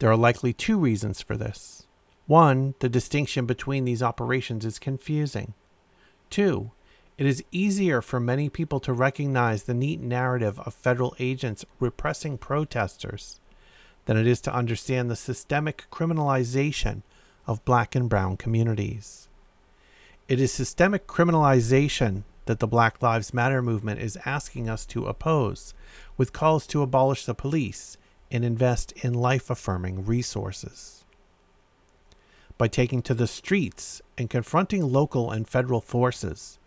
There 0.00 0.10
are 0.10 0.16
likely 0.16 0.52
two 0.52 0.78
reasons 0.78 1.20
for 1.20 1.36
this. 1.36 1.86
One, 2.30 2.76
the 2.78 2.88
distinction 2.88 3.44
between 3.44 3.84
these 3.84 4.04
operations 4.04 4.64
is 4.64 4.78
confusing. 4.78 5.52
Two, 6.30 6.70
it 7.18 7.26
is 7.26 7.42
easier 7.50 8.00
for 8.00 8.20
many 8.20 8.48
people 8.48 8.78
to 8.78 8.92
recognize 8.92 9.64
the 9.64 9.74
neat 9.74 10.00
narrative 10.00 10.60
of 10.60 10.72
federal 10.72 11.16
agents 11.18 11.64
repressing 11.80 12.38
protesters 12.38 13.40
than 14.04 14.16
it 14.16 14.28
is 14.28 14.40
to 14.42 14.54
understand 14.54 15.10
the 15.10 15.16
systemic 15.16 15.86
criminalization 15.90 17.02
of 17.48 17.64
black 17.64 17.96
and 17.96 18.08
brown 18.08 18.36
communities. 18.36 19.26
It 20.28 20.40
is 20.40 20.52
systemic 20.52 21.08
criminalization 21.08 22.22
that 22.44 22.60
the 22.60 22.68
Black 22.68 23.02
Lives 23.02 23.34
Matter 23.34 23.60
movement 23.60 23.98
is 23.98 24.16
asking 24.24 24.70
us 24.70 24.86
to 24.86 25.06
oppose, 25.06 25.74
with 26.16 26.32
calls 26.32 26.68
to 26.68 26.82
abolish 26.82 27.24
the 27.26 27.34
police 27.34 27.96
and 28.30 28.44
invest 28.44 28.92
in 28.92 29.14
life 29.14 29.50
affirming 29.50 30.06
resources 30.06 30.99
by 32.60 32.68
taking 32.68 33.00
to 33.00 33.14
the 33.14 33.26
streets 33.26 34.02
and 34.18 34.28
confronting 34.28 34.82
local 34.82 35.30
and 35.30 35.48
federal 35.48 35.80
forces. 35.80 36.58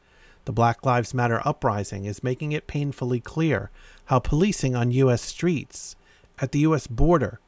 The 0.46 0.52
Black 0.52 0.84
Lives 0.84 1.14
Matter 1.14 1.40
uprising 1.46 2.06
is 2.06 2.24
making 2.24 2.52
it 2.52 2.66
painfully 2.66 3.20
clear 3.20 3.70
how 4.06 4.18
policing 4.18 4.76
on 4.76 4.90
U.S. 4.90 5.22
streets, 5.22 5.96
at 6.40 6.52
the 6.52 6.62
U.S. 6.62 6.88
border, 6.88 7.40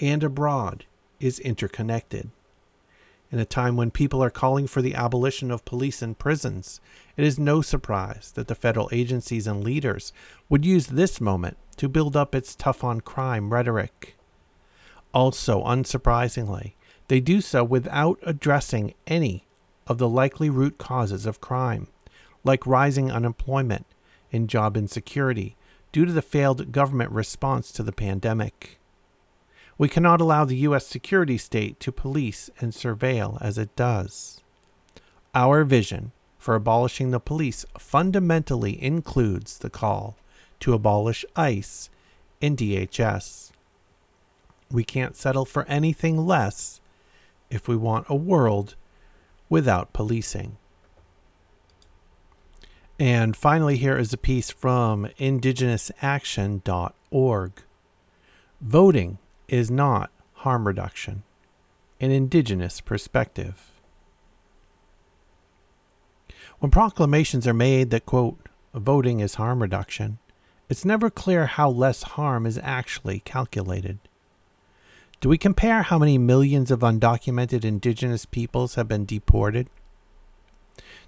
and 0.00 0.24
abroad 0.24 0.86
is 1.20 1.38
interconnected. 1.38 2.30
In 3.30 3.38
a 3.38 3.44
time 3.44 3.76
when 3.76 3.92
people 3.92 4.24
are 4.24 4.28
calling 4.28 4.66
for 4.66 4.82
the 4.82 4.96
abolition 4.96 5.52
of 5.52 5.64
police 5.64 6.02
and 6.02 6.18
prisons, 6.18 6.80
it 7.16 7.22
is 7.22 7.38
no 7.38 7.62
surprise 7.62 8.32
that 8.34 8.48
the 8.48 8.56
federal 8.56 8.88
agencies 8.90 9.46
and 9.46 9.62
leaders 9.62 10.12
would 10.48 10.66
use 10.66 10.88
this 10.88 11.20
moment 11.20 11.58
to 11.76 11.88
build 11.88 12.16
up 12.16 12.34
its 12.34 12.56
tough 12.56 12.82
on 12.82 13.00
crime 13.00 13.52
rhetoric. 13.52 14.16
Also, 15.12 15.62
unsurprisingly, 15.62 16.72
they 17.08 17.20
do 17.20 17.40
so 17.40 17.62
without 17.62 18.18
addressing 18.22 18.94
any 19.06 19.44
of 19.86 19.98
the 19.98 20.08
likely 20.08 20.48
root 20.48 20.78
causes 20.78 21.26
of 21.26 21.40
crime, 21.40 21.88
like 22.42 22.66
rising 22.66 23.10
unemployment 23.10 23.86
and 24.32 24.48
job 24.48 24.76
insecurity 24.76 25.56
due 25.92 26.04
to 26.04 26.12
the 26.12 26.22
failed 26.22 26.72
government 26.72 27.10
response 27.10 27.70
to 27.72 27.82
the 27.82 27.92
pandemic. 27.92 28.78
We 29.76 29.88
cannot 29.88 30.20
allow 30.20 30.44
the 30.44 30.56
U.S. 30.68 30.86
security 30.86 31.36
state 31.36 31.80
to 31.80 31.92
police 31.92 32.48
and 32.60 32.72
surveil 32.72 33.38
as 33.40 33.58
it 33.58 33.74
does. 33.76 34.40
Our 35.34 35.64
vision 35.64 36.12
for 36.38 36.54
abolishing 36.54 37.10
the 37.10 37.20
police 37.20 37.64
fundamentally 37.78 38.80
includes 38.82 39.58
the 39.58 39.70
call 39.70 40.16
to 40.60 40.74
abolish 40.74 41.24
ICE 41.34 41.90
and 42.40 42.56
DHS. 42.56 43.50
We 44.70 44.84
can't 44.84 45.16
settle 45.16 45.44
for 45.44 45.64
anything 45.66 46.26
less 46.26 46.80
if 47.54 47.68
we 47.68 47.76
want 47.76 48.06
a 48.08 48.14
world 48.14 48.74
without 49.48 49.92
policing. 49.92 50.56
And 52.98 53.36
finally, 53.36 53.76
here 53.76 53.96
is 53.96 54.12
a 54.12 54.18
piece 54.18 54.50
from 54.50 55.06
indigenousaction.org. 55.18 57.52
Voting 58.60 59.18
is 59.48 59.70
not 59.70 60.10
harm 60.32 60.66
reduction, 60.66 61.22
an 62.00 62.10
indigenous 62.10 62.80
perspective. 62.80 63.70
When 66.58 66.70
proclamations 66.70 67.46
are 67.46 67.54
made 67.54 67.90
that, 67.90 68.06
quote, 68.06 68.40
voting 68.74 69.20
is 69.20 69.34
harm 69.34 69.62
reduction, 69.62 70.18
it's 70.68 70.84
never 70.84 71.10
clear 71.10 71.46
how 71.46 71.68
less 71.68 72.02
harm 72.02 72.46
is 72.46 72.58
actually 72.62 73.20
calculated. 73.20 73.98
Do 75.24 75.30
we 75.30 75.38
compare 75.38 75.80
how 75.80 75.98
many 75.98 76.18
millions 76.18 76.70
of 76.70 76.80
undocumented 76.80 77.64
indigenous 77.64 78.26
peoples 78.26 78.74
have 78.74 78.86
been 78.86 79.06
deported? 79.06 79.70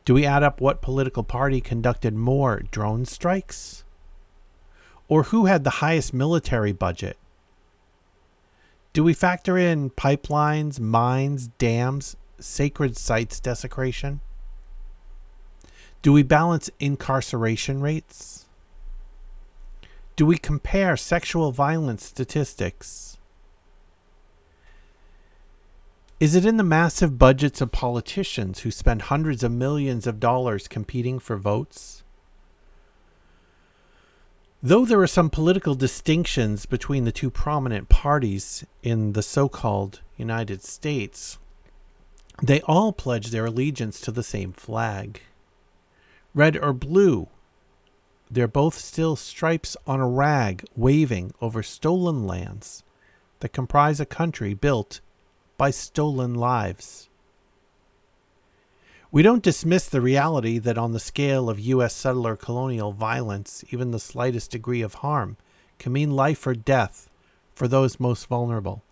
Do 0.06 0.14
we 0.14 0.24
add 0.24 0.42
up 0.42 0.58
what 0.58 0.80
political 0.80 1.22
party 1.22 1.60
conducted 1.60 2.14
more 2.14 2.62
drone 2.70 3.04
strikes? 3.04 3.84
Or 5.06 5.24
who 5.24 5.44
had 5.44 5.64
the 5.64 5.84
highest 5.84 6.14
military 6.14 6.72
budget? 6.72 7.18
Do 8.94 9.04
we 9.04 9.12
factor 9.12 9.58
in 9.58 9.90
pipelines, 9.90 10.80
mines, 10.80 11.48
dams, 11.58 12.16
sacred 12.40 12.96
sites 12.96 13.38
desecration? 13.38 14.22
Do 16.00 16.10
we 16.10 16.22
balance 16.22 16.70
incarceration 16.80 17.82
rates? 17.82 18.46
Do 20.16 20.24
we 20.24 20.38
compare 20.38 20.96
sexual 20.96 21.52
violence 21.52 22.06
statistics? 22.06 23.15
Is 26.18 26.34
it 26.34 26.46
in 26.46 26.56
the 26.56 26.62
massive 26.62 27.18
budgets 27.18 27.60
of 27.60 27.72
politicians 27.72 28.60
who 28.60 28.70
spend 28.70 29.02
hundreds 29.02 29.42
of 29.42 29.52
millions 29.52 30.06
of 30.06 30.18
dollars 30.18 30.66
competing 30.66 31.18
for 31.18 31.36
votes? 31.36 32.02
Though 34.62 34.86
there 34.86 35.00
are 35.00 35.06
some 35.06 35.28
political 35.28 35.74
distinctions 35.74 36.64
between 36.64 37.04
the 37.04 37.12
two 37.12 37.28
prominent 37.28 37.90
parties 37.90 38.64
in 38.82 39.12
the 39.12 39.22
so 39.22 39.50
called 39.50 40.00
United 40.16 40.62
States, 40.64 41.38
they 42.42 42.62
all 42.62 42.94
pledge 42.94 43.28
their 43.28 43.44
allegiance 43.44 44.00
to 44.00 44.10
the 44.10 44.22
same 44.22 44.52
flag. 44.52 45.20
Red 46.34 46.56
or 46.56 46.72
blue, 46.72 47.28
they're 48.30 48.48
both 48.48 48.78
still 48.78 49.16
stripes 49.16 49.76
on 49.86 50.00
a 50.00 50.08
rag 50.08 50.64
waving 50.74 51.34
over 51.42 51.62
stolen 51.62 52.26
lands 52.26 52.82
that 53.40 53.52
comprise 53.52 54.00
a 54.00 54.06
country 54.06 54.54
built 54.54 55.00
by 55.57 55.70
stolen 55.70 56.34
lives. 56.34 57.09
We 59.11 59.22
don't 59.22 59.42
dismiss 59.42 59.88
the 59.88 60.00
reality 60.00 60.59
that 60.59 60.76
on 60.76 60.92
the 60.92 61.00
scale 61.00 61.48
of 61.48 61.61
U.S. 61.61 61.94
settler 61.94 62.36
colonial 62.36 62.92
violence, 62.92 63.64
even 63.70 63.90
the 63.90 63.98
slightest 63.98 64.50
degree 64.50 64.82
of 64.82 64.94
harm 64.94 65.36
can 65.78 65.92
mean 65.92 66.11
life 66.11 66.46
or 66.46 66.54
death 66.54 67.09
for 67.54 67.68
those 67.68 68.00
most 68.00 68.26
vulnerable. 68.26 68.82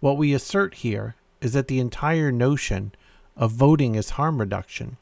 What 0.00 0.16
we 0.16 0.32
assert 0.32 0.74
here 0.74 1.16
is 1.40 1.52
that 1.52 1.68
the 1.68 1.80
entire 1.80 2.32
notion 2.32 2.92
of 3.36 3.52
voting 3.52 3.96
as 3.96 4.10
harm 4.10 4.38
reduction 4.38 4.96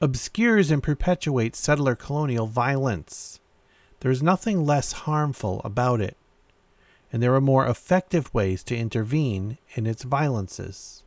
obscures 0.00 0.70
and 0.70 0.82
perpetuates 0.82 1.58
settler 1.58 1.96
colonial 1.96 2.46
violence. 2.46 3.40
There 4.00 4.10
is 4.10 4.22
nothing 4.22 4.64
less 4.64 4.92
harmful 4.92 5.60
about 5.64 6.00
it 6.00 6.16
and 7.12 7.22
there 7.22 7.34
are 7.34 7.40
more 7.40 7.66
effective 7.66 8.32
ways 8.32 8.64
to 8.64 8.76
intervene 8.76 9.58
in 9.74 9.86
its 9.86 10.02
violences. 10.02 11.02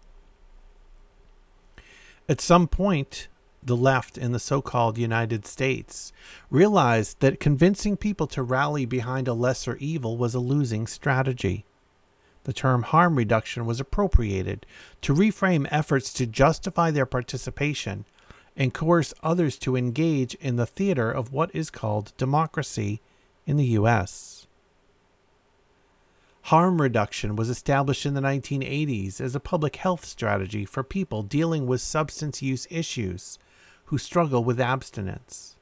At 2.30 2.40
some 2.40 2.68
point, 2.68 3.28
the 3.64 3.76
left 3.76 4.18
in 4.18 4.32
the 4.32 4.40
so 4.40 4.62
called 4.62 4.98
United 4.98 5.48
States 5.48 6.14
realized 6.52 7.20
that 7.20 7.40
convincing 7.40 7.98
people 7.98 8.28
to 8.28 8.44
rally 8.44 8.86
behind 8.86 9.28
a 9.28 9.34
lesser 9.34 9.76
evil 9.78 10.18
was 10.18 10.36
a 10.36 10.40
losing 10.40 10.86
strategy. 10.86 11.66
The 12.44 12.54
term 12.54 12.84
harm 12.84 13.16
reduction 13.16 13.66
was 13.66 13.80
appropriated 13.80 14.68
to 15.02 15.16
reframe 15.16 15.68
efforts 15.72 16.14
to 16.14 16.28
justify 16.28 16.92
their 16.92 17.08
participation 17.08 18.06
and 18.56 18.74
coerce 18.74 19.14
others 19.24 19.58
to 19.60 19.76
engage 19.76 20.36
in 20.36 20.56
the 20.56 20.68
theater 20.68 21.12
of 21.12 21.34
what 21.34 21.54
is 21.56 21.72
called 21.72 22.14
democracy 22.18 23.02
in 23.48 23.58
the 23.58 23.66
U.S. 23.66 24.35
Harm 26.50 26.80
reduction 26.80 27.36
was 27.36 27.50
established 27.50 28.06
in 28.06 28.14
the 28.14 28.22
1980s 28.22 29.20
as 29.20 29.34
a 29.34 29.40
public 29.40 29.78
health 29.78 30.06
strategy 30.06 30.64
for 30.64 30.84
people 30.84 31.24
dealing 31.24 31.66
with 31.66 31.82
substance 31.82 32.44
use 32.44 32.68
issues 32.70 33.40
who 33.86 33.98
struggle 33.98 34.44
with 34.44 34.60
abstinence. 34.60 35.56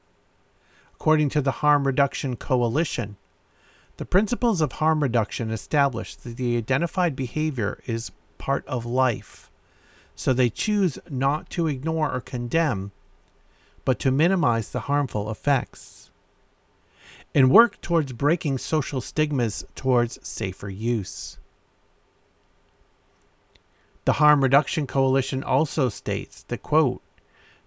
According 0.92 1.30
to 1.30 1.40
the 1.40 1.62
Harm 1.62 1.86
Reduction 1.86 2.36
Coalition, 2.36 3.16
the 3.96 4.04
principles 4.04 4.60
of 4.60 4.72
harm 4.72 5.02
reduction 5.02 5.50
establish 5.50 6.16
that 6.16 6.36
the 6.36 6.58
identified 6.58 7.16
behavior 7.16 7.80
is 7.86 8.12
part 8.36 8.62
of 8.66 8.84
life, 8.84 9.50
so 10.14 10.34
they 10.34 10.50
choose 10.50 10.98
not 11.08 11.48
to 11.48 11.66
ignore 11.66 12.12
or 12.12 12.20
condemn, 12.20 12.92
but 13.86 13.98
to 14.00 14.10
minimize 14.10 14.68
the 14.68 14.80
harmful 14.80 15.30
effects 15.30 16.03
and 17.34 17.50
work 17.50 17.80
towards 17.80 18.12
breaking 18.12 18.58
social 18.58 19.00
stigmas 19.00 19.64
towards 19.74 20.18
safer 20.26 20.68
use. 20.68 21.38
The 24.04 24.14
Harm 24.14 24.42
Reduction 24.42 24.86
Coalition 24.86 25.42
also 25.42 25.88
states 25.88 26.44
that, 26.44 26.62
quote, 26.62 27.02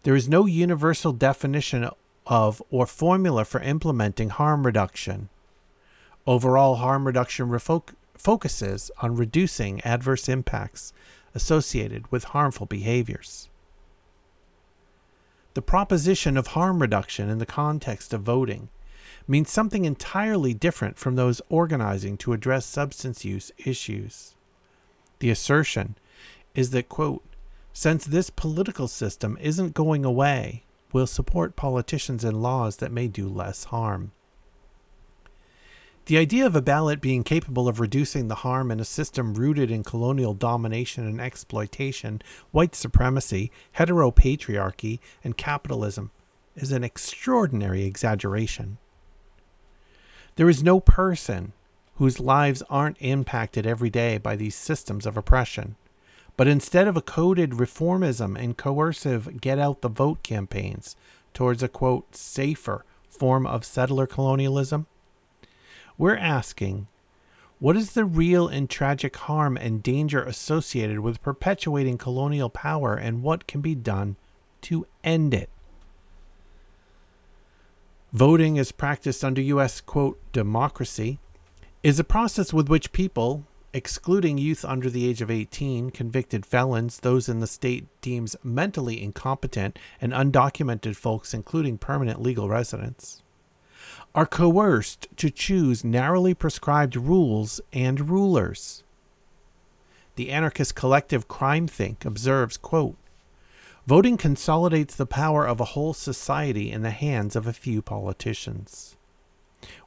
there 0.03 0.15
is 0.15 0.29
no 0.29 0.45
universal 0.45 1.11
definition 1.11 1.89
of 2.27 2.61
or 2.69 2.85
formula 2.85 3.43
for 3.43 3.59
implementing 3.61 4.29
harm 4.29 4.65
reduction. 4.65 5.29
Overall, 6.25 6.75
harm 6.75 7.07
reduction 7.07 7.47
refoc- 7.47 7.95
focuses 8.17 8.91
on 9.01 9.15
reducing 9.15 9.81
adverse 9.81 10.29
impacts 10.29 10.93
associated 11.33 12.09
with 12.11 12.25
harmful 12.25 12.65
behaviors. 12.65 13.49
The 15.55 15.61
proposition 15.61 16.37
of 16.37 16.47
harm 16.47 16.81
reduction 16.81 17.29
in 17.29 17.39
the 17.39 17.45
context 17.45 18.13
of 18.13 18.21
voting 18.21 18.69
means 19.27 19.51
something 19.51 19.85
entirely 19.85 20.53
different 20.53 20.97
from 20.97 21.15
those 21.15 21.41
organizing 21.49 22.17
to 22.17 22.33
address 22.33 22.65
substance 22.65 23.25
use 23.25 23.51
issues. 23.57 24.35
The 25.19 25.29
assertion 25.29 25.95
is 26.55 26.71
that, 26.71 26.89
quote, 26.89 27.23
since 27.73 28.05
this 28.05 28.29
political 28.29 28.87
system 28.87 29.37
isn't 29.41 29.73
going 29.73 30.05
away, 30.05 30.63
we'll 30.93 31.07
support 31.07 31.55
politicians 31.55 32.23
and 32.23 32.41
laws 32.41 32.77
that 32.77 32.91
may 32.91 33.07
do 33.07 33.27
less 33.27 33.65
harm. 33.65 34.11
The 36.05 36.17
idea 36.17 36.45
of 36.45 36.55
a 36.55 36.61
ballot 36.61 37.01
being 37.01 37.25
capable 37.25 37.67
of 37.67 37.81
reducing 37.81 38.29
the 38.29 38.35
harm 38.35 38.71
in 38.71 38.79
a 38.79 38.85
system 38.85 39.33
rooted 39.33 39.69
in 39.69 39.83
colonial 39.83 40.33
domination 40.33 41.05
and 41.05 41.19
exploitation, 41.19 42.21
white 42.51 42.75
supremacy, 42.75 43.51
heteropatriarchy, 43.77 44.99
and 45.21 45.35
capitalism 45.35 46.11
is 46.55 46.71
an 46.71 46.85
extraordinary 46.85 47.83
exaggeration. 47.83 48.77
There 50.37 50.49
is 50.49 50.61
no 50.61 50.79
person 50.79 51.53
whose 51.95 52.19
lives 52.19 52.61
aren't 52.69 53.01
impacted 53.01 53.65
every 53.65 53.89
day 53.89 54.19
by 54.19 54.35
these 54.35 54.53
systems 54.53 55.07
of 55.07 55.17
oppression. 55.17 55.75
But 56.37 56.47
instead 56.47 56.87
of 56.87 56.95
a 56.95 57.01
coded 57.01 57.51
reformism 57.53 58.39
and 58.39 58.55
coercive 58.55 59.41
get 59.41 59.57
out 59.57 59.81
the 59.81 59.89
vote 59.89 60.21
campaigns 60.21 60.95
towards 61.33 61.63
a 61.63 61.67
quote, 61.67 62.15
safer 62.15 62.85
form 63.09 63.47
of 63.47 63.65
settler 63.65 64.05
colonialism? 64.05 64.85
We're 65.97 66.17
asking 66.17 66.85
what 67.57 67.75
is 67.75 67.93
the 67.93 68.05
real 68.05 68.47
and 68.47 68.69
tragic 68.69 69.15
harm 69.15 69.57
and 69.57 69.81
danger 69.81 70.21
associated 70.21 70.99
with 70.99 71.23
perpetuating 71.23 71.97
colonial 71.97 72.51
power, 72.51 72.93
and 72.93 73.23
what 73.23 73.47
can 73.47 73.61
be 73.61 73.73
done 73.73 74.17
to 74.61 74.85
end 75.03 75.33
it? 75.33 75.49
Voting 78.13 78.57
as 78.57 78.71
practiced 78.71 79.23
under 79.23 79.41
U.S. 79.41 79.81
quote, 79.81 80.19
democracy 80.31 81.19
is 81.83 81.99
a 81.99 82.05
process 82.05 82.53
with 82.53 82.69
which 82.69 82.93
people, 82.93 83.43
excluding 83.73 84.37
youth 84.37 84.63
under 84.63 84.89
the 84.89 85.07
age 85.07 85.21
of 85.21 85.29
18, 85.29 85.89
convicted 85.89 86.45
felons, 86.45 87.01
those 87.01 87.27
in 87.27 87.41
the 87.41 87.47
state 87.47 87.85
deems 88.01 88.35
mentally 88.43 89.03
incompetent, 89.03 89.77
and 89.99 90.13
undocumented 90.13 90.95
folks, 90.95 91.33
including 91.33 91.77
permanent 91.77 92.21
legal 92.21 92.47
residents, 92.47 93.23
are 94.15 94.25
coerced 94.25 95.07
to 95.17 95.29
choose 95.29 95.83
narrowly 95.83 96.33
prescribed 96.33 96.95
rules 96.95 97.59
and 97.73 98.09
rulers. 98.09 98.83
The 100.15 100.31
anarchist 100.31 100.75
collective 100.75 101.27
CrimethInc. 101.27 102.05
observes, 102.05 102.55
quote, 102.55 102.95
Voting 103.87 104.17
consolidates 104.17 104.95
the 104.95 105.05
power 105.05 105.47
of 105.47 105.61
a 105.61 105.71
whole 105.71 105.93
society 105.93 106.73
in 106.73 106.81
the 106.81 106.91
hands 106.91 107.37
of 107.37 107.47
a 107.47 107.53
few 107.53 107.81
politicians. 107.81 108.97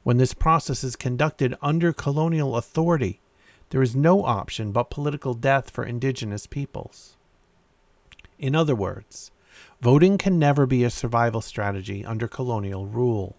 When 0.04 0.16
this 0.16 0.32
process 0.32 0.82
is 0.82 0.96
conducted 0.96 1.54
under 1.60 1.92
colonial 1.92 2.56
authority, 2.56 3.20
there 3.68 3.82
is 3.82 3.94
no 3.94 4.24
option 4.24 4.72
but 4.72 4.88
political 4.88 5.34
death 5.34 5.68
for 5.68 5.84
indigenous 5.84 6.46
peoples. 6.46 7.18
In 8.38 8.56
other 8.56 8.74
words, 8.74 9.32
voting 9.82 10.16
can 10.16 10.38
never 10.38 10.64
be 10.64 10.82
a 10.82 10.88
survival 10.88 11.42
strategy 11.42 12.02
under 12.02 12.26
colonial 12.26 12.86
rule. 12.86 13.36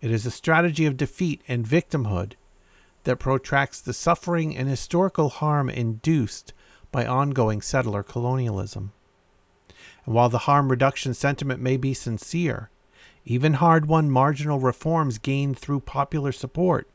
It 0.00 0.12
is 0.12 0.24
a 0.24 0.30
strategy 0.30 0.86
of 0.86 0.96
defeat 0.96 1.42
and 1.48 1.66
victimhood 1.66 2.34
that 3.02 3.18
protracts 3.18 3.80
the 3.80 3.92
suffering 3.92 4.56
and 4.56 4.68
historical 4.68 5.30
harm 5.30 5.68
induced 5.68 6.52
by 6.92 7.04
ongoing 7.04 7.60
settler 7.60 8.04
colonialism. 8.04 8.92
And 10.04 10.14
while 10.14 10.28
the 10.28 10.38
harm 10.38 10.70
reduction 10.70 11.14
sentiment 11.14 11.60
may 11.60 11.76
be 11.76 11.94
sincere, 11.94 12.70
even 13.24 13.54
hard 13.54 13.86
won 13.86 14.10
marginal 14.10 14.60
reforms 14.60 15.18
gained 15.18 15.58
through 15.58 15.80
popular 15.80 16.32
support 16.32 16.88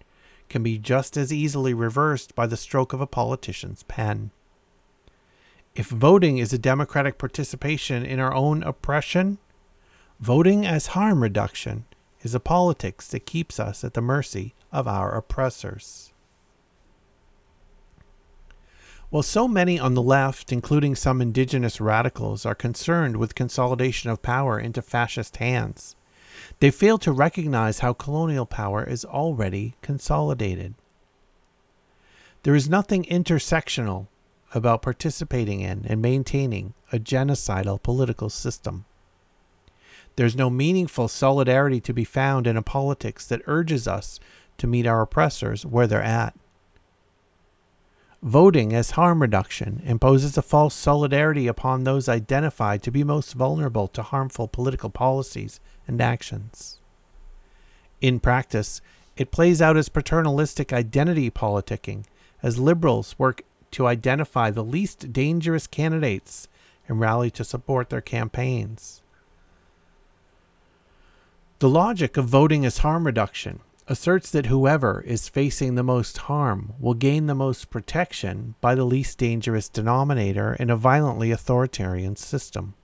can 0.47 0.63
be 0.63 0.77
just 0.77 1.15
as 1.15 1.31
easily 1.31 1.73
reversed 1.73 2.35
by 2.35 2.47
the 2.47 2.57
stroke 2.57 2.91
of 2.93 3.01
a 3.01 3.07
politician's 3.07 3.83
pen. 3.83 4.31
If 5.75 5.87
voting 5.87 6.39
is 6.39 6.51
a 6.51 6.57
democratic 6.57 7.17
participation 7.17 8.05
in 8.05 8.19
our 8.19 8.33
own 8.33 8.63
oppression, 8.63 9.37
voting 10.19 10.65
as 10.65 10.87
harm 10.87 11.21
reduction 11.21 11.85
is 12.21 12.35
a 12.35 12.39
politics 12.39 13.07
that 13.07 13.25
keeps 13.25 13.59
us 13.59 13.83
at 13.83 13.93
the 13.93 14.01
mercy 14.01 14.55
of 14.71 14.87
our 14.87 15.15
oppressors. 15.15 16.11
While 19.09 19.23
so 19.23 19.47
many 19.47 19.79
on 19.79 19.95
the 19.95 20.03
left, 20.03 20.51
including 20.51 20.95
some 20.95 21.19
indigenous 21.19 21.81
radicals, 21.81 22.45
are 22.45 22.53
concerned 22.53 23.17
with 23.17 23.33
consolidation 23.33 24.11
of 24.11 24.21
power 24.21 24.59
into 24.59 24.83
fascist 24.83 25.37
hands, 25.37 25.95
they 26.59 26.69
fail 26.69 26.99
to 26.99 27.11
recognize 27.11 27.79
how 27.79 27.93
colonial 27.93 28.45
power 28.45 28.83
is 28.83 29.03
already 29.03 29.73
consolidated. 29.81 30.75
There 32.43 32.53
is 32.53 32.69
nothing 32.69 33.03
intersectional 33.05 34.07
about 34.53 34.83
participating 34.83 35.61
in 35.61 35.85
and 35.87 36.01
maintaining 36.01 36.75
a 36.91 36.99
genocidal 36.99 37.81
political 37.81 38.29
system. 38.29 38.85
There's 40.17 40.35
no 40.35 40.51
meaningful 40.51 41.07
solidarity 41.07 41.79
to 41.81 41.93
be 41.93 42.03
found 42.03 42.45
in 42.45 42.57
a 42.57 42.61
politics 42.61 43.25
that 43.27 43.41
urges 43.45 43.87
us 43.87 44.19
to 44.59 44.67
meet 44.67 44.85
our 44.85 45.01
oppressors 45.01 45.65
where 45.65 45.87
they're 45.87 46.01
at. 46.01 46.35
Voting 48.21 48.73
as 48.73 48.91
harm 48.91 49.21
reduction 49.21 49.81
imposes 49.85 50.37
a 50.37 50.41
false 50.41 50.75
solidarity 50.75 51.47
upon 51.47 51.83
those 51.83 52.09
identified 52.09 52.83
to 52.83 52.91
be 52.91 53.03
most 53.03 53.33
vulnerable 53.33 53.87
to 53.87 54.03
harmful 54.03 54.47
political 54.47 54.89
policies 54.89 55.61
and 55.87 56.01
actions. 56.01 56.81
In 58.01 58.19
practice, 58.19 58.81
it 59.15 59.31
plays 59.31 59.61
out 59.61 59.77
as 59.77 59.87
paternalistic 59.87 60.73
identity 60.73 61.31
politicking 61.31 62.03
as 62.43 62.59
liberals 62.59 63.17
work 63.17 63.43
to 63.71 63.87
identify 63.87 64.51
the 64.51 64.63
least 64.63 65.13
dangerous 65.13 65.65
candidates 65.65 66.49
and 66.89 66.99
rally 66.99 67.29
to 67.31 67.45
support 67.45 67.89
their 67.89 68.01
campaigns. 68.01 69.01
The 71.59 71.69
logic 71.69 72.17
of 72.17 72.25
voting 72.25 72.65
as 72.65 72.79
harm 72.79 73.05
reduction 73.05 73.61
asserts 73.89 74.29
that 74.29 74.45
whoever 74.45 75.01
is 75.01 75.27
facing 75.27 75.73
the 75.73 75.83
most 75.83 76.19
harm 76.19 76.73
will 76.79 76.93
gain 76.93 77.25
the 77.25 77.33
most 77.33 77.71
protection 77.71 78.53
by 78.61 78.75
the 78.75 78.85
least 78.85 79.17
dangerous 79.17 79.67
denominator 79.67 80.53
in 80.53 80.69
a 80.69 80.77
violently 80.77 81.31
authoritarian 81.31 82.15
system. 82.15 82.75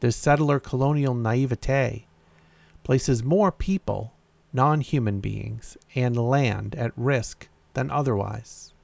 This 0.00 0.14
settler 0.14 0.60
colonial 0.60 1.14
naivete 1.14 2.06
places 2.82 3.24
more 3.24 3.50
people, 3.50 4.12
non 4.52 4.82
human 4.82 5.20
beings, 5.20 5.78
and 5.94 6.14
land 6.14 6.74
at 6.74 6.92
risk 6.96 7.48
than 7.72 7.90
otherwise. 7.90 8.74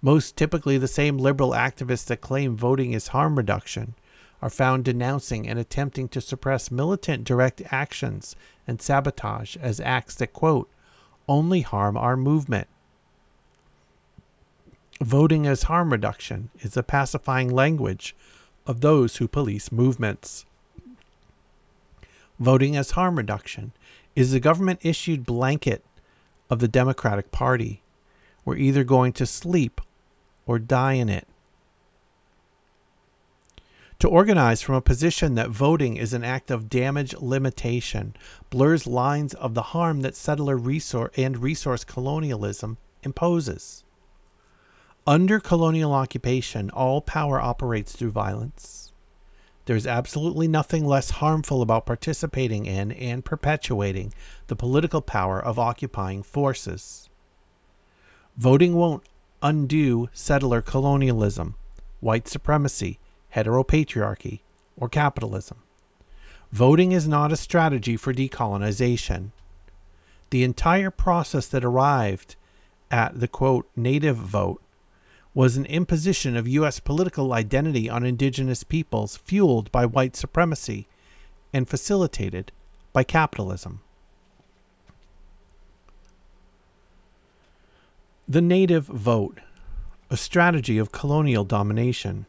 Most 0.00 0.36
typically, 0.36 0.78
the 0.78 0.86
same 0.86 1.18
liberal 1.18 1.50
activists 1.50 2.06
that 2.06 2.20
claim 2.20 2.56
voting 2.56 2.92
is 2.92 3.08
harm 3.08 3.36
reduction 3.36 3.94
are 4.40 4.50
found 4.50 4.84
denouncing 4.84 5.48
and 5.48 5.58
attempting 5.58 6.08
to 6.08 6.20
suppress 6.20 6.70
militant 6.70 7.24
direct 7.24 7.60
actions 7.72 8.36
and 8.68 8.82
sabotage 8.82 9.56
as 9.56 9.80
acts 9.80 10.14
that, 10.16 10.32
quote, 10.32 10.68
only 11.28 11.62
harm 11.62 11.96
our 11.96 12.16
movement. 12.16 12.68
Voting 15.00 15.46
as 15.46 15.64
harm 15.64 15.90
reduction 15.90 16.50
is 16.60 16.74
the 16.74 16.82
pacifying 16.82 17.48
language 17.48 18.16
of 18.66 18.80
those 18.80 19.16
who 19.16 19.28
police 19.28 19.70
movements. 19.70 20.44
Voting 22.40 22.76
as 22.76 22.92
harm 22.92 23.16
reduction 23.16 23.72
is 24.16 24.32
the 24.32 24.40
government 24.40 24.80
issued 24.82 25.24
blanket 25.24 25.84
of 26.50 26.58
the 26.58 26.68
Democratic 26.68 27.30
Party. 27.30 27.82
We're 28.44 28.56
either 28.56 28.82
going 28.82 29.12
to 29.14 29.26
sleep 29.26 29.80
or 30.46 30.58
die 30.58 30.94
in 30.94 31.08
it. 31.08 31.27
To 34.00 34.08
organize 34.08 34.62
from 34.62 34.76
a 34.76 34.80
position 34.80 35.34
that 35.34 35.50
voting 35.50 35.96
is 35.96 36.12
an 36.12 36.22
act 36.22 36.52
of 36.52 36.68
damage 36.68 37.14
limitation 37.14 38.14
blurs 38.48 38.86
lines 38.86 39.34
of 39.34 39.54
the 39.54 39.74
harm 39.74 40.02
that 40.02 40.14
settler 40.14 40.56
resource 40.56 41.12
and 41.16 41.36
resource 41.38 41.82
colonialism 41.82 42.78
imposes. 43.02 43.82
Under 45.04 45.40
colonial 45.40 45.92
occupation, 45.92 46.70
all 46.70 47.00
power 47.00 47.40
operates 47.40 47.96
through 47.96 48.12
violence. 48.12 48.92
There 49.64 49.74
is 49.74 49.86
absolutely 49.86 50.46
nothing 50.46 50.84
less 50.84 51.10
harmful 51.10 51.60
about 51.60 51.84
participating 51.84 52.66
in 52.66 52.92
and 52.92 53.24
perpetuating 53.24 54.14
the 54.46 54.56
political 54.56 55.02
power 55.02 55.44
of 55.44 55.58
occupying 55.58 56.22
forces. 56.22 57.10
Voting 58.36 58.76
won't 58.76 59.02
undo 59.42 60.08
settler 60.12 60.62
colonialism, 60.62 61.56
white 61.98 62.28
supremacy, 62.28 63.00
heteropatriarchy, 63.34 64.40
or 64.76 64.88
capitalism. 64.88 65.58
Voting 66.52 66.92
is 66.92 67.06
not 67.06 67.32
a 67.32 67.36
strategy 67.36 67.96
for 67.96 68.14
decolonization. 68.14 69.30
The 70.30 70.44
entire 70.44 70.90
process 70.90 71.46
that 71.48 71.64
arrived 71.64 72.36
at 72.90 73.20
the 73.20 73.28
quote 73.28 73.68
native 73.76 74.16
vote 74.16 74.62
was 75.34 75.56
an 75.56 75.66
imposition 75.66 76.36
of 76.36 76.48
U.S. 76.48 76.80
political 76.80 77.32
identity 77.32 77.88
on 77.88 78.04
indigenous 78.04 78.64
peoples 78.64 79.16
fueled 79.16 79.70
by 79.70 79.86
white 79.86 80.16
supremacy 80.16 80.88
and 81.52 81.68
facilitated 81.68 82.50
by 82.92 83.04
capitalism. 83.04 83.80
The 88.26 88.42
native 88.42 88.86
vote, 88.86 89.38
a 90.10 90.16
strategy 90.16 90.76
of 90.76 90.92
colonial 90.92 91.44
domination. 91.44 92.26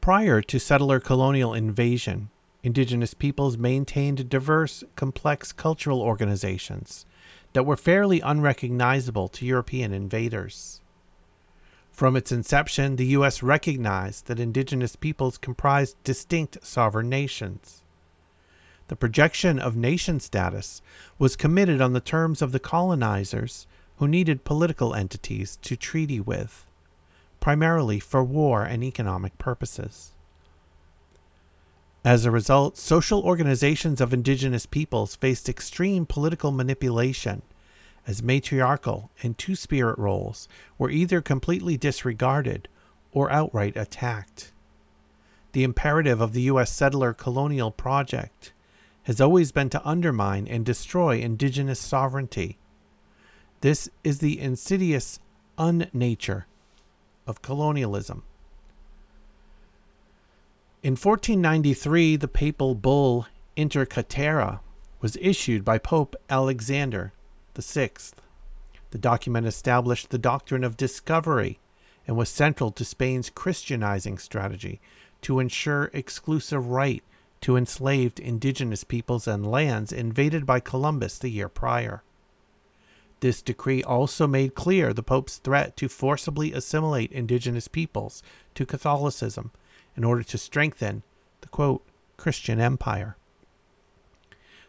Prior 0.00 0.40
to 0.40 0.58
settler 0.58 0.98
colonial 0.98 1.52
invasion, 1.52 2.30
indigenous 2.62 3.12
peoples 3.12 3.58
maintained 3.58 4.30
diverse, 4.30 4.82
complex 4.96 5.52
cultural 5.52 6.00
organizations 6.00 7.04
that 7.52 7.66
were 7.66 7.76
fairly 7.76 8.18
unrecognizable 8.22 9.28
to 9.28 9.44
European 9.44 9.92
invaders. 9.92 10.80
From 11.92 12.16
its 12.16 12.32
inception, 12.32 12.96
the 12.96 13.08
U.S. 13.08 13.42
recognized 13.42 14.26
that 14.26 14.40
indigenous 14.40 14.96
peoples 14.96 15.36
comprised 15.36 16.02
distinct 16.02 16.64
sovereign 16.64 17.10
nations. 17.10 17.82
The 18.88 18.96
projection 18.96 19.58
of 19.58 19.76
nation 19.76 20.18
status 20.18 20.80
was 21.18 21.36
committed 21.36 21.82
on 21.82 21.92
the 21.92 22.00
terms 22.00 22.40
of 22.40 22.52
the 22.52 22.58
colonizers 22.58 23.66
who 23.98 24.08
needed 24.08 24.44
political 24.44 24.94
entities 24.94 25.58
to 25.60 25.76
treaty 25.76 26.20
with 26.20 26.64
primarily 27.40 27.98
for 27.98 28.22
war 28.22 28.62
and 28.64 28.84
economic 28.84 29.36
purposes. 29.38 30.12
As 32.04 32.24
a 32.24 32.30
result, 32.30 32.78
social 32.78 33.22
organizations 33.22 34.00
of 34.00 34.14
indigenous 34.14 34.64
peoples 34.64 35.16
faced 35.16 35.48
extreme 35.48 36.06
political 36.06 36.50
manipulation, 36.50 37.42
as 38.06 38.22
matriarchal 38.22 39.10
and 39.22 39.36
two 39.36 39.54
spirit 39.54 39.98
roles 39.98 40.48
were 40.78 40.90
either 40.90 41.20
completely 41.20 41.76
disregarded 41.76 42.68
or 43.12 43.30
outright 43.30 43.76
attacked. 43.76 44.52
The 45.52 45.64
imperative 45.64 46.20
of 46.20 46.32
the 46.32 46.42
U.S. 46.42 46.72
settler 46.72 47.12
colonial 47.12 47.70
project 47.70 48.52
has 49.04 49.20
always 49.20 49.52
been 49.52 49.68
to 49.70 49.86
undermine 49.86 50.46
and 50.46 50.64
destroy 50.64 51.18
indigenous 51.18 51.80
sovereignty. 51.80 52.58
This 53.60 53.90
is 54.04 54.20
the 54.20 54.40
insidious 54.40 55.20
unnature 55.58 56.44
of 57.30 57.40
colonialism. 57.40 58.24
In 60.82 60.92
1493, 60.92 62.16
the 62.16 62.28
papal 62.28 62.74
bull 62.74 63.26
Inter 63.56 63.86
Caetera 63.86 64.60
was 65.00 65.16
issued 65.20 65.64
by 65.64 65.78
Pope 65.78 66.16
Alexander 66.28 67.12
VI. 67.54 67.90
The 68.90 68.98
document 68.98 69.46
established 69.46 70.10
the 70.10 70.18
doctrine 70.18 70.64
of 70.64 70.76
discovery 70.76 71.58
and 72.06 72.16
was 72.16 72.28
central 72.28 72.70
to 72.72 72.84
Spain's 72.84 73.30
Christianizing 73.30 74.18
strategy 74.18 74.80
to 75.22 75.38
ensure 75.38 75.90
exclusive 75.92 76.66
right 76.66 77.04
to 77.42 77.56
enslaved 77.56 78.18
indigenous 78.18 78.84
peoples 78.84 79.26
and 79.26 79.50
lands 79.50 79.92
invaded 79.92 80.44
by 80.44 80.60
Columbus 80.60 81.18
the 81.18 81.30
year 81.30 81.48
prior. 81.48 82.02
This 83.20 83.42
decree 83.42 83.82
also 83.82 84.26
made 84.26 84.54
clear 84.54 84.92
the 84.92 85.02
Pope's 85.02 85.36
threat 85.36 85.76
to 85.76 85.88
forcibly 85.88 86.52
assimilate 86.52 87.12
indigenous 87.12 87.68
peoples 87.68 88.22
to 88.54 88.66
Catholicism 88.66 89.50
in 89.96 90.04
order 90.04 90.22
to 90.22 90.38
strengthen 90.38 91.02
the 91.42 91.48
quote, 91.48 91.84
Christian 92.16 92.60
empire. 92.60 93.16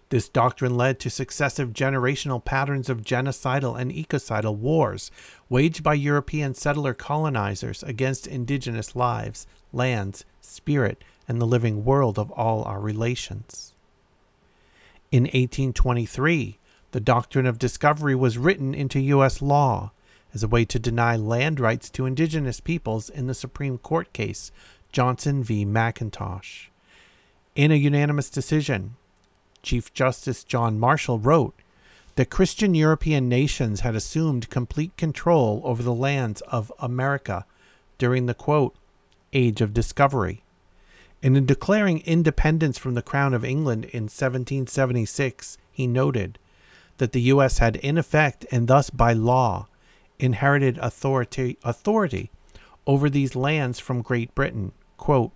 This 0.10 0.28
doctrine 0.28 0.76
led 0.76 1.00
to 1.00 1.10
successive 1.10 1.70
generational 1.72 2.44
patterns 2.44 2.90
of 2.90 3.02
genocidal 3.02 3.80
and 3.80 3.94
ecocidal 3.94 4.58
wars 4.58 5.10
waged 5.48 5.84
by 5.84 5.94
European 5.94 6.54
settler 6.54 6.94
colonizers 6.94 7.82
against 7.84 8.28
indigenous 8.28 8.94
lives, 8.94 9.48
lands, 9.72 10.26
spirit, 10.42 11.02
and 11.30 11.40
the 11.40 11.48
living 11.48 11.86
world 11.86 12.20
of 12.20 12.30
all 12.32 12.64
our 12.66 12.82
relations. 12.82 13.74
In 15.14 15.24
1823, 15.24 16.58
the 16.92 17.00
doctrine 17.00 17.46
of 17.46 17.60
discovery 17.60 18.16
was 18.16 18.38
written 18.38 18.74
into 18.74 19.00
U.S. 19.00 19.42
law 19.42 19.92
as 20.34 20.44
a 20.44 20.48
way 20.48 20.66
to 20.66 20.80
deny 20.80 21.16
land 21.16 21.60
rights 21.60 21.90
to 21.92 22.06
indigenous 22.06 22.60
peoples 22.60 23.10
in 23.10 23.28
the 23.28 23.34
Supreme 23.34 23.78
Court 23.78 24.12
case 24.14 24.52
Johnson 24.92 25.44
v. 25.44 25.66
McIntosh. 25.66 26.68
In 27.56 27.72
a 27.72 27.76
unanimous 27.76 28.30
decision, 28.30 28.96
Chief 29.64 29.94
Justice 29.94 30.44
John 30.44 30.80
Marshall 30.80 31.20
wrote 31.20 31.56
that 32.16 32.30
Christian 32.30 32.76
European 32.76 33.30
nations 33.30 33.82
had 33.82 33.96
assumed 33.96 34.50
complete 34.50 34.96
control 34.98 35.62
over 35.64 35.82
the 35.82 35.94
lands 35.94 36.42
of 36.42 36.72
America 36.80 37.46
during 37.98 38.26
the 38.26 38.34
quote, 38.34 38.76
Age 39.34 39.62
of 39.62 39.74
Discovery. 39.74 40.44
And 41.24 41.38
in 41.38 41.46
declaring 41.46 42.02
independence 42.02 42.78
from 42.78 42.96
the 42.96 43.02
Crown 43.02 43.34
of 43.34 43.46
England 43.46 43.86
in 43.86 44.04
1776, 44.04 45.58
he 45.72 45.88
noted 45.88 46.38
that 46.98 47.12
the 47.12 47.22
U.S. 47.22 47.58
had, 47.58 47.76
in 47.78 47.98
effect 47.98 48.46
and 48.52 48.68
thus 48.68 48.90
by 48.90 49.14
law, 49.14 49.68
inherited 50.20 50.78
authority, 50.78 51.58
authority 51.64 52.32
over 52.86 53.10
these 53.10 53.36
lands 53.36 53.80
from 53.80 54.02
Great 54.02 54.34
Britain, 54.36 54.72
quote, 54.98 55.32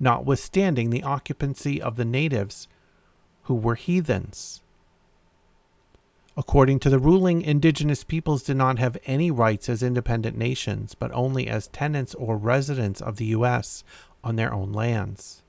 notwithstanding 0.00 0.90
the 0.90 1.02
occupancy 1.02 1.80
of 1.80 1.96
the 1.96 2.04
natives 2.04 2.68
who 3.44 3.54
were 3.54 3.74
heathens. 3.76 4.60
According 6.36 6.80
to 6.80 6.90
the 6.90 6.98
ruling, 6.98 7.42
indigenous 7.42 8.02
peoples 8.02 8.42
did 8.42 8.56
not 8.56 8.80
have 8.80 8.98
any 9.06 9.30
rights 9.30 9.68
as 9.68 9.84
independent 9.84 10.36
nations, 10.36 10.94
but 10.96 11.12
only 11.12 11.46
as 11.46 11.68
tenants 11.68 12.14
or 12.16 12.36
residents 12.36 13.00
of 13.00 13.16
the 13.16 13.26
U.S. 13.26 13.84
on 14.24 14.34
their 14.34 14.52
own 14.52 14.72
lands. 14.72 15.42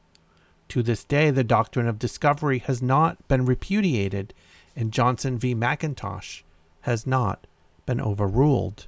To 0.70 0.84
this 0.84 1.04
day, 1.04 1.32
the 1.32 1.44
doctrine 1.44 1.88
of 1.88 1.98
discovery 1.98 2.60
has 2.60 2.82
not 2.84 3.28
been 3.28 3.46
repudiated, 3.46 4.34
and 4.76 4.92
Johnson 4.92 5.38
v. 5.38 5.56
McIntosh 5.56 6.44
has 6.82 7.08
not 7.08 7.48
been 7.86 8.02
overruled. 8.02 8.88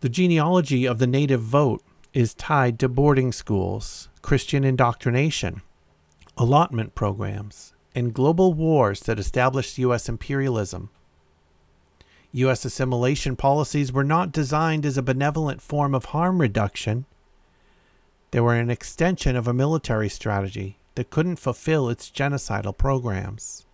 The 0.00 0.08
genealogy 0.08 0.86
of 0.86 0.98
the 0.98 1.06
native 1.06 1.40
vote 1.40 1.82
is 2.12 2.34
tied 2.34 2.78
to 2.78 2.88
boarding 2.88 3.32
schools, 3.32 4.08
Christian 4.22 4.64
indoctrination, 4.64 5.62
allotment 6.36 6.94
programs, 6.94 7.72
and 7.94 8.14
global 8.14 8.52
wars 8.52 9.00
that 9.00 9.18
established 9.18 9.78
U.S. 9.78 10.08
imperialism. 10.08 10.90
U.S. 12.32 12.64
assimilation 12.64 13.36
policies 13.36 13.92
were 13.92 14.04
not 14.04 14.32
designed 14.32 14.84
as 14.84 14.98
a 14.98 15.02
benevolent 15.02 15.62
form 15.62 15.94
of 15.94 16.06
harm 16.06 16.40
reduction. 16.40 17.04
They 18.32 18.40
were 18.40 18.56
an 18.56 18.70
extension 18.70 19.36
of 19.36 19.46
a 19.46 19.54
military 19.54 20.08
strategy 20.08 20.78
that 20.94 21.10
couldn't 21.10 21.36
fulfill 21.36 21.88
its 21.88 22.10
genocidal 22.10 22.76
programs. 22.76 23.66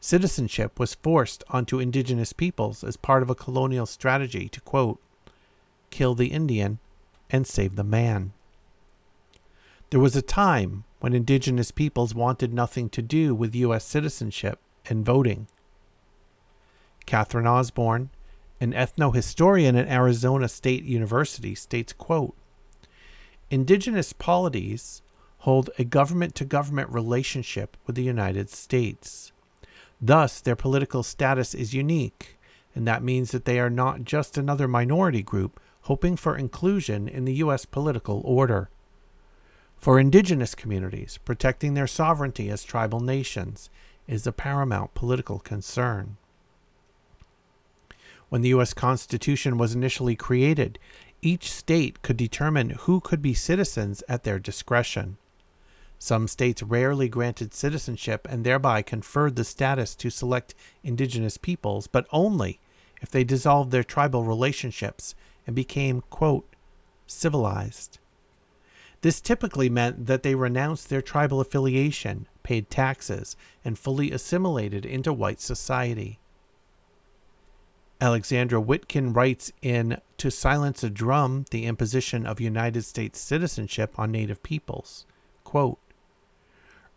Citizenship 0.00 0.78
was 0.78 0.94
forced 0.94 1.42
onto 1.48 1.80
indigenous 1.80 2.32
peoples 2.32 2.84
as 2.84 2.96
part 2.96 3.22
of 3.22 3.30
a 3.30 3.34
colonial 3.34 3.86
strategy 3.86 4.48
to, 4.50 4.60
quote, 4.60 5.00
kill 5.90 6.14
the 6.14 6.26
Indian 6.26 6.78
and 7.30 7.46
save 7.46 7.76
the 7.76 7.84
man. 7.84 8.32
There 9.90 10.00
was 10.00 10.16
a 10.16 10.22
time 10.22 10.84
when 11.00 11.12
indigenous 11.12 11.70
peoples 11.70 12.14
wanted 12.14 12.52
nothing 12.52 12.88
to 12.90 13.02
do 13.02 13.34
with 13.34 13.54
U.S. 13.54 13.84
citizenship 13.84 14.58
and 14.86 15.04
voting. 15.04 15.46
Katherine 17.06 17.46
Osburn, 17.46 18.08
an 18.60 18.72
ethnohistorian 18.72 19.78
at 19.78 19.88
Arizona 19.88 20.48
State 20.48 20.84
University, 20.84 21.54
states, 21.54 21.92
quote, 21.92 22.34
Indigenous 23.50 24.12
polities 24.12 25.02
hold 25.44 25.68
a 25.78 25.84
government 25.84 26.34
to 26.34 26.42
government 26.42 26.88
relationship 26.88 27.76
with 27.86 27.94
the 27.94 28.02
United 28.02 28.48
States. 28.48 29.30
Thus, 30.00 30.40
their 30.40 30.56
political 30.56 31.02
status 31.02 31.54
is 31.54 31.74
unique, 31.74 32.38
and 32.74 32.88
that 32.88 33.02
means 33.02 33.30
that 33.30 33.44
they 33.44 33.60
are 33.60 33.68
not 33.68 34.04
just 34.04 34.38
another 34.38 34.66
minority 34.66 35.22
group 35.22 35.60
hoping 35.82 36.16
for 36.16 36.34
inclusion 36.34 37.06
in 37.06 37.26
the 37.26 37.34
U.S. 37.34 37.66
political 37.66 38.22
order. 38.24 38.70
For 39.76 40.00
indigenous 40.00 40.54
communities, 40.54 41.18
protecting 41.26 41.74
their 41.74 41.86
sovereignty 41.86 42.48
as 42.48 42.64
tribal 42.64 43.00
nations 43.00 43.68
is 44.08 44.26
a 44.26 44.32
paramount 44.32 44.94
political 44.94 45.40
concern. 45.40 46.16
When 48.30 48.40
the 48.40 48.48
U.S. 48.48 48.72
Constitution 48.72 49.58
was 49.58 49.74
initially 49.74 50.16
created, 50.16 50.78
each 51.20 51.52
state 51.52 52.00
could 52.00 52.16
determine 52.16 52.70
who 52.70 52.98
could 52.98 53.20
be 53.20 53.34
citizens 53.34 54.02
at 54.08 54.24
their 54.24 54.38
discretion. 54.38 55.18
Some 56.04 56.28
states 56.28 56.62
rarely 56.62 57.08
granted 57.08 57.54
citizenship 57.54 58.28
and 58.28 58.44
thereby 58.44 58.82
conferred 58.82 59.36
the 59.36 59.42
status 59.42 59.94
to 59.94 60.10
select 60.10 60.54
indigenous 60.82 61.38
peoples, 61.38 61.86
but 61.86 62.06
only 62.12 62.60
if 63.00 63.10
they 63.10 63.24
dissolved 63.24 63.70
their 63.70 63.82
tribal 63.82 64.22
relationships 64.22 65.14
and 65.46 65.56
became, 65.56 66.02
quote, 66.10 66.46
civilized. 67.06 68.00
This 69.00 69.18
typically 69.18 69.70
meant 69.70 70.04
that 70.04 70.22
they 70.22 70.34
renounced 70.34 70.90
their 70.90 71.00
tribal 71.00 71.40
affiliation, 71.40 72.28
paid 72.42 72.68
taxes, 72.68 73.34
and 73.64 73.78
fully 73.78 74.10
assimilated 74.12 74.84
into 74.84 75.10
white 75.10 75.40
society. 75.40 76.18
Alexandra 77.98 78.60
Witkin 78.60 79.16
writes 79.16 79.52
in 79.62 80.02
To 80.18 80.30
Silence 80.30 80.84
a 80.84 80.90
Drum 80.90 81.46
The 81.50 81.64
Imposition 81.64 82.26
of 82.26 82.42
United 82.42 82.82
States 82.82 83.18
Citizenship 83.18 83.98
on 83.98 84.12
Native 84.12 84.42
Peoples 84.42 85.06
quote, 85.44 85.78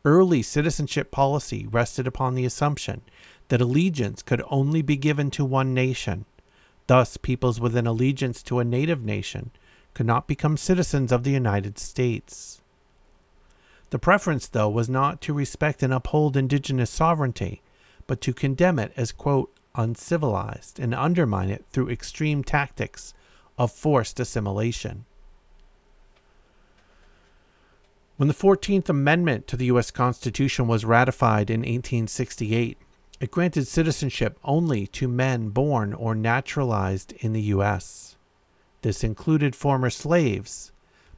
Early 0.05 0.41
citizenship 0.41 1.11
policy 1.11 1.67
rested 1.67 2.07
upon 2.07 2.35
the 2.35 2.45
assumption 2.45 3.01
that 3.49 3.61
allegiance 3.61 4.21
could 4.21 4.41
only 4.49 4.81
be 4.81 4.97
given 4.97 5.31
to 5.31 5.45
one 5.45 5.73
nation. 5.73 6.25
Thus, 6.87 7.17
peoples 7.17 7.59
with 7.59 7.75
an 7.75 7.87
allegiance 7.87 8.41
to 8.43 8.59
a 8.59 8.63
native 8.63 9.03
nation 9.03 9.51
could 9.93 10.05
not 10.05 10.27
become 10.27 10.57
citizens 10.57 11.11
of 11.11 11.23
the 11.23 11.31
United 11.31 11.77
States. 11.77 12.61
The 13.89 13.99
preference, 13.99 14.47
though, 14.47 14.69
was 14.69 14.89
not 14.89 15.21
to 15.21 15.33
respect 15.33 15.81
and 15.81 15.93
uphold 15.93 16.37
indigenous 16.37 16.89
sovereignty, 16.89 17.61
but 18.05 18.21
to 18.21 18.33
condemn 18.33 18.79
it 18.79 18.91
as, 18.95 19.11
quote, 19.11 19.51
uncivilized 19.75 20.79
and 20.79 20.93
undermine 20.93 21.49
it 21.49 21.65
through 21.71 21.89
extreme 21.89 22.43
tactics 22.43 23.13
of 23.57 23.71
forced 23.71 24.19
assimilation. 24.19 25.05
When 28.17 28.27
the 28.27 28.33
14th 28.33 28.89
Amendment 28.89 29.45
to 29.45 29.55
the 29.55 29.65
U.S. 29.65 29.91
Constitution 29.91 30.67
was 30.67 30.83
ratified 30.83 31.51
in 31.51 31.59
1868, 31.59 32.79
it 33.19 33.31
granted 33.31 33.67
citizenship 33.67 34.39
only 34.43 34.87
to 34.87 35.07
men 35.07 35.49
born 35.49 35.93
or 35.93 36.15
naturalized 36.15 37.13
in 37.19 37.33
the 37.33 37.41
U.S. 37.43 38.15
This 38.81 39.03
included 39.03 39.55
former 39.55 39.91
slaves, 39.91 40.71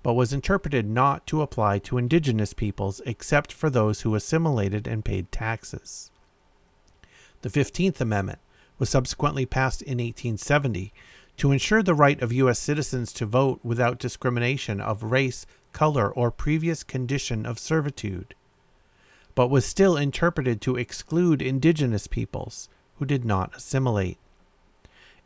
but 0.04 0.16
was 0.16 0.34
interpreted 0.34 0.90
not 0.90 1.26
to 1.28 1.42
apply 1.42 1.80
to 1.80 1.98
indigenous 1.98 2.54
peoples 2.54 3.02
except 3.06 3.54
for 3.54 3.70
those 3.70 4.02
who 4.02 4.14
assimilated 4.14 4.86
and 4.86 5.06
paid 5.06 5.32
taxes. 5.32 6.12
The 7.44 7.50
15th 7.50 8.02
Amendment 8.02 8.40
was 8.78 8.90
subsequently 8.90 9.46
passed 9.46 9.82
in 9.82 10.00
1870 10.00 10.92
to 11.38 11.54
ensure 11.54 11.82
the 11.82 11.94
right 11.94 12.22
of 12.22 12.34
U.S. 12.34 12.60
citizens 12.60 13.14
to 13.14 13.26
vote 13.26 13.62
without 13.64 14.00
discrimination 14.00 14.82
of 14.82 15.04
race, 15.04 15.46
color, 15.74 16.12
or 16.12 16.32
previous 16.32 16.84
condition 16.84 17.46
of 17.46 17.60
servitude, 17.60 18.36
but 19.36 19.50
was 19.50 19.66
still 19.66 19.96
interpreted 19.96 20.62
to 20.62 20.76
exclude 20.76 21.42
indigenous 21.42 22.08
peoples 22.08 22.70
who 22.96 23.06
did 23.06 23.24
not 23.24 23.56
assimilate. 23.56 24.18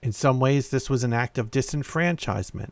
In 0.01 0.11
some 0.11 0.39
ways, 0.39 0.69
this 0.69 0.89
was 0.89 1.03
an 1.03 1.13
act 1.13 1.37
of 1.37 1.49
disenfranchisement, 1.49 2.71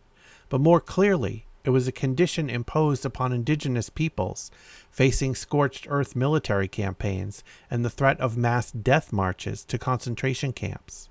but 0.49 0.61
more 0.61 0.82
clearly, 0.82 1.45
it 1.63 1.69
was 1.69 1.88
a 1.88 1.91
condition 1.91 2.49
imposed 2.49 3.05
upon 3.05 3.32
indigenous 3.32 3.89
peoples 3.89 4.51
facing 4.89 5.36
scorched 5.36 5.88
earth 5.89 6.15
military 6.15 6.67
campaigns 6.67 7.43
and 7.69 7.86
the 7.86 7.89
threat 7.89 8.19
of 8.19 8.36
mass 8.36 8.72
death 8.72 9.13
marches 9.13 9.63
to 9.65 9.78
concentration 9.78 10.53
camps. 10.53 11.09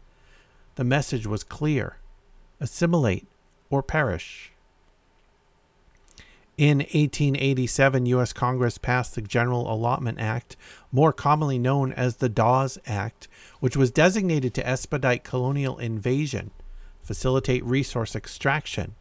The 0.75 0.85
message 0.85 1.27
was 1.27 1.45
clear 1.45 1.97
assimilate 2.61 3.27
or 3.71 3.83
perish. 3.83 4.50
In 6.61 6.81
1887, 6.81 8.05
U.S. 8.05 8.35
Congress 8.35 8.77
passed 8.77 9.15
the 9.15 9.23
General 9.23 9.73
Allotment 9.73 10.21
Act, 10.21 10.59
more 10.93 11.11
commonly 11.11 11.59
known 11.59 11.91
as 11.95 12.17
the 12.17 12.29
Dawes 12.29 12.77
Act, 12.85 13.29
which 13.61 13.79
was 13.79 13.91
designated 13.91 14.53
to 14.53 14.69
expedite 14.69 15.25
colonial 15.25 15.79
invasion, 15.79 16.51
facilitate 17.03 17.65
resource 17.65 18.15
extraction, 18.15 18.95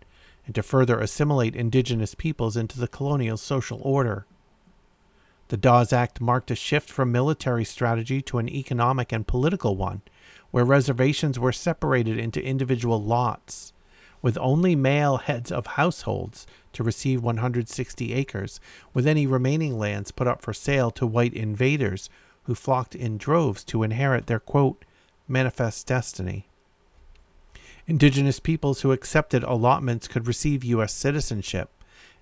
and 0.46 0.56
to 0.56 0.64
further 0.64 1.02
assimilate 1.02 1.54
indigenous 1.54 2.16
peoples 2.16 2.56
into 2.56 2.80
the 2.80 2.88
colonial 2.88 3.36
social 3.36 3.82
order. 3.84 4.26
The 5.50 5.58
Dawes 5.58 5.92
Act 5.92 6.22
marked 6.22 6.52
a 6.52 6.56
shift 6.56 6.90
from 6.90 7.12
military 7.12 7.66
strategy 7.66 8.22
to 8.22 8.38
an 8.38 8.48
economic 8.48 9.12
and 9.12 9.28
political 9.28 9.76
one, 9.76 10.02
where 10.52 10.64
reservations 10.64 11.38
were 11.38 11.52
separated 11.52 12.18
into 12.18 12.42
individual 12.42 13.04
lots, 13.04 13.74
with 14.22 14.38
only 14.38 14.78
male 14.78 15.18
heads 15.18 15.52
of 15.52 15.68
households 15.68 16.48
to 16.74 16.84
receive 16.84 17.24
160 17.24 18.14
acres, 18.14 18.60
with 18.94 19.08
any 19.08 19.26
remaining 19.26 19.78
lands 19.78 20.12
put 20.12 20.28
up 20.28 20.42
for 20.42 20.54
sale 20.54 20.92
to 20.92 21.08
white 21.08 21.34
invaders 21.34 22.10
who 22.44 22.56
flocked 22.56 22.96
in 22.96 23.18
droves 23.18 23.64
to 23.64 23.84
inherit 23.84 24.28
their 24.28 24.40
quote, 24.40 24.86
manifest 25.28 25.88
destiny. 25.88 26.48
Indigenous 27.88 28.40
peoples 28.40 28.82
who 28.82 28.92
accepted 28.92 29.44
allotments 29.44 30.08
could 30.08 30.28
receive 30.28 30.64
U.S. 30.64 30.94
citizenship, 30.94 31.70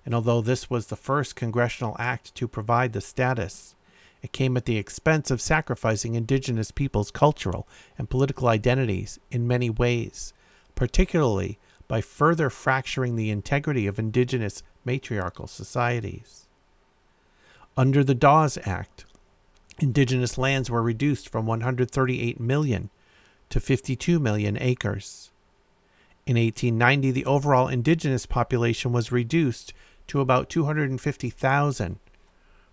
and 0.04 0.14
although 0.14 0.40
this 0.40 0.70
was 0.70 0.86
the 0.86 0.96
first 0.96 1.36
congressional 1.36 1.94
act 1.98 2.34
to 2.34 2.48
provide 2.48 2.92
the 2.92 3.00
status, 3.00 3.74
it 4.22 4.32
came 4.32 4.56
at 4.56 4.64
the 4.64 4.78
expense 4.78 5.30
of 5.30 5.40
sacrificing 5.40 6.14
indigenous 6.14 6.70
peoples' 6.70 7.10
cultural 7.10 7.68
and 7.96 8.10
political 8.10 8.48
identities 8.48 9.18
in 9.30 9.46
many 9.46 9.70
ways, 9.70 10.32
particularly 10.74 11.58
by 11.88 12.00
further 12.02 12.50
fracturing 12.50 13.16
the 13.16 13.30
integrity 13.30 13.86
of 13.86 13.98
indigenous 13.98 14.62
matriarchal 14.84 15.46
societies. 15.46 16.46
Under 17.76 18.04
the 18.04 18.14
Dawes 18.14 18.58
Act, 18.64 19.06
indigenous 19.78 20.36
lands 20.36 20.70
were 20.70 20.82
reduced 20.82 21.28
from 21.28 21.46
138 21.46 22.38
million 22.38 22.90
to 23.48 23.60
52 23.60 24.18
million 24.18 24.58
acres. 24.60 25.30
In 26.26 26.36
1890, 26.36 27.10
the 27.10 27.24
overall 27.24 27.68
indigenous 27.68 28.26
population 28.26 28.92
was 28.92 29.10
reduced 29.10 29.72
to 30.08 30.20
about 30.20 30.50
250,000 30.50 31.98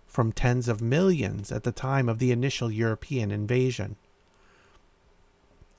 from 0.06 0.32
tens 0.32 0.68
of 0.68 0.80
millions 0.80 1.52
at 1.52 1.62
the 1.62 1.72
time 1.72 2.08
of 2.08 2.18
the 2.18 2.32
initial 2.32 2.70
European 2.70 3.30
invasion. 3.30 3.96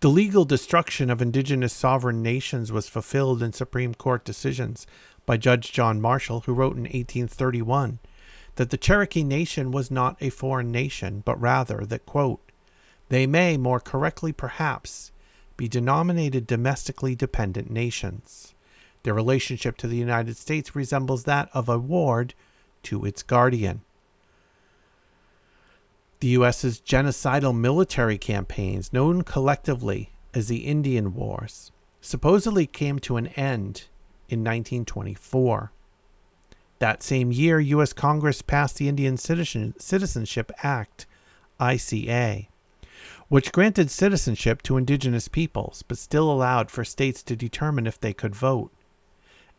The 0.00 0.08
legal 0.08 0.44
destruction 0.44 1.10
of 1.10 1.22
indigenous 1.22 1.72
sovereign 1.72 2.22
nations 2.22 2.72
was 2.72 2.88
fulfilled 2.88 3.40
in 3.40 3.52
Supreme 3.52 3.94
Court 3.94 4.24
decisions 4.24 4.84
by 5.24 5.36
Judge 5.36 5.72
John 5.72 6.00
Marshall, 6.00 6.40
who 6.40 6.54
wrote 6.54 6.76
in 6.76 6.82
1831 6.82 8.00
that 8.56 8.70
the 8.70 8.76
Cherokee 8.76 9.22
Nation 9.22 9.70
was 9.70 9.90
not 9.90 10.16
a 10.20 10.30
foreign 10.30 10.72
nation, 10.72 11.22
but 11.24 11.40
rather 11.40 11.86
that, 11.86 12.04
quote, 12.04 12.40
they 13.08 13.26
may, 13.26 13.56
more 13.56 13.78
correctly 13.78 14.32
perhaps, 14.32 15.12
be 15.56 15.68
denominated 15.68 16.46
domestically 16.46 17.14
dependent 17.14 17.70
nations. 17.70 18.51
Their 19.02 19.14
relationship 19.14 19.76
to 19.78 19.86
the 19.86 19.96
United 19.96 20.36
States 20.36 20.76
resembles 20.76 21.24
that 21.24 21.48
of 21.52 21.68
a 21.68 21.78
ward 21.78 22.34
to 22.84 23.04
its 23.04 23.22
guardian. 23.22 23.82
The 26.20 26.28
U.S.'s 26.28 26.80
genocidal 26.80 27.56
military 27.56 28.16
campaigns, 28.16 28.92
known 28.92 29.22
collectively 29.22 30.10
as 30.34 30.46
the 30.46 30.66
Indian 30.66 31.14
Wars, 31.14 31.72
supposedly 32.00 32.66
came 32.66 33.00
to 33.00 33.16
an 33.16 33.28
end 33.28 33.84
in 34.28 34.40
1924. 34.40 35.72
That 36.78 37.02
same 37.02 37.32
year, 37.32 37.58
U.S. 37.60 37.92
Congress 37.92 38.42
passed 38.42 38.76
the 38.76 38.88
Indian 38.88 39.16
Citizen- 39.16 39.74
Citizenship 39.78 40.52
Act, 40.62 41.06
ICA, 41.60 42.46
which 43.28 43.52
granted 43.52 43.90
citizenship 43.90 44.62
to 44.62 44.76
indigenous 44.76 45.28
peoples, 45.28 45.82
but 45.86 45.98
still 45.98 46.30
allowed 46.30 46.70
for 46.70 46.84
states 46.84 47.22
to 47.24 47.36
determine 47.36 47.86
if 47.86 48.00
they 48.00 48.12
could 48.12 48.34
vote. 48.34 48.72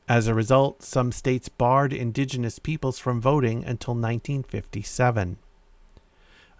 As 0.07 0.27
a 0.27 0.33
result, 0.33 0.83
some 0.83 1.11
states 1.11 1.47
barred 1.47 1.93
indigenous 1.93 2.59
peoples 2.59 2.99
from 2.99 3.21
voting 3.21 3.63
until 3.63 3.93
1957. 3.93 5.37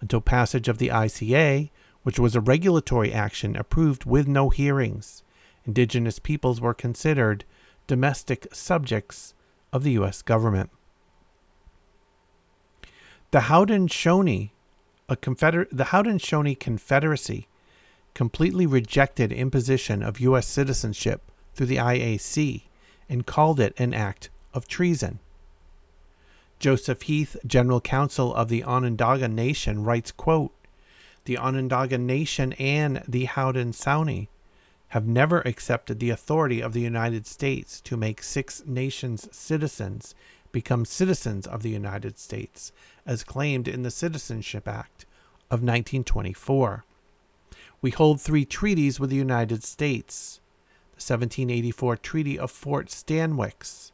Until 0.00 0.20
passage 0.20 0.68
of 0.68 0.78
the 0.78 0.88
ICA, 0.88 1.70
which 2.02 2.18
was 2.18 2.34
a 2.34 2.40
regulatory 2.40 3.12
action 3.12 3.54
approved 3.56 4.04
with 4.04 4.26
no 4.26 4.48
hearings, 4.48 5.22
indigenous 5.66 6.18
peoples 6.18 6.60
were 6.60 6.74
considered 6.74 7.44
domestic 7.86 8.46
subjects 8.52 9.34
of 9.72 9.82
the 9.82 9.92
U.S. 9.92 10.22
government. 10.22 10.70
The 13.30 13.40
Haudenosaunee, 13.40 14.50
a 15.08 15.16
confeder- 15.16 15.68
the 15.70 15.84
Haudenosaunee 15.84 16.58
Confederacy, 16.58 17.48
completely 18.14 18.64
rejected 18.66 19.32
imposition 19.32 20.02
of 20.02 20.20
U.S. 20.20 20.46
citizenship 20.46 21.20
through 21.54 21.66
the 21.66 21.76
IAC 21.76 22.62
and 23.08 23.26
called 23.26 23.60
it 23.60 23.74
an 23.78 23.94
act 23.94 24.30
of 24.52 24.68
treason. 24.68 25.18
Joseph 26.58 27.02
Heath, 27.02 27.36
General 27.46 27.80
Counsel 27.80 28.34
of 28.34 28.48
the 28.48 28.64
Onondaga 28.64 29.28
Nation, 29.28 29.84
writes, 29.84 30.12
quote, 30.12 30.54
The 31.24 31.36
Onondaga 31.36 31.98
Nation 31.98 32.52
and 32.54 33.02
the 33.06 33.26
Haudenosaunee 33.26 34.28
have 34.88 35.06
never 35.06 35.40
accepted 35.40 35.98
the 35.98 36.10
authority 36.10 36.60
of 36.60 36.72
the 36.72 36.80
United 36.80 37.26
States 37.26 37.80
to 37.80 37.96
make 37.96 38.22
Six 38.22 38.62
Nations 38.64 39.28
citizens 39.32 40.14
become 40.52 40.84
citizens 40.84 41.46
of 41.48 41.62
the 41.62 41.70
United 41.70 42.16
States, 42.16 42.70
as 43.04 43.24
claimed 43.24 43.66
in 43.66 43.82
the 43.82 43.90
Citizenship 43.90 44.68
Act 44.68 45.04
of 45.50 45.60
1924. 45.60 46.84
We 47.82 47.90
hold 47.90 48.20
three 48.20 48.44
treaties 48.44 49.00
with 49.00 49.10
the 49.10 49.16
United 49.16 49.64
States 49.64 50.40
1784 51.04 51.96
Treaty 51.98 52.38
of 52.38 52.50
Fort 52.50 52.88
Stanwix, 52.88 53.90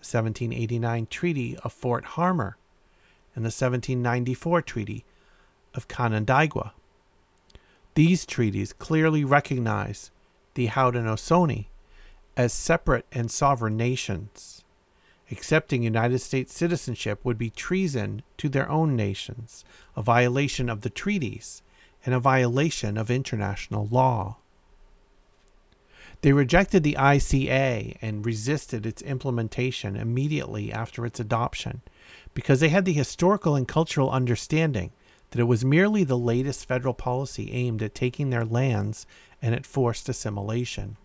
the 0.00 0.18
1789 0.18 1.06
Treaty 1.10 1.56
of 1.58 1.72
Fort 1.72 2.04
Harmar, 2.04 2.56
and 3.34 3.44
the 3.44 3.52
1794 3.52 4.62
Treaty 4.62 5.04
of 5.74 5.88
Canandaigua. 5.88 6.72
These 7.94 8.24
treaties 8.24 8.72
clearly 8.72 9.24
recognize 9.24 10.10
the 10.54 10.68
Haudenosaunee 10.68 11.66
as 12.36 12.52
separate 12.52 13.06
and 13.12 13.30
sovereign 13.30 13.76
nations. 13.76 14.64
Accepting 15.30 15.82
United 15.82 16.20
States 16.20 16.54
citizenship 16.54 17.20
would 17.24 17.36
be 17.36 17.50
treason 17.50 18.22
to 18.38 18.48
their 18.48 18.68
own 18.70 18.96
nations, 18.96 19.64
a 19.96 20.02
violation 20.02 20.70
of 20.70 20.82
the 20.82 20.90
treaties, 20.90 21.62
and 22.04 22.14
a 22.14 22.20
violation 22.20 22.96
of 22.96 23.10
international 23.10 23.88
law. 23.90 24.38
They 26.22 26.32
rejected 26.32 26.82
the 26.82 26.96
ICA 26.98 27.98
and 28.00 28.24
resisted 28.24 28.86
its 28.86 29.02
implementation 29.02 29.96
immediately 29.96 30.72
after 30.72 31.06
its 31.06 31.20
adoption 31.20 31.82
because 32.34 32.60
they 32.60 32.68
had 32.68 32.84
the 32.84 32.92
historical 32.92 33.54
and 33.54 33.68
cultural 33.68 34.10
understanding 34.10 34.92
that 35.30 35.40
it 35.40 35.44
was 35.44 35.64
merely 35.64 36.04
the 36.04 36.18
latest 36.18 36.66
federal 36.66 36.94
policy 36.94 37.52
aimed 37.52 37.82
at 37.82 37.94
taking 37.94 38.30
their 38.30 38.44
lands 38.44 39.06
and 39.42 39.54
at 39.54 39.66
forced 39.66 40.08
assimilation. 40.08 40.96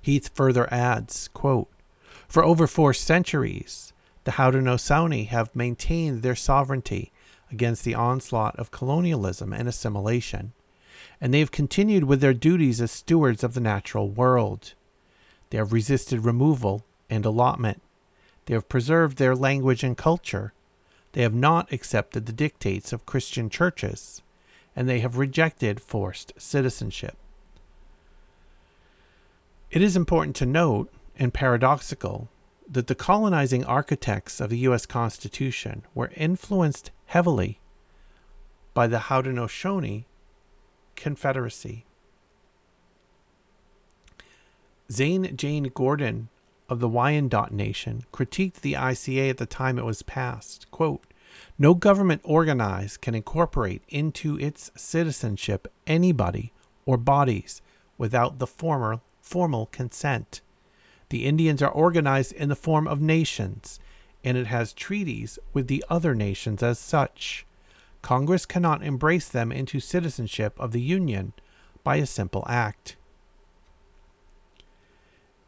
Heath 0.00 0.30
further 0.34 0.72
adds, 0.72 1.28
quote, 1.28 1.68
For 2.28 2.44
over 2.44 2.66
four 2.66 2.94
centuries, 2.94 3.92
The 4.24 4.32
Haudenosaunee 4.32 5.28
have 5.28 5.54
maintained 5.56 6.22
their 6.22 6.36
sovereignty 6.36 7.12
against 7.50 7.84
the 7.84 7.94
onslaught 7.94 8.56
of 8.56 8.70
colonialism 8.70 9.52
and 9.52 9.68
assimilation, 9.68 10.52
and 11.20 11.34
they 11.34 11.40
have 11.40 11.50
continued 11.50 12.04
with 12.04 12.20
their 12.20 12.34
duties 12.34 12.80
as 12.80 12.90
stewards 12.90 13.42
of 13.42 13.54
the 13.54 13.60
natural 13.60 14.08
world. 14.08 14.74
They 15.50 15.58
have 15.58 15.72
resisted 15.72 16.24
removal 16.24 16.84
and 17.10 17.24
allotment. 17.24 17.82
They 18.46 18.54
have 18.54 18.68
preserved 18.68 19.18
their 19.18 19.34
language 19.34 19.82
and 19.82 19.96
culture. 19.96 20.52
They 21.12 21.22
have 21.22 21.34
not 21.34 21.72
accepted 21.72 22.26
the 22.26 22.32
dictates 22.32 22.92
of 22.92 23.06
Christian 23.06 23.50
churches, 23.50 24.22
and 24.76 24.88
they 24.88 25.00
have 25.00 25.18
rejected 25.18 25.80
forced 25.80 26.32
citizenship. 26.38 27.16
It 29.70 29.82
is 29.82 29.96
important 29.96 30.36
to 30.36 30.46
note, 30.46 30.90
and 31.18 31.34
paradoxical, 31.34 32.28
that 32.70 32.86
the 32.86 32.94
colonizing 32.94 33.64
architects 33.64 34.40
of 34.40 34.50
the 34.50 34.58
U.S. 34.58 34.86
Constitution 34.86 35.82
were 35.94 36.12
influenced 36.16 36.90
heavily 37.06 37.58
by 38.72 38.86
the 38.86 38.98
Haudenosaunee 38.98 40.04
Confederacy. 40.98 41.86
Zane 44.90 45.36
Jane 45.36 45.70
Gordon 45.74 46.28
of 46.68 46.80
the 46.80 46.88
Wyandot 46.88 47.50
Nation 47.50 48.04
critiqued 48.12 48.60
the 48.60 48.74
ICA 48.74 49.30
at 49.30 49.38
the 49.38 49.46
time 49.46 49.78
it 49.78 49.84
was 49.84 50.02
passed. 50.02 50.70
Quote, 50.70 51.04
no 51.58 51.74
government 51.74 52.20
organized 52.24 53.00
can 53.00 53.14
incorporate 53.14 53.82
into 53.88 54.38
its 54.38 54.70
citizenship 54.76 55.72
anybody 55.86 56.52
or 56.84 56.96
bodies 56.96 57.62
without 57.96 58.38
the 58.38 58.46
former 58.46 59.00
formal 59.20 59.66
consent. 59.66 60.40
The 61.10 61.26
Indians 61.26 61.62
are 61.62 61.70
organized 61.70 62.32
in 62.32 62.48
the 62.48 62.56
form 62.56 62.88
of 62.88 63.00
nations, 63.00 63.78
and 64.24 64.36
it 64.36 64.46
has 64.46 64.72
treaties 64.72 65.38
with 65.52 65.68
the 65.68 65.84
other 65.88 66.14
nations 66.14 66.62
as 66.62 66.78
such. 66.78 67.46
Congress 68.02 68.46
cannot 68.46 68.82
embrace 68.82 69.28
them 69.28 69.50
into 69.52 69.80
citizenship 69.80 70.54
of 70.58 70.72
the 70.72 70.80
Union 70.80 71.32
by 71.84 71.96
a 71.96 72.06
simple 72.06 72.44
act. 72.48 72.96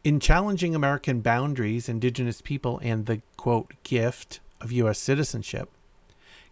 In 0.03 0.19
challenging 0.19 0.73
American 0.73 1.21
boundaries, 1.21 1.87
indigenous 1.87 2.41
people, 2.41 2.79
and 2.81 3.05
the 3.05 3.21
quote, 3.37 3.73
gift 3.83 4.39
of 4.59 4.71
U.S. 4.71 4.97
citizenship, 4.97 5.69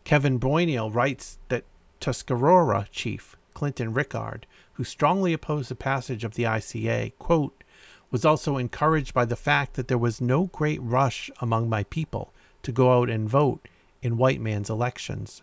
Kevin 0.04 0.39
Bruyneel 0.39 0.93
writes 0.93 1.39
that 1.50 1.66
Tuscarora 2.00 2.88
chief 2.91 3.36
Clinton 3.54 3.93
Rickard, 3.93 4.45
who 4.74 4.84
strongly 4.84 5.34
opposed 5.34 5.70
the 5.70 5.76
passage 5.76 6.24
of 6.24 6.36
the 6.36 6.43
ICA, 6.43 7.12
quote, 7.20 7.64
was 8.12 8.24
also 8.24 8.58
encouraged 8.58 9.14
by 9.14 9.26
the 9.26 9.36
fact 9.36 9.74
that 9.74 9.88
there 9.88 9.97
was 9.97 10.22
no 10.22 10.45
great 10.45 10.82
rush 10.82 11.30
among 11.41 11.70
my 11.70 11.84
people 11.84 12.34
to 12.64 12.72
go 12.72 13.00
out 13.00 13.10
and 13.10 13.30
vote 13.30 13.68
in 14.02 14.18
white 14.18 14.41
man's 14.41 14.70
elections. 14.70 15.41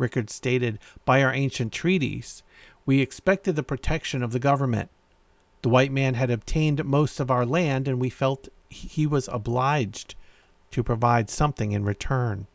Rickard 0.00 0.30
stated, 0.30 0.78
By 1.04 1.22
our 1.22 1.32
ancient 1.32 1.72
treaties, 1.72 2.42
we 2.86 3.00
expected 3.00 3.54
the 3.54 3.62
protection 3.62 4.22
of 4.22 4.32
the 4.32 4.38
government. 4.38 4.90
The 5.62 5.68
white 5.68 5.92
man 5.92 6.14
had 6.14 6.30
obtained 6.30 6.84
most 6.84 7.20
of 7.20 7.30
our 7.30 7.46
land, 7.46 7.86
and 7.86 8.00
we 8.00 8.10
felt 8.10 8.48
he 8.68 9.06
was 9.06 9.28
obliged 9.28 10.14
to 10.70 10.82
provide 10.82 11.28
something 11.28 11.72
in 11.72 11.84
return, 11.84 12.46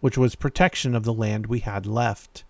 which 0.00 0.16
was 0.16 0.34
protection 0.34 0.94
of 0.94 1.04
the 1.04 1.12
land 1.12 1.46
we 1.46 1.60
had 1.60 1.86
left. 1.86 2.44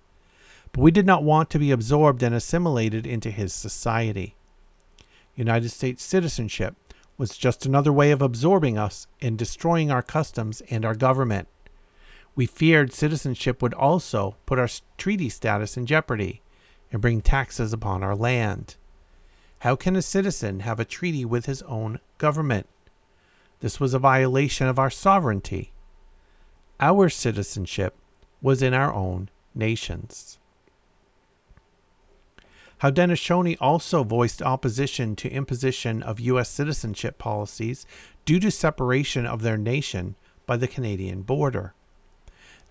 But 0.72 0.82
we 0.82 0.90
did 0.90 1.07
not 1.07 1.24
want 1.24 1.50
to 1.50 1.59
be 1.59 1.70
absorbed 1.70 2.22
and 2.22 2.34
assimilated 2.34 3.07
into 3.07 3.30
his 3.30 3.53
society. 3.53 4.34
United 5.34 5.70
States 5.70 6.03
citizenship 6.03 6.76
was 7.16 7.38
just 7.38 7.64
another 7.64 7.92
way 7.92 8.11
of 8.11 8.20
absorbing 8.20 8.76
us 8.76 9.07
and 9.20 9.38
destroying 9.38 9.90
our 9.90 10.03
customs 10.03 10.61
and 10.70 10.84
our 10.84 10.94
government. 10.94 11.48
We 12.34 12.46
feared 12.46 12.92
citizenship 12.92 13.60
would 13.60 13.74
also 13.74 14.36
put 14.46 14.58
our 14.58 14.68
treaty 14.96 15.28
status 15.28 15.76
in 15.76 15.86
jeopardy 15.86 16.42
and 16.90 17.02
bring 17.02 17.20
taxes 17.20 17.72
upon 17.72 18.02
our 18.02 18.16
land. 18.16 18.76
How 19.60 19.76
can 19.76 19.96
a 19.96 20.02
citizen 20.02 20.60
have 20.60 20.80
a 20.80 20.84
treaty 20.84 21.24
with 21.24 21.46
his 21.46 21.62
own 21.62 22.00
government? 22.18 22.66
This 23.60 23.78
was 23.78 23.94
a 23.94 23.98
violation 23.98 24.66
of 24.66 24.78
our 24.78 24.90
sovereignty. 24.90 25.72
Our 26.80 27.08
citizenship 27.08 27.96
was 28.40 28.62
in 28.62 28.74
our 28.74 28.92
own 28.92 29.28
nations. 29.54 30.38
Haudenosaunee 32.80 33.56
also 33.60 34.02
voiced 34.02 34.42
opposition 34.42 35.14
to 35.14 35.30
imposition 35.30 36.02
of 36.02 36.18
U.S. 36.18 36.50
citizenship 36.50 37.18
policies 37.18 37.86
due 38.24 38.40
to 38.40 38.50
separation 38.50 39.24
of 39.24 39.42
their 39.42 39.56
nation 39.56 40.16
by 40.46 40.56
the 40.56 40.66
Canadian 40.66 41.22
border. 41.22 41.74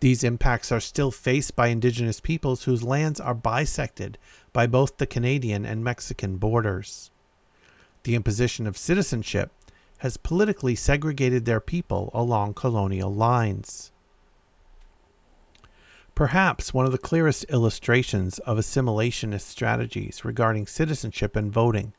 These 0.01 0.23
impacts 0.23 0.71
are 0.71 0.79
still 0.79 1.11
faced 1.11 1.55
by 1.55 1.67
Indigenous 1.67 2.19
peoples 2.19 2.63
whose 2.63 2.81
lands 2.81 3.19
are 3.19 3.35
bisected 3.35 4.17
by 4.51 4.65
both 4.65 4.97
the 4.97 5.05
Canadian 5.05 5.63
and 5.63 5.83
Mexican 5.83 6.37
borders. 6.37 7.11
The 8.01 8.15
imposition 8.15 8.65
of 8.65 8.79
citizenship 8.79 9.51
has 9.99 10.17
politically 10.17 10.73
segregated 10.73 11.45
their 11.45 11.59
people 11.59 12.09
along 12.15 12.55
colonial 12.55 13.13
lines. 13.13 13.91
Perhaps 16.15 16.73
one 16.73 16.87
of 16.87 16.91
the 16.91 16.97
clearest 16.97 17.43
illustrations 17.43 18.39
of 18.39 18.57
assimilationist 18.57 19.41
strategies 19.41 20.25
regarding 20.25 20.65
citizenship 20.65 21.35
and 21.35 21.53
voting 21.53 21.93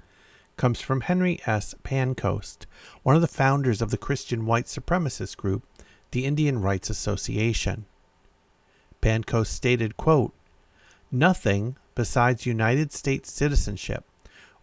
comes 0.57 0.81
from 0.81 1.03
Henry 1.03 1.39
S. 1.47 1.73
Pancoast, 1.85 2.67
one 3.05 3.15
of 3.15 3.23
the 3.23 3.29
founders 3.29 3.81
of 3.81 3.93
the 3.93 3.97
Christian 3.97 4.45
white 4.45 4.67
supremacist 4.67 5.37
group, 5.37 5.65
the 6.11 6.25
Indian 6.25 6.61
Rights 6.61 6.91
Association. 6.91 7.87
Pancoast 9.03 9.49
stated, 9.49 9.97
quote, 9.97 10.33
Nothing 11.11 11.77
besides 11.95 12.47
United 12.47 12.93
States 12.93 13.31
citizenship 13.31 14.05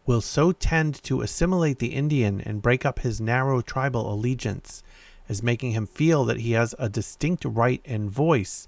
will 0.05 0.21
so 0.21 0.51
tend 0.51 1.03
to 1.03 1.21
assimilate 1.21 1.77
the 1.77 1.93
Indian 1.93 2.41
and 2.41 2.61
break 2.61 2.83
up 2.85 2.99
his 2.99 3.21
narrow 3.21 3.61
tribal 3.61 4.11
allegiance 4.11 4.81
as 5.27 5.43
making 5.43 5.71
him 5.71 5.85
feel 5.85 6.25
that 6.25 6.39
he 6.39 6.53
has 6.53 6.73
a 6.79 6.89
distinct 6.89 7.45
right 7.45 7.81
and 7.85 8.09
voice 8.09 8.67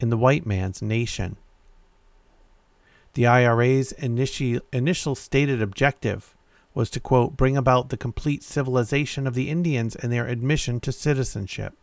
in 0.00 0.10
the 0.10 0.16
white 0.16 0.44
man's 0.44 0.82
nation. 0.82 1.36
The 3.14 3.26
IRA's 3.26 3.92
initi- 3.98 4.60
initial 4.72 5.14
stated 5.14 5.62
objective 5.62 6.34
was 6.74 6.90
to, 6.90 7.00
quote, 7.00 7.36
bring 7.36 7.56
about 7.56 7.90
the 7.90 7.96
complete 7.96 8.42
civilization 8.42 9.26
of 9.26 9.34
the 9.34 9.50
Indians 9.50 9.94
and 9.96 10.12
their 10.12 10.26
admission 10.26 10.80
to 10.80 10.92
citizenship. 10.92 11.74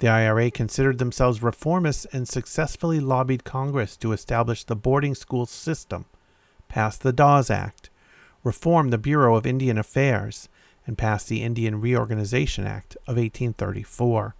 The 0.00 0.08
IRA 0.08 0.50
considered 0.50 0.96
themselves 0.96 1.40
reformists 1.40 2.06
and 2.10 2.26
successfully 2.26 3.00
lobbied 3.00 3.44
Congress 3.44 3.98
to 3.98 4.12
establish 4.12 4.64
the 4.64 4.74
boarding 4.74 5.14
school 5.14 5.44
system, 5.44 6.06
pass 6.68 6.96
the 6.96 7.12
Dawes 7.12 7.50
Act, 7.50 7.90
reform 8.42 8.88
the 8.88 8.96
Bureau 8.96 9.36
of 9.36 9.44
Indian 9.44 9.76
Affairs, 9.76 10.48
and 10.86 10.96
pass 10.96 11.24
the 11.24 11.42
Indian 11.42 11.82
Reorganization 11.82 12.66
Act 12.66 12.94
of 13.06 13.18
1834. 13.18 14.34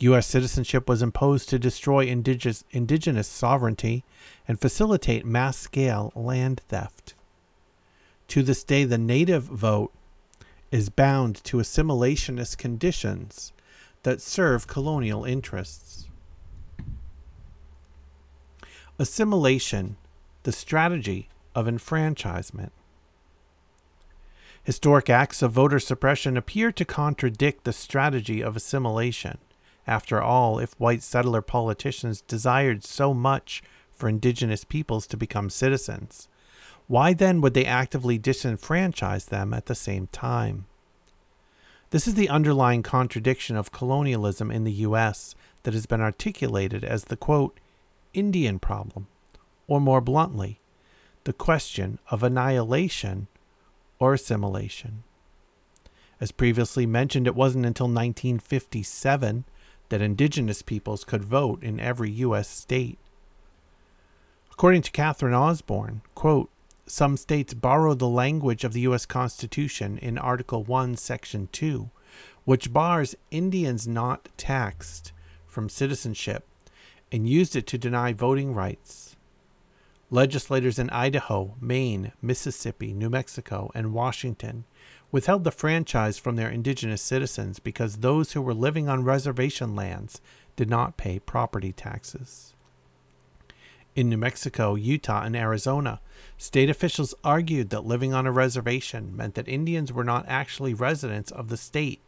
U.S. 0.00 0.26
citizenship 0.26 0.88
was 0.88 1.02
imposed 1.02 1.48
to 1.48 1.58
destroy 1.60 2.06
indigenous, 2.06 2.64
indigenous 2.72 3.28
sovereignty 3.28 4.02
and 4.48 4.60
facilitate 4.60 5.24
mass 5.24 5.56
scale 5.56 6.10
land 6.16 6.62
theft. 6.68 7.14
To 8.26 8.42
this 8.42 8.64
day, 8.64 8.82
the 8.82 8.98
native 8.98 9.44
vote 9.44 9.92
is 10.72 10.88
bound 10.88 11.44
to 11.44 11.58
assimilationist 11.58 12.58
conditions 12.58 13.52
that 14.06 14.22
serve 14.22 14.68
colonial 14.68 15.24
interests. 15.24 16.06
Assimilation, 19.00 19.96
the 20.44 20.52
strategy 20.52 21.28
of 21.56 21.66
enfranchisement. 21.66 22.70
Historic 24.62 25.10
acts 25.10 25.42
of 25.42 25.50
voter 25.50 25.80
suppression 25.80 26.36
appear 26.36 26.70
to 26.70 26.84
contradict 26.84 27.64
the 27.64 27.72
strategy 27.72 28.40
of 28.40 28.54
assimilation. 28.54 29.38
After 29.88 30.22
all, 30.22 30.60
if 30.60 30.78
white 30.78 31.02
settler 31.02 31.42
politicians 31.42 32.20
desired 32.20 32.84
so 32.84 33.12
much 33.12 33.60
for 33.92 34.08
indigenous 34.08 34.62
peoples 34.62 35.08
to 35.08 35.16
become 35.16 35.50
citizens, 35.50 36.28
why 36.86 37.12
then 37.12 37.40
would 37.40 37.54
they 37.54 37.66
actively 37.66 38.20
disenfranchise 38.20 39.26
them 39.26 39.52
at 39.52 39.66
the 39.66 39.74
same 39.74 40.06
time? 40.12 40.66
This 41.90 42.08
is 42.08 42.14
the 42.14 42.28
underlying 42.28 42.82
contradiction 42.82 43.56
of 43.56 43.70
colonialism 43.70 44.50
in 44.50 44.64
the 44.64 44.72
U.S. 44.72 45.34
that 45.62 45.74
has 45.74 45.86
been 45.86 46.00
articulated 46.00 46.84
as 46.84 47.04
the 47.04 47.16
quote, 47.16 47.60
Indian 48.12 48.58
problem, 48.58 49.06
or 49.68 49.80
more 49.80 50.00
bluntly, 50.00 50.60
the 51.24 51.32
question 51.32 51.98
of 52.10 52.22
annihilation 52.22 53.28
or 53.98 54.14
assimilation. 54.14 55.04
As 56.20 56.32
previously 56.32 56.86
mentioned, 56.86 57.26
it 57.26 57.36
wasn't 57.36 57.66
until 57.66 57.86
1957 57.86 59.44
that 59.88 60.02
indigenous 60.02 60.62
peoples 60.62 61.04
could 61.04 61.24
vote 61.24 61.62
in 61.62 61.78
every 61.78 62.10
U.S. 62.10 62.48
state. 62.48 62.98
According 64.50 64.82
to 64.82 64.90
Katherine 64.90 65.34
Osburn, 65.34 66.00
quote, 66.14 66.50
some 66.86 67.16
states 67.16 67.52
borrowed 67.52 67.98
the 67.98 68.08
language 68.08 68.64
of 68.64 68.72
the 68.72 68.80
U.S. 68.80 69.06
Constitution 69.06 69.98
in 69.98 70.18
Article 70.18 70.62
1, 70.62 70.96
Section 70.96 71.48
2, 71.52 71.90
which 72.44 72.72
bars 72.72 73.16
Indians 73.30 73.88
not 73.88 74.28
taxed 74.36 75.12
from 75.46 75.68
citizenship 75.68 76.46
and 77.10 77.28
used 77.28 77.56
it 77.56 77.66
to 77.66 77.78
deny 77.78 78.12
voting 78.12 78.54
rights. 78.54 79.16
Legislators 80.10 80.78
in 80.78 80.88
Idaho, 80.90 81.56
Maine, 81.60 82.12
Mississippi, 82.22 82.92
New 82.92 83.10
Mexico, 83.10 83.70
and 83.74 83.92
Washington 83.92 84.64
withheld 85.10 85.44
the 85.44 85.50
franchise 85.50 86.18
from 86.18 86.36
their 86.36 86.48
indigenous 86.48 87.02
citizens 87.02 87.58
because 87.58 87.96
those 87.96 88.32
who 88.32 88.42
were 88.42 88.54
living 88.54 88.88
on 88.88 89.04
reservation 89.04 89.74
lands 89.74 90.20
did 90.54 90.70
not 90.70 90.96
pay 90.96 91.18
property 91.18 91.72
taxes. 91.72 92.54
In 93.96 94.10
New 94.10 94.18
Mexico, 94.18 94.74
Utah, 94.74 95.22
and 95.22 95.34
Arizona, 95.34 96.02
state 96.36 96.68
officials 96.68 97.14
argued 97.24 97.70
that 97.70 97.86
living 97.86 98.12
on 98.12 98.26
a 98.26 98.30
reservation 98.30 99.16
meant 99.16 99.34
that 99.36 99.48
Indians 99.48 99.90
were 99.90 100.04
not 100.04 100.26
actually 100.28 100.74
residents 100.74 101.32
of 101.32 101.48
the 101.48 101.56
state, 101.56 102.00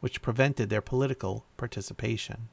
which 0.00 0.20
prevented 0.20 0.68
their 0.68 0.80
political 0.80 1.44
participation. 1.56 2.48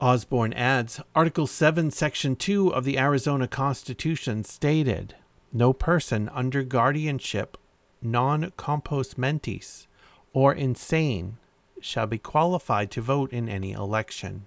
Osburn 0.00 0.54
adds 0.54 1.00
Article 1.16 1.48
7, 1.48 1.90
Section 1.90 2.36
2 2.36 2.72
of 2.72 2.84
the 2.84 2.96
Arizona 2.96 3.48
Constitution 3.48 4.44
stated 4.44 5.16
no 5.52 5.72
person 5.72 6.28
under 6.28 6.62
guardianship 6.62 7.56
non 8.00 8.52
compos 8.56 9.18
mentis 9.18 9.88
or 10.32 10.54
insane 10.54 11.38
shall 11.80 12.06
be 12.06 12.18
qualified 12.18 12.90
to 12.92 13.00
vote 13.00 13.32
in 13.32 13.48
any 13.48 13.72
election. 13.72 14.46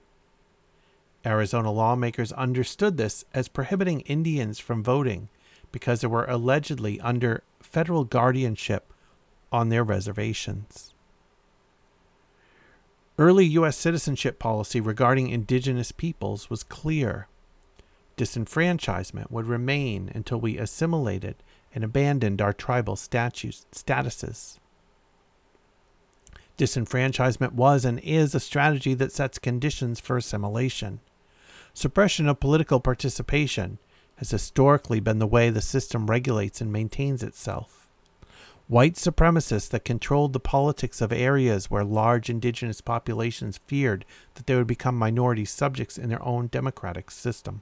Arizona 1.26 1.72
lawmakers 1.72 2.32
understood 2.34 2.98
this 2.98 3.26
as 3.34 3.48
prohibiting 3.48 4.02
Indians 4.02 4.60
from 4.60 4.84
voting 4.84 5.30
because 5.72 6.02
they 6.02 6.08
were 6.08 6.26
allegedly 6.26 7.00
under 7.02 7.44
federal 7.62 8.04
guardianship 8.04 8.94
on 9.52 9.70
their 9.70 9.84
reservations. 9.84 10.94
Early 13.18 13.46
U.S. 13.46 13.78
citizenship 13.78 14.40
policy 14.40 14.82
regarding 14.82 15.30
indigenous 15.30 15.92
peoples 15.92 16.50
was 16.50 16.64
clear. 16.64 17.28
Disenfranchisement 18.18 19.32
would 19.32 19.46
remain 19.46 20.12
until 20.14 20.40
we 20.40 20.58
assimilated 20.58 21.36
and 21.74 21.84
abandoned 21.84 22.42
our 22.42 22.54
tribal 22.54 22.96
statutes, 22.96 23.66
statuses. 23.72 24.60
Disenfranchisement 26.58 27.54
was 27.54 27.84
and 27.84 28.00
is 28.00 28.34
a 28.34 28.40
strategy 28.40 28.94
that 28.94 29.12
sets 29.12 29.40
conditions 29.40 30.00
for 30.00 30.18
assimilation. 30.18 31.00
Suppression 31.78 32.30
of 32.30 32.40
political 32.40 32.80
participation 32.80 33.80
has 34.16 34.32
historically 34.32 35.02
been 35.02 35.20
the 35.20 35.28
way 35.28 35.50
the 35.50 35.62
system 35.62 36.08
regulates 36.08 36.62
and 36.62 36.72
maintains 36.72 37.22
itself. 37.22 37.90
White 38.70 38.94
supremacists 38.94 39.68
that 39.72 39.84
controlled 39.84 40.32
the 40.32 40.40
politics 40.40 41.02
of 41.02 41.12
areas 41.12 41.70
where 41.70 41.84
large 41.84 42.30
indigenous 42.30 42.80
populations 42.80 43.60
feared 43.68 44.06
that 44.36 44.48
they 44.48 44.56
would 44.56 44.68
become 44.68 44.98
minority 44.98 45.44
subjects 45.44 45.98
in 45.98 46.08
their 46.08 46.24
own 46.24 46.48
democratic 46.48 47.12
system. 47.12 47.62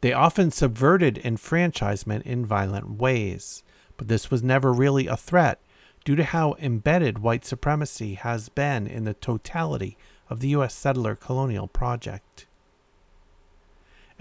They 0.00 0.14
often 0.14 0.50
subverted 0.50 1.18
enfranchisement 1.18 2.24
in 2.24 2.46
violent 2.46 2.92
ways, 2.92 3.62
but 3.98 4.08
this 4.08 4.30
was 4.30 4.42
never 4.42 4.72
really 4.72 5.06
a 5.06 5.16
threat 5.18 5.60
due 6.06 6.16
to 6.16 6.24
how 6.24 6.54
embedded 6.58 7.18
white 7.18 7.44
supremacy 7.44 8.14
has 8.14 8.48
been 8.48 8.86
in 8.86 9.04
the 9.04 9.12
totality 9.12 9.98
of 10.30 10.40
the 10.40 10.48
U.S. 10.48 10.74
settler 10.74 11.14
colonial 11.14 11.68
project. 11.68 12.46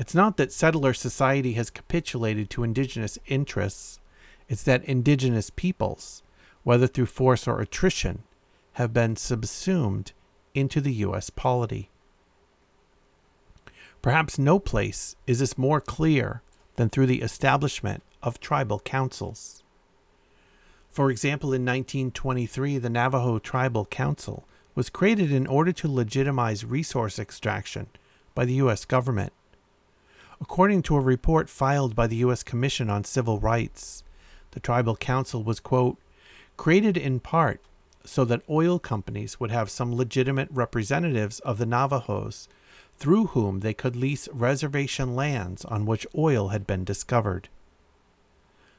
It's 0.02 0.16
not 0.16 0.38
that 0.38 0.52
settler 0.52 0.96
society 0.96 1.54
has 1.54 1.70
capitulated 1.70 2.50
to 2.50 2.64
indigenous 2.64 3.20
interests, 3.28 4.00
it's 4.50 4.64
that 4.64 4.84
indigenous 4.86 5.52
peoples, 5.52 6.24
whether 6.64 6.88
through 6.88 7.06
force 7.06 7.48
or 7.48 7.62
attrition, 7.62 8.24
have 8.74 8.94
been 8.94 9.16
subsumed 9.16 10.14
into 10.56 10.82
the 10.82 10.92
U.S. 11.06 11.30
polity. 11.30 11.92
Perhaps 14.02 14.40
no 14.40 14.58
place 14.58 15.16
is 15.28 15.38
this 15.38 15.56
more 15.56 15.80
clear 15.80 16.42
than 16.78 16.90
through 16.90 17.06
the 17.06 17.22
establishment 17.22 18.02
of 18.24 18.40
tribal 18.40 18.80
councils. 18.80 19.62
For 20.90 21.12
example, 21.12 21.50
in 21.50 21.62
1923, 21.62 22.80
the 22.80 22.90
Navajo 22.90 23.38
Tribal 23.38 23.86
Council 23.86 24.48
was 24.74 24.90
created 24.90 25.32
in 25.32 25.46
order 25.46 25.72
to 25.74 25.88
legitimize 25.88 26.66
resource 26.66 27.20
extraction 27.20 27.86
by 28.34 28.46
the 28.46 28.56
U.S. 28.56 28.84
government 28.84 29.32
According 30.42 30.82
to 30.84 30.96
a 30.96 31.00
report 31.00 31.52
filed 31.52 31.96
by 31.96 32.08
the 32.08 32.16
U.S. 32.18 32.42
Commission 32.42 32.90
on 32.90 33.04
Civil 33.04 33.40
Rights, 33.40 34.04
the 34.52 34.60
Tribal 34.60 34.96
Council 34.96 35.44
was, 35.44 35.60
quote, 35.60 36.00
created 36.58 36.98
in 36.98 37.20
part 37.20 37.62
so 38.04 38.26
that 38.26 38.42
oil 38.50 38.80
companies 38.80 39.40
would 39.40 39.52
have 39.52 39.70
some 39.70 39.96
legitimate 39.96 40.50
representatives 40.52 41.40
of 41.42 41.60
the 41.60 41.68
Navajos 41.68 42.50
through 42.98 43.28
whom 43.28 43.60
they 43.60 43.76
could 43.76 43.96
lease 43.96 44.28
reservation 44.34 45.16
lands 45.16 45.64
on 45.66 45.86
which 45.86 46.08
oil 46.18 46.48
had 46.48 46.66
been 46.66 46.84
discovered. 46.84 47.48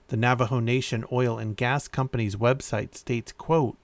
The 0.08 0.16
Navajo 0.16 0.58
Nation 0.58 1.04
Oil 1.12 1.38
and 1.38 1.56
Gas 1.56 1.86
Company's 1.86 2.34
website 2.34 2.96
states, 2.96 3.30
quote, 3.30 3.78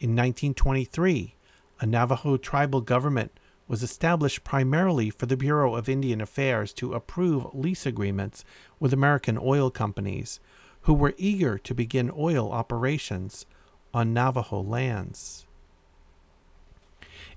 in 0.00 0.16
1923, 0.16 1.34
a 1.80 1.86
Navajo 1.86 2.38
tribal 2.38 2.80
government 2.80 3.32
was 3.68 3.82
established 3.82 4.42
primarily 4.42 5.10
for 5.10 5.26
the 5.26 5.36
Bureau 5.36 5.76
of 5.76 5.88
Indian 5.88 6.20
Affairs 6.20 6.72
to 6.72 6.94
approve 6.94 7.54
lease 7.54 7.84
agreements 7.84 8.44
with 8.80 8.94
American 8.94 9.38
oil 9.38 9.70
companies 9.70 10.40
who 10.82 10.94
were 10.94 11.14
eager 11.18 11.58
to 11.58 11.74
begin 11.74 12.10
oil 12.16 12.50
operations 12.50 13.44
on 13.92 14.14
Navajo 14.14 14.62
lands. 14.62 15.46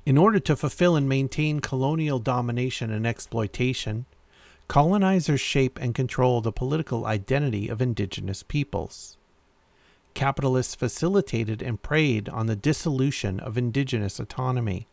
In 0.05 0.17
order 0.17 0.39
to 0.39 0.55
fulfill 0.55 0.95
and 0.95 1.07
maintain 1.07 1.59
colonial 1.59 2.17
domination 2.17 2.91
and 2.91 3.05
exploitation, 3.05 4.05
colonizers 4.67 5.41
shape 5.41 5.77
and 5.81 5.93
control 5.93 6.39
the 6.39 6.51
political 6.51 7.05
identity 7.05 7.67
of 7.67 7.81
indigenous 7.81 8.41
peoples. 8.41 9.17
Capitalists 10.13 10.75
facilitated 10.75 11.61
and 11.61 11.81
preyed 11.81 12.29
on 12.29 12.47
the 12.47 12.55
dissolution 12.55 13.39
of 13.39 13.57
indigenous 13.57 14.19
autonomy 14.19 14.87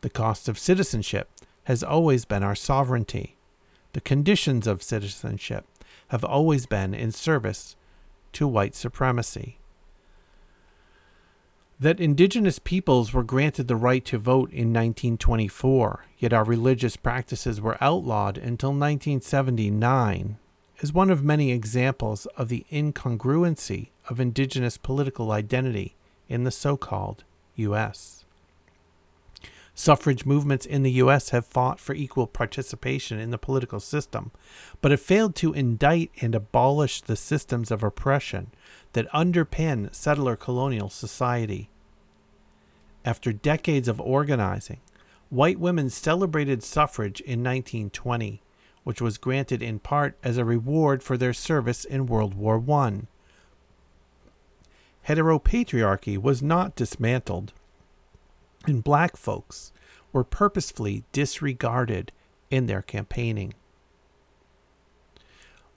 the 0.00 0.10
cost 0.10 0.48
of 0.48 0.58
citizenship 0.58 1.28
has 1.64 1.82
always 1.82 2.24
been 2.24 2.42
our 2.42 2.54
sovereignty. 2.54 3.36
The 3.92 4.00
conditions 4.00 4.66
of 4.66 4.82
citizenship 4.82 5.64
have 6.08 6.24
always 6.24 6.66
been 6.66 6.94
in 6.94 7.12
service 7.12 7.76
to 8.32 8.46
white 8.46 8.74
supremacy. 8.74 9.58
That 11.80 12.00
indigenous 12.00 12.58
peoples 12.58 13.12
were 13.12 13.22
granted 13.22 13.68
the 13.68 13.76
right 13.76 14.04
to 14.06 14.18
vote 14.18 14.50
in 14.50 14.72
1924, 14.72 16.06
yet 16.18 16.32
our 16.32 16.42
religious 16.44 16.96
practices 16.96 17.60
were 17.60 17.78
outlawed 17.80 18.36
until 18.36 18.70
1979, 18.70 20.38
is 20.80 20.92
one 20.92 21.10
of 21.10 21.22
many 21.22 21.52
examples 21.52 22.26
of 22.36 22.48
the 22.48 22.66
incongruency 22.72 23.90
of 24.08 24.18
indigenous 24.18 24.76
political 24.76 25.30
identity 25.30 25.94
in 26.28 26.44
the 26.44 26.50
so 26.50 26.76
called 26.76 27.24
U.S. 27.56 28.17
Suffrage 29.78 30.26
movements 30.26 30.66
in 30.66 30.82
the 30.82 30.90
U.S. 30.94 31.28
have 31.28 31.46
fought 31.46 31.78
for 31.78 31.94
equal 31.94 32.26
participation 32.26 33.20
in 33.20 33.30
the 33.30 33.38
political 33.38 33.78
system, 33.78 34.32
but 34.80 34.90
have 34.90 35.00
failed 35.00 35.36
to 35.36 35.52
indict 35.52 36.10
and 36.20 36.34
abolish 36.34 37.00
the 37.00 37.14
systems 37.14 37.70
of 37.70 37.84
oppression 37.84 38.50
that 38.94 39.08
underpin 39.12 39.94
settler 39.94 40.34
colonial 40.34 40.90
society. 40.90 41.70
After 43.04 43.32
decades 43.32 43.86
of 43.86 44.00
organizing, 44.00 44.80
white 45.30 45.60
women 45.60 45.90
celebrated 45.90 46.64
suffrage 46.64 47.20
in 47.20 47.44
1920, 47.44 48.42
which 48.82 49.00
was 49.00 49.16
granted 49.16 49.62
in 49.62 49.78
part 49.78 50.18
as 50.24 50.38
a 50.38 50.44
reward 50.44 51.04
for 51.04 51.16
their 51.16 51.32
service 51.32 51.84
in 51.84 52.06
World 52.06 52.34
War 52.34 52.60
I. 52.68 53.02
Heteropatriarchy 55.06 56.20
was 56.20 56.42
not 56.42 56.74
dismantled 56.74 57.52
and 58.68 58.84
black 58.84 59.16
folks 59.16 59.72
were 60.12 60.24
purposefully 60.24 61.04
disregarded 61.12 62.12
in 62.50 62.66
their 62.66 62.82
campaigning. 62.82 63.54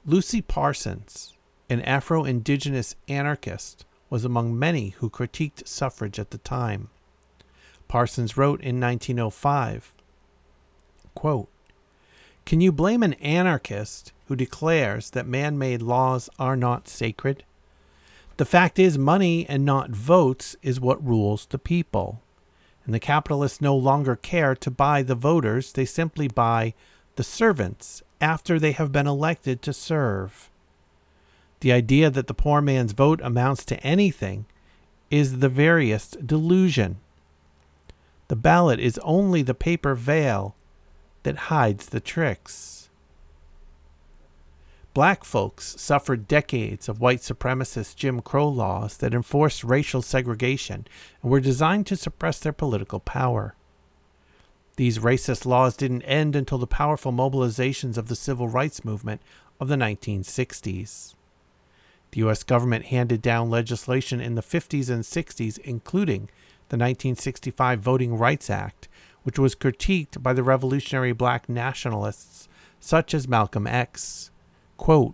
Lucy 0.05 0.41
Parsons, 0.41 1.35
an 1.69 1.81
Afro 1.81 2.23
Indigenous 2.23 2.95
anarchist, 3.07 3.85
was 4.09 4.25
among 4.25 4.57
many 4.57 4.89
who 4.89 5.09
critiqued 5.09 5.67
suffrage 5.67 6.19
at 6.19 6.31
the 6.31 6.37
time. 6.39 6.89
Parsons 7.87 8.37
wrote 8.37 8.61
in 8.61 8.79
1905 8.79 9.93
quote, 11.13 11.49
Can 12.45 12.61
you 12.61 12.71
blame 12.71 13.03
an 13.03 13.13
anarchist 13.15 14.13
who 14.27 14.35
declares 14.35 15.11
that 15.11 15.27
man 15.27 15.57
made 15.57 15.81
laws 15.81 16.29
are 16.39 16.55
not 16.55 16.87
sacred? 16.87 17.43
The 18.37 18.45
fact 18.45 18.79
is, 18.79 18.97
money 18.97 19.45
and 19.47 19.65
not 19.65 19.91
votes 19.91 20.55
is 20.63 20.79
what 20.79 21.05
rules 21.05 21.45
the 21.45 21.59
people 21.59 22.21
and 22.85 22.93
the 22.93 22.99
capitalists 22.99 23.61
no 23.61 23.75
longer 23.75 24.15
care 24.15 24.55
to 24.55 24.71
buy 24.71 25.03
the 25.03 25.15
voters, 25.15 25.71
they 25.71 25.85
simply 25.85 26.27
buy 26.27 26.73
the 27.15 27.23
servants 27.23 28.01
after 28.19 28.59
they 28.59 28.71
have 28.71 28.91
been 28.91 29.07
elected 29.07 29.61
to 29.61 29.73
serve. 29.73 30.49
The 31.59 31.71
idea 31.71 32.09
that 32.09 32.27
the 32.27 32.33
poor 32.33 32.61
man's 32.61 32.93
vote 32.93 33.21
amounts 33.23 33.65
to 33.65 33.79
anything 33.83 34.45
is 35.11 35.39
the 35.39 35.49
veriest 35.49 36.25
delusion. 36.25 36.97
The 38.29 38.35
ballot 38.35 38.79
is 38.79 38.97
only 39.03 39.41
the 39.41 39.53
paper 39.53 39.93
veil 39.93 40.55
that 41.23 41.51
hides 41.51 41.87
the 41.87 41.99
tricks. 41.99 42.80
Black 44.93 45.23
folks 45.23 45.79
suffered 45.79 46.27
decades 46.27 46.89
of 46.89 46.99
white 46.99 47.19
supremacist 47.19 47.95
Jim 47.95 48.19
Crow 48.19 48.49
laws 48.49 48.97
that 48.97 49.13
enforced 49.13 49.63
racial 49.63 50.01
segregation 50.01 50.85
and 51.21 51.31
were 51.31 51.39
designed 51.39 51.87
to 51.87 51.95
suppress 51.95 52.39
their 52.39 52.51
political 52.51 52.99
power. 52.99 53.55
These 54.75 54.99
racist 54.99 55.45
laws 55.45 55.77
didn't 55.77 56.01
end 56.01 56.35
until 56.35 56.57
the 56.57 56.67
powerful 56.67 57.13
mobilizations 57.13 57.97
of 57.97 58.09
the 58.09 58.17
civil 58.17 58.49
rights 58.49 58.83
movement 58.83 59.21
of 59.61 59.69
the 59.69 59.77
1960s. 59.77 61.15
The 62.11 62.19
U.S. 62.19 62.43
government 62.43 62.85
handed 62.85 63.21
down 63.21 63.49
legislation 63.49 64.19
in 64.19 64.35
the 64.35 64.41
50s 64.41 64.89
and 64.89 65.03
60s, 65.03 65.57
including 65.59 66.29
the 66.67 66.77
1965 66.77 67.79
Voting 67.79 68.17
Rights 68.17 68.49
Act, 68.49 68.89
which 69.23 69.39
was 69.39 69.55
critiqued 69.55 70.21
by 70.21 70.33
the 70.33 70.43
revolutionary 70.43 71.13
black 71.13 71.47
nationalists 71.47 72.49
such 72.81 73.13
as 73.13 73.27
Malcolm 73.27 73.67
X. 73.67 74.30
Quote, 74.81 75.13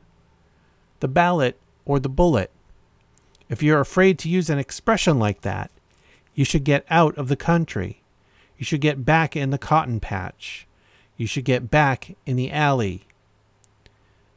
the 1.01 1.09
ballot 1.09 1.59
or 1.83 1.99
the 1.99 2.07
bullet. 2.07 2.51
If 3.49 3.61
you're 3.61 3.81
afraid 3.81 4.17
to 4.19 4.29
use 4.29 4.49
an 4.49 4.57
expression 4.57 5.19
like 5.19 5.41
that, 5.41 5.71
you 6.33 6.45
should 6.45 6.63
get 6.63 6.85
out 6.89 7.17
of 7.17 7.27
the 7.27 7.35
country. 7.35 8.01
You 8.57 8.63
should 8.63 8.79
get 8.79 9.03
back 9.03 9.35
in 9.35 9.49
the 9.49 9.57
cotton 9.57 9.99
patch. 9.99 10.65
You 11.17 11.27
should 11.27 11.43
get 11.43 11.69
back 11.69 12.15
in 12.25 12.37
the 12.37 12.49
alley. 12.49 13.07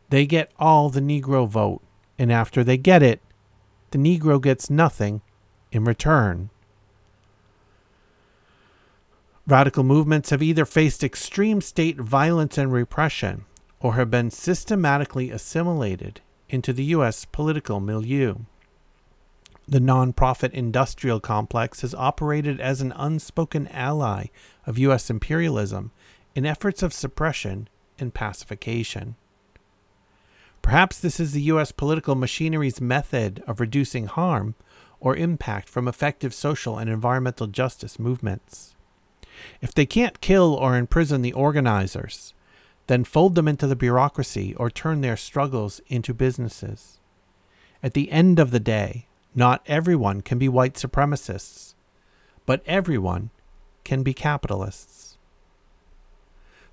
They 0.08 0.26
get 0.26 0.50
all 0.58 0.90
the 0.90 1.00
Negro 1.00 1.46
vote, 1.46 1.80
and 2.18 2.32
after 2.32 2.64
they 2.64 2.76
get 2.76 3.00
it, 3.00 3.20
the 3.92 3.98
Negro 3.98 4.42
gets 4.42 4.68
nothing 4.68 5.20
in 5.70 5.84
return. 5.84 6.50
Radical 9.46 9.84
movements 9.84 10.30
have 10.30 10.42
either 10.42 10.64
faced 10.64 11.04
extreme 11.04 11.60
state 11.60 11.98
violence 11.98 12.58
and 12.58 12.72
repression 12.72 13.44
or 13.80 13.94
have 13.94 14.10
been 14.10 14.30
systematically 14.30 15.30
assimilated 15.30 16.20
into 16.48 16.72
the 16.72 16.84
U.S. 16.84 17.24
political 17.24 17.80
milieu. 17.80 18.36
The 19.66 19.78
nonprofit 19.78 20.50
industrial 20.50 21.20
complex 21.20 21.80
has 21.82 21.94
operated 21.94 22.60
as 22.60 22.80
an 22.80 22.92
unspoken 22.96 23.68
ally 23.68 24.26
of 24.66 24.78
U.S. 24.78 25.10
imperialism 25.10 25.92
in 26.34 26.44
efforts 26.44 26.82
of 26.82 26.92
suppression 26.92 27.68
and 27.98 28.12
pacification. 28.12 29.14
Perhaps 30.62 30.98
this 30.98 31.18
is 31.18 31.32
the 31.32 31.42
U.S. 31.42 31.72
political 31.72 32.14
machinery's 32.14 32.80
method 32.80 33.42
of 33.46 33.60
reducing 33.60 34.06
harm 34.06 34.54
or 34.98 35.16
impact 35.16 35.68
from 35.68 35.88
effective 35.88 36.34
social 36.34 36.76
and 36.76 36.90
environmental 36.90 37.46
justice 37.46 37.98
movements. 37.98 38.74
If 39.62 39.72
they 39.72 39.86
can't 39.86 40.20
kill 40.20 40.52
or 40.54 40.76
imprison 40.76 41.22
the 41.22 41.32
organizers, 41.32 42.34
then 42.90 43.04
fold 43.04 43.36
them 43.36 43.46
into 43.46 43.68
the 43.68 43.76
bureaucracy 43.76 44.52
or 44.56 44.68
turn 44.68 45.00
their 45.00 45.16
struggles 45.16 45.80
into 45.86 46.12
businesses. 46.12 46.98
At 47.84 47.94
the 47.94 48.10
end 48.10 48.40
of 48.40 48.50
the 48.50 48.58
day, 48.58 49.06
not 49.32 49.62
everyone 49.66 50.22
can 50.22 50.38
be 50.38 50.48
white 50.48 50.74
supremacists, 50.74 51.74
but 52.46 52.64
everyone 52.66 53.30
can 53.84 54.02
be 54.02 54.12
capitalists. 54.12 55.18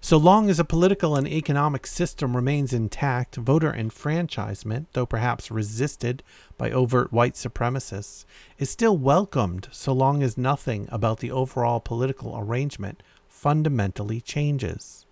So 0.02 0.18
long 0.18 0.50
as 0.50 0.60
a 0.60 0.66
political 0.66 1.16
and 1.16 1.28
economic 1.28 1.86
system 1.86 2.36
remains 2.36 2.74
intact, 2.74 3.36
voter 3.36 3.72
enfranchisement, 3.72 4.88
though 4.94 5.06
perhaps 5.06 5.52
resisted 5.52 6.24
by 6.58 6.72
overt 6.72 7.14
white 7.14 7.36
supremacists, 7.36 8.26
is 8.58 8.72
still 8.72 8.98
welcomed 8.98 9.68
so 9.72 9.94
long 9.94 10.24
as 10.24 10.36
nothing 10.36 10.88
about 10.92 11.20
the 11.20 11.30
overall 11.30 11.80
political 11.80 12.36
arrangement 12.36 13.04
fundamentally 13.28 14.20
changes. 14.20 15.07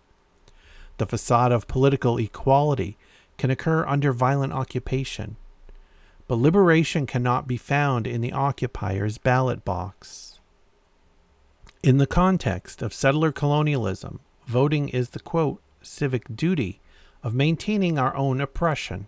The 0.97 1.05
facade 1.05 1.51
of 1.51 1.67
political 1.67 2.17
equality 2.17 2.97
can 3.37 3.51
occur 3.51 3.85
under 3.85 4.13
violent 4.13 4.53
occupation, 4.53 5.35
but 6.27 6.35
liberation 6.35 7.05
cannot 7.05 7.47
be 7.47 7.57
found 7.57 8.07
in 8.07 8.21
the 8.21 8.31
occupier's 8.31 9.17
ballot 9.17 9.65
box. 9.65 10.39
In 11.83 11.97
the 11.97 12.07
context 12.07 12.81
of 12.81 12.93
settler 12.93 13.31
colonialism, 13.31 14.19
voting 14.47 14.89
is 14.89 15.09
the 15.09 15.19
quote, 15.19 15.61
civic 15.81 16.35
duty 16.35 16.79
of 17.21 17.35
maintaining 17.35 17.99
our 17.99 18.15
own 18.15 18.39
oppression. 18.41 19.07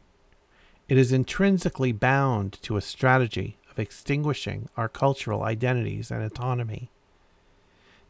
It 0.87 0.97
is 0.97 1.11
intrinsically 1.11 1.91
bound 1.91 2.61
to 2.63 2.77
a 2.77 2.81
strategy 2.81 3.57
of 3.71 3.79
extinguishing 3.79 4.69
our 4.77 4.89
cultural 4.89 5.43
identities 5.43 6.11
and 6.11 6.23
autonomy. 6.23 6.91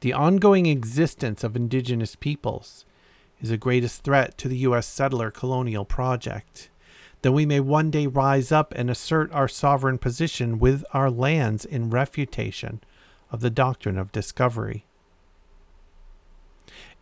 The 0.01 0.13
ongoing 0.13 0.65
existence 0.65 1.43
of 1.43 1.55
indigenous 1.55 2.15
peoples 2.15 2.85
is 3.41 3.49
the 3.49 3.57
greatest 3.57 4.03
threat 4.03 4.37
to 4.37 4.47
the 4.47 4.57
U.S. 4.57 4.87
settler 4.87 5.31
colonial 5.31 5.85
project. 5.85 6.69
That 7.21 7.31
we 7.31 7.45
may 7.45 7.59
one 7.59 7.89
day 7.89 8.07
rise 8.07 8.51
up 8.51 8.73
and 8.75 8.89
assert 8.89 9.31
our 9.31 9.47
sovereign 9.47 9.97
position 9.97 10.59
with 10.59 10.83
our 10.93 11.09
lands 11.09 11.65
in 11.65 11.89
refutation 11.89 12.81
of 13.31 13.41
the 13.41 13.49
doctrine 13.49 13.97
of 13.97 14.11
discovery. 14.11 14.85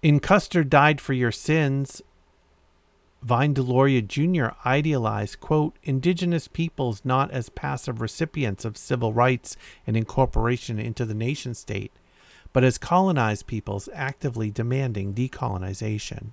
In 0.02 0.20
Custer 0.20 0.64
Died 0.64 1.02
for 1.02 1.14
Your 1.14 1.32
Sins, 1.32 2.02
Vine 3.22 3.56
Deloria 3.56 4.06
Jr. 4.07 4.56
idealized, 4.68 5.40
quote, 5.40 5.76
indigenous 5.82 6.48
peoples 6.48 7.02
not 7.03 7.32
as 7.32 7.49
passive 7.49 7.99
recipients 7.99 8.64
of 8.66 8.78
civil 8.78 9.14
rights 9.14 9.57
and 9.88 9.98
incorporation 9.98 10.78
into 10.78 11.06
the 11.06 11.16
nation 11.16 11.56
state, 11.56 11.91
but 12.56 12.64
as 12.64 12.77
colonized 12.77 13.48
peoples 13.48 13.90
actively 13.94 14.49
demanding 14.49 15.14
decolonization. 15.14 16.27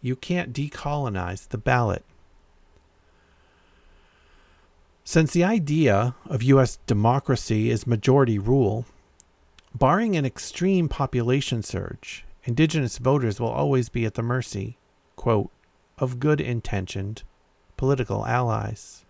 You 0.00 0.14
can't 0.14 0.52
decolonize 0.52 1.48
the 1.48 1.58
ballot. 1.58 2.04
Since 5.02 5.32
the 5.32 5.42
idea 5.42 6.14
of 6.26 6.40
U.S. 6.44 6.78
democracy 6.86 7.68
is 7.68 7.84
majority 7.84 8.38
rule, 8.38 8.86
Barring 9.74 10.14
an 10.14 10.24
extreme 10.24 10.88
population 10.88 11.64
surge, 11.64 12.24
indigenous 12.44 12.98
voters 12.98 13.40
will 13.40 13.48
always 13.48 13.88
be 13.88 14.04
at 14.04 14.14
the 14.14 14.22
mercy, 14.22 14.78
quote, 15.16 15.50
of 15.98 16.20
good 16.20 16.40
intentioned 16.40 17.24
political 17.76 18.24
allies. 18.24 19.04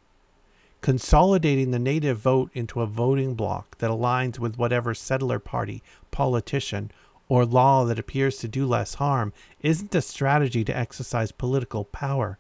Consolidating 0.80 1.70
the 1.70 1.78
native 1.78 2.18
vote 2.18 2.50
into 2.54 2.80
a 2.80 2.86
voting 2.86 3.34
bloc 3.34 3.76
that 3.78 3.90
aligns 3.90 4.38
with 4.38 4.56
whatever 4.56 4.94
settler 4.94 5.38
party, 5.38 5.82
politician, 6.10 6.90
or 7.28 7.44
law 7.44 7.84
that 7.84 7.98
appears 7.98 8.38
to 8.38 8.48
do 8.48 8.66
less 8.66 8.94
harm 8.94 9.32
isn't 9.60 9.94
a 9.94 10.00
strategy 10.00 10.64
to 10.64 10.76
exercise 10.76 11.32
political 11.32 11.84
power. 11.84 12.38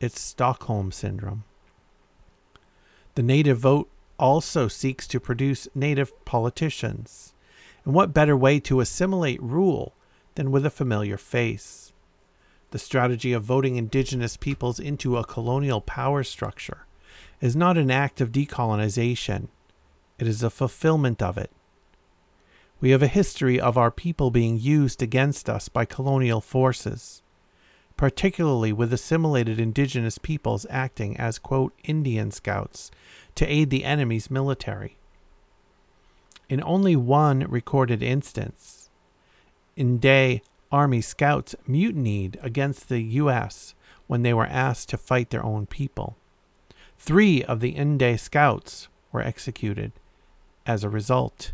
It's 0.00 0.20
Stockholm 0.20 0.90
Syndrome. 0.90 1.44
The 3.16 3.22
native 3.22 3.58
vote 3.58 3.90
also 4.18 4.66
seeks 4.66 5.06
to 5.08 5.20
produce 5.20 5.68
native 5.74 6.24
politicians. 6.24 7.34
And 7.84 7.94
what 7.94 8.14
better 8.14 8.36
way 8.36 8.60
to 8.60 8.80
assimilate 8.80 9.42
rule 9.42 9.94
than 10.36 10.50
with 10.50 10.64
a 10.64 10.70
familiar 10.70 11.18
face? 11.18 11.92
The 12.70 12.78
strategy 12.78 13.32
of 13.34 13.44
voting 13.44 13.76
indigenous 13.76 14.38
peoples 14.38 14.80
into 14.80 15.18
a 15.18 15.24
colonial 15.24 15.80
power 15.82 16.24
structure 16.24 16.86
is 17.40 17.56
not 17.56 17.76
an 17.76 17.90
act 17.90 18.20
of 18.20 18.32
decolonization, 18.32 19.48
it 20.18 20.26
is 20.26 20.42
a 20.42 20.50
fulfillment 20.50 21.22
of 21.22 21.36
it. 21.36 21.50
We 22.80 22.90
have 22.90 23.02
a 23.02 23.08
history 23.08 23.58
of 23.58 23.78
our 23.78 23.90
people 23.90 24.30
being 24.30 24.58
used 24.58 25.02
against 25.02 25.48
us 25.48 25.68
by 25.68 25.84
colonial 25.84 26.40
forces, 26.40 27.22
particularly 27.96 28.72
with 28.72 28.92
assimilated 28.92 29.58
indigenous 29.58 30.18
peoples 30.18 30.66
acting 30.68 31.16
as, 31.16 31.38
quote, 31.38 31.72
Indian 31.84 32.30
scouts 32.30 32.90
to 33.34 33.46
aid 33.46 33.70
the 33.70 33.84
enemy's 33.84 34.30
military. 34.30 34.96
In 36.48 36.62
only 36.62 36.96
one 36.96 37.40
recorded 37.40 38.02
instance, 38.02 38.90
Inde 39.76 40.40
Army 40.70 41.00
scouts 41.00 41.54
mutinied 41.66 42.38
against 42.42 42.88
the 42.88 43.00
U.S. 43.00 43.74
when 44.06 44.22
they 44.22 44.34
were 44.34 44.46
asked 44.46 44.88
to 44.90 44.96
fight 44.96 45.30
their 45.30 45.44
own 45.44 45.66
people. 45.66 46.16
Three 46.98 47.42
of 47.44 47.60
the 47.60 47.70
Inde 47.70 48.18
scouts 48.18 48.88
were 49.12 49.22
executed 49.22 49.92
as 50.66 50.82
a 50.82 50.88
result. 50.88 51.52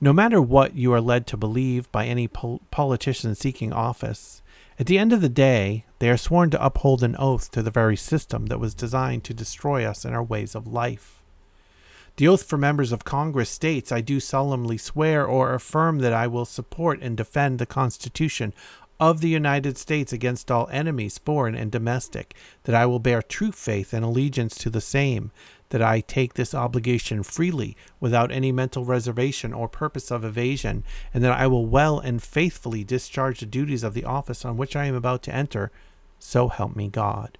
No 0.00 0.12
matter 0.12 0.40
what 0.40 0.76
you 0.76 0.92
are 0.92 1.00
led 1.00 1.26
to 1.28 1.36
believe 1.36 1.90
by 1.90 2.06
any 2.06 2.28
pol- 2.28 2.60
politician 2.70 3.34
seeking 3.34 3.72
office, 3.72 4.42
at 4.78 4.86
the 4.86 4.98
end 4.98 5.12
of 5.12 5.20
the 5.20 5.28
day, 5.28 5.84
they 5.98 6.08
are 6.08 6.16
sworn 6.16 6.50
to 6.50 6.64
uphold 6.64 7.02
an 7.02 7.16
oath 7.18 7.50
to 7.50 7.62
the 7.62 7.70
very 7.70 7.96
system 7.96 8.46
that 8.46 8.60
was 8.60 8.74
designed 8.74 9.24
to 9.24 9.34
destroy 9.34 9.84
us 9.84 10.04
and 10.04 10.14
our 10.14 10.22
ways 10.22 10.54
of 10.54 10.68
life. 10.68 11.20
The 12.14 12.28
oath 12.28 12.44
for 12.44 12.56
members 12.56 12.92
of 12.92 13.04
Congress 13.04 13.50
states, 13.50 13.90
I 13.90 14.00
do 14.00 14.20
solemnly 14.20 14.78
swear 14.78 15.24
or 15.26 15.54
affirm 15.54 15.98
that 15.98 16.12
I 16.12 16.28
will 16.28 16.44
support 16.44 17.00
and 17.00 17.16
defend 17.16 17.58
the 17.58 17.66
Constitution 17.66 18.52
of 19.00 19.20
the 19.20 19.28
United 19.28 19.78
States 19.78 20.12
against 20.12 20.50
all 20.50 20.68
enemies, 20.72 21.18
foreign 21.18 21.54
and 21.54 21.70
domestic, 21.70 22.34
that 22.64 22.74
I 22.74 22.86
will 22.86 22.98
bear 22.98 23.22
true 23.22 23.52
faith 23.52 23.92
and 23.92 24.04
allegiance 24.04 24.56
to 24.58 24.70
the 24.70 24.80
same, 24.80 25.30
that 25.70 25.82
I 25.82 26.00
take 26.00 26.34
this 26.34 26.54
obligation 26.54 27.22
freely, 27.22 27.76
without 28.00 28.32
any 28.32 28.50
mental 28.50 28.84
reservation 28.84 29.52
or 29.52 29.68
purpose 29.68 30.10
of 30.10 30.24
evasion, 30.24 30.84
and 31.14 31.22
that 31.22 31.38
I 31.38 31.46
will 31.46 31.66
well 31.66 32.00
and 32.00 32.22
faithfully 32.22 32.84
discharge 32.84 33.40
the 33.40 33.46
duties 33.46 33.84
of 33.84 33.94
the 33.94 34.04
office 34.04 34.44
on 34.44 34.56
which 34.56 34.74
I 34.74 34.86
am 34.86 34.94
about 34.94 35.22
to 35.24 35.34
enter, 35.34 35.70
so 36.18 36.48
help 36.48 36.74
me 36.74 36.88
God. 36.88 37.38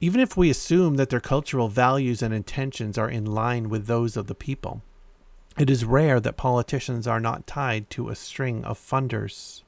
Even 0.00 0.20
if 0.20 0.36
we 0.36 0.50
assume 0.50 0.96
that 0.96 1.08
their 1.08 1.20
cultural 1.20 1.68
values 1.68 2.20
and 2.20 2.34
intentions 2.34 2.98
are 2.98 3.08
in 3.08 3.24
line 3.24 3.70
with 3.70 3.86
those 3.86 4.16
of 4.16 4.26
the 4.26 4.34
people, 4.34 4.82
it 5.58 5.70
is 5.70 5.84
rare 5.84 6.18
that 6.20 6.36
politicians 6.36 7.06
are 7.06 7.20
not 7.20 7.46
tied 7.46 7.88
to 7.90 8.08
a 8.08 8.14
string 8.14 8.64
of 8.64 8.78
funders. 8.78 9.62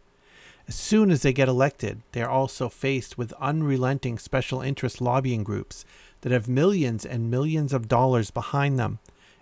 As 0.69 0.75
soon 0.75 1.13
as 1.13 1.23
they 1.23 1.33
get 1.33 1.49
elected, 1.49 2.03
they 2.11 2.23
are 2.23 2.29
also 2.29 2.69
faced 2.69 3.17
with 3.17 3.33
unrelenting 3.35 4.19
special 4.19 4.61
interest 4.61 5.01
lobbying 5.01 5.45
groups 5.45 5.85
that 6.23 6.33
have 6.33 6.49
millions 6.49 7.07
and 7.07 7.31
millions 7.31 7.73
of 7.73 7.87
dollars 7.87 8.33
behind 8.33 8.79
them, 8.79 8.99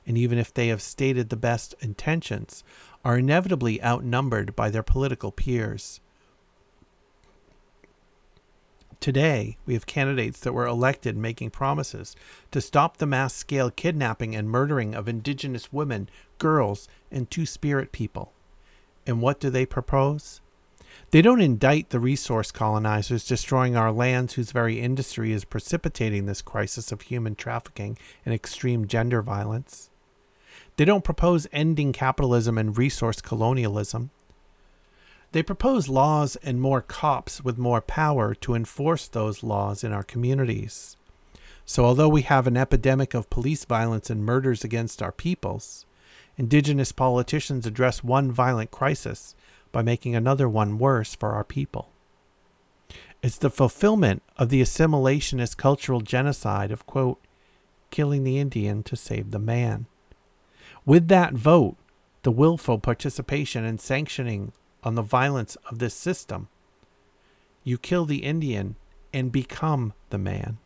and 0.07 0.19
even 0.19 0.37
if 0.37 0.53
they 0.53 0.69
have 0.69 0.83
stated 0.83 1.31
the 1.31 1.37
best 1.37 1.75
intentions, 1.81 2.63
are 3.05 3.19
inevitably 3.19 3.83
outnumbered 3.83 4.55
by 4.55 4.69
their 4.69 4.83
political 4.83 5.33
peers. 5.33 6.01
Today, 9.01 9.57
we 9.67 9.75
have 9.75 9.87
candidates 9.87 10.41
that 10.41 10.53
were 10.53 10.67
elected 10.67 11.17
making 11.17 11.51
promises 11.51 12.17
to 12.51 12.61
stop 12.61 12.97
the 12.97 13.07
mass 13.07 13.35
scale 13.35 13.71
kidnapping 13.71 14.35
and 14.35 14.49
murdering 14.49 14.95
of 14.95 15.09
indigenous 15.09 15.73
women, 15.73 16.09
girls, 16.39 16.89
and 17.11 17.31
two 17.31 17.47
spirit 17.47 17.93
people. 17.93 18.33
And 19.07 19.21
what 19.21 19.41
do 19.41 19.51
they 19.51 19.67
propose? 19.67 20.41
They 21.11 21.23
don't 21.23 21.41
indict 21.41 21.91
the 21.91 22.01
resource 22.01 22.51
colonizers 22.51 23.27
destroying 23.27 23.77
our 23.77 23.93
lands 23.93 24.35
whose 24.35 24.53
very 24.53 24.81
industry 24.81 25.33
is 25.33 25.45
precipitating 25.45 26.27
this 26.27 26.43
crisis 26.43 26.93
of 26.93 27.03
human 27.03 27.35
trafficking 27.35 27.99
and 28.25 28.35
extreme 28.35 28.87
gender 28.87 29.23
violence. 29.23 29.91
They 30.77 30.85
don't 30.85 31.05
propose 31.05 31.47
ending 31.53 31.93
capitalism 31.93 32.59
and 32.59 32.77
resource 32.77 33.21
colonialism. 33.21 34.11
They 35.35 35.43
propose 35.43 35.89
laws 35.89 36.37
and 36.45 36.61
more 36.61 36.81
cops 36.81 37.43
with 37.43 37.59
more 37.59 37.81
power 37.81 38.37
to 38.37 38.55
enforce 38.55 39.09
those 39.09 39.43
laws 39.43 39.83
in 39.83 39.93
our 39.93 40.05
communities. 40.05 40.97
So, 41.67 41.85
although 41.85 42.09
we 42.09 42.23
have 42.23 42.47
an 42.47 42.57
epidemic 42.57 43.15
of 43.15 43.31
police 43.31 43.65
violence 43.65 44.09
and 44.11 44.25
murders 44.25 44.63
against 44.63 45.03
our 45.03 45.11
peoples, 45.11 45.87
indigenous 46.37 46.93
politicians 46.93 47.67
address 47.67 48.05
one 48.05 48.31
violent 48.31 48.71
crisis 48.71 49.35
by 49.73 49.83
making 49.83 50.15
another 50.15 50.49
one 50.49 50.79
worse 50.79 51.17
for 51.17 51.33
our 51.33 51.43
people. 51.43 51.91
It's 53.21 53.39
the 53.39 53.51
fulfillment 53.51 54.23
of 54.37 54.51
the 54.51 54.63
assimilationist 54.63 55.57
cultural 55.57 56.01
genocide 56.01 56.71
of, 56.71 56.87
quote, 56.87 57.19
killing 57.91 58.23
the 58.23 58.39
Indian 58.39 58.85
to 58.85 58.95
save 58.95 59.33
the 59.33 59.41
man. 59.41 59.87
With 60.87 61.09
that 61.09 61.33
vote, 61.33 61.75
the 62.23 62.31
willful 62.31 62.79
participation 62.79 63.65
and 63.65 63.81
sanctioning 63.81 64.53
on 64.85 64.95
the 64.95 65.03
violence 65.03 65.57
of 65.69 65.79
this 65.79 65.95
system. 65.95 66.49
You 67.65 67.79
kill 67.79 68.05
the 68.05 68.23
Indian 68.23 68.77
and 69.13 69.33
become 69.33 69.95
the 70.11 70.19
man. 70.19 70.59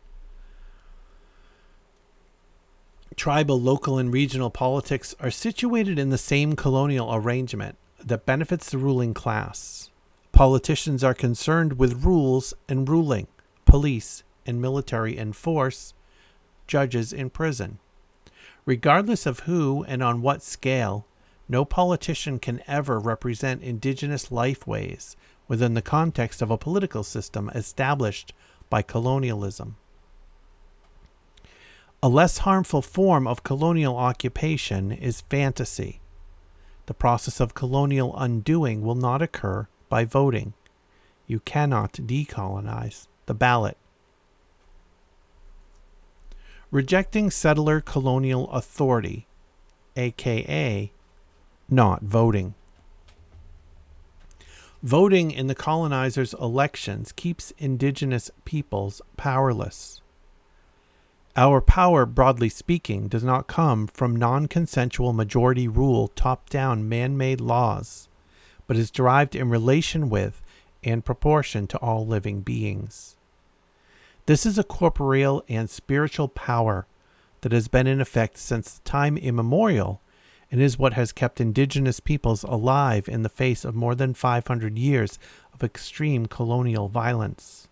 Tribal, 3.15 3.59
local, 3.59 3.97
and 3.97 4.13
regional 4.13 4.49
politics 4.49 5.15
are 5.19 5.31
situated 5.31 5.97
in 5.97 6.09
the 6.09 6.17
same 6.17 6.55
colonial 6.55 7.13
arrangement 7.13 7.75
that 8.03 8.25
benefits 8.25 8.69
the 8.69 8.77
ruling 8.77 9.13
class. 9.13 9.89
Politicians 10.31 11.03
are 11.03 11.13
concerned 11.13 11.79
with 11.79 12.05
rules 12.05 12.53
and 12.67 12.87
ruling, 12.87 13.27
police 13.65 14.23
and 14.45 14.61
military 14.61 15.17
and 15.17 15.35
force, 15.35 15.93
judges 16.65 17.11
in 17.11 17.29
prison. 17.29 17.79
Regardless 18.65 19.25
of 19.25 19.41
who 19.41 19.83
and 19.83 20.01
on 20.01 20.21
what 20.21 20.41
scale, 20.43 21.05
no 21.49 21.65
politician 21.65 22.37
can 22.37 22.61
ever 22.67 22.99
represent 22.99 23.63
indigenous 23.63 24.27
lifeways 24.27 25.15
within 25.47 25.73
the 25.73 25.81
context 25.81 26.43
of 26.43 26.51
a 26.51 26.57
political 26.57 27.03
system 27.03 27.49
established 27.55 28.33
by 28.69 28.83
colonialism. 28.83 29.75
A 32.03 32.07
less 32.07 32.39
harmful 32.39 32.83
form 32.83 33.27
of 33.27 33.43
colonial 33.43 33.97
occupation 33.97 34.91
is 34.91 35.21
fantasy. 35.21 35.99
The 36.85 36.93
process 36.93 37.39
of 37.39 37.55
colonial 37.55 38.15
undoing 38.15 38.83
will 38.83 38.95
not 38.95 39.21
occur 39.21 39.67
by 39.89 40.05
voting. 40.05 40.53
You 41.27 41.39
cannot 41.39 41.93
decolonize 41.93 43.07
the 43.25 43.33
ballot. 43.33 43.77
Rejecting 46.71 47.31
settler 47.31 47.81
colonial 47.81 48.49
authority, 48.51 49.27
aka 49.95 50.91
not 51.71 52.01
voting. 52.03 52.55
Voting 54.81 55.31
in 55.31 55.47
the 55.47 55.55
colonizers' 55.55 56.33
elections 56.35 57.11
keeps 57.11 57.51
indigenous 57.57 58.31
peoples 58.45 59.01
powerless. 59.17 60.01
Our 61.35 61.61
power, 61.61 62.05
broadly 62.05 62.49
speaking, 62.49 63.07
does 63.07 63.23
not 63.23 63.47
come 63.47 63.87
from 63.87 64.15
non 64.15 64.47
consensual 64.47 65.13
majority 65.13 65.67
rule 65.67 66.07
top 66.09 66.49
down 66.49 66.87
man 66.87 67.17
made 67.17 67.41
laws, 67.41 68.07
but 68.67 68.77
is 68.77 68.89
derived 68.89 69.35
in 69.35 69.49
relation 69.49 70.09
with 70.09 70.41
and 70.83 71.05
proportion 71.05 71.67
to 71.67 71.77
all 71.79 72.05
living 72.05 72.41
beings. 72.41 73.17
This 74.25 74.45
is 74.45 74.57
a 74.57 74.63
corporeal 74.63 75.43
and 75.49 75.69
spiritual 75.69 76.27
power 76.27 76.87
that 77.41 77.51
has 77.51 77.67
been 77.67 77.87
in 77.87 77.99
effect 77.99 78.37
since 78.37 78.79
time 78.85 79.17
immemorial 79.17 80.01
and 80.51 80.61
is 80.61 80.79
what 80.79 80.93
has 80.93 81.11
kept 81.11 81.39
indigenous 81.39 81.99
peoples 81.99 82.43
alive 82.43 83.07
in 83.07 83.23
the 83.23 83.29
face 83.29 83.63
of 83.63 83.75
more 83.75 83.95
than 83.95 84.13
500 84.13 84.77
years 84.77 85.19
of 85.53 85.63
extreme 85.63 86.25
colonial 86.25 86.87
violence. 86.87 87.67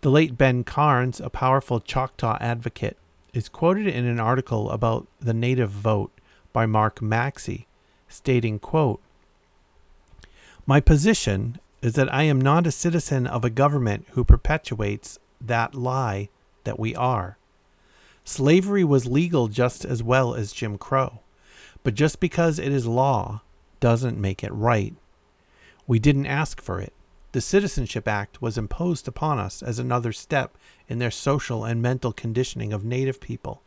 The 0.00 0.10
late 0.10 0.38
Ben 0.38 0.64
Carnes, 0.64 1.20
a 1.20 1.30
powerful 1.30 1.80
Choctaw 1.80 2.38
advocate, 2.40 2.96
is 3.32 3.48
quoted 3.48 3.86
in 3.86 4.04
an 4.06 4.20
article 4.20 4.70
about 4.70 5.06
the 5.20 5.34
native 5.34 5.70
vote 5.70 6.12
by 6.52 6.66
Mark 6.66 7.02
Maxey, 7.02 7.66
stating, 8.08 8.58
quote, 8.58 9.00
My 10.66 10.80
position 10.80 11.58
is 11.82 11.94
that 11.94 12.12
I 12.12 12.24
am 12.24 12.40
not 12.40 12.66
a 12.66 12.72
citizen 12.72 13.26
of 13.26 13.44
a 13.44 13.50
government 13.50 14.06
who 14.12 14.24
perpetuates 14.24 15.18
that 15.40 15.74
lie 15.74 16.28
that 16.64 16.78
we 16.78 16.94
are. 16.94 17.38
Slavery 18.28 18.84
was 18.84 19.06
legal 19.06 19.48
just 19.48 19.86
as 19.86 20.02
well 20.02 20.34
as 20.34 20.52
Jim 20.52 20.76
Crow. 20.76 21.20
But 21.82 21.94
just 21.94 22.20
because 22.20 22.58
it 22.58 22.70
is 22.70 22.86
law 22.86 23.40
doesn't 23.80 24.20
make 24.20 24.44
it 24.44 24.52
right. 24.52 24.94
We 25.86 25.98
didn't 25.98 26.26
ask 26.26 26.60
for 26.60 26.78
it. 26.78 26.92
The 27.32 27.40
Citizenship 27.40 28.06
Act 28.06 28.42
was 28.42 28.58
imposed 28.58 29.08
upon 29.08 29.38
us 29.38 29.62
as 29.62 29.78
another 29.78 30.12
step 30.12 30.58
in 30.88 30.98
their 30.98 31.10
social 31.10 31.64
and 31.64 31.80
mental 31.80 32.12
conditioning 32.12 32.70
of 32.70 32.84
Native 32.84 33.18
people 33.18 33.62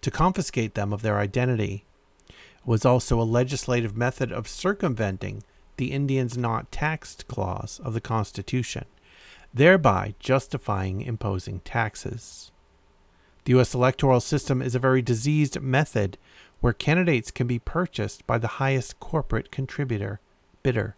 to 0.00 0.10
confiscate 0.10 0.74
them 0.74 0.94
of 0.94 1.02
their 1.02 1.18
identity. 1.18 1.84
It 2.26 2.34
was 2.64 2.86
also 2.86 3.20
a 3.20 3.22
legislative 3.22 3.98
method 3.98 4.32
of 4.32 4.48
circumventing 4.48 5.42
the 5.76 5.92
Indians 5.92 6.38
not 6.38 6.72
taxed 6.72 7.28
clause 7.28 7.82
of 7.84 7.92
the 7.92 8.00
Constitution, 8.00 8.86
thereby 9.52 10.14
justifying 10.18 11.02
imposing 11.02 11.60
taxes. 11.60 12.50
The 13.46 13.52
U.S. 13.52 13.74
electoral 13.74 14.18
system 14.18 14.60
is 14.60 14.74
a 14.74 14.80
very 14.80 15.00
diseased 15.00 15.60
method 15.60 16.18
where 16.60 16.72
candidates 16.72 17.30
can 17.30 17.46
be 17.46 17.60
purchased 17.60 18.26
by 18.26 18.38
the 18.38 18.58
highest 18.58 18.98
corporate 18.98 19.52
contributor, 19.52 20.18
bidder. 20.64 20.96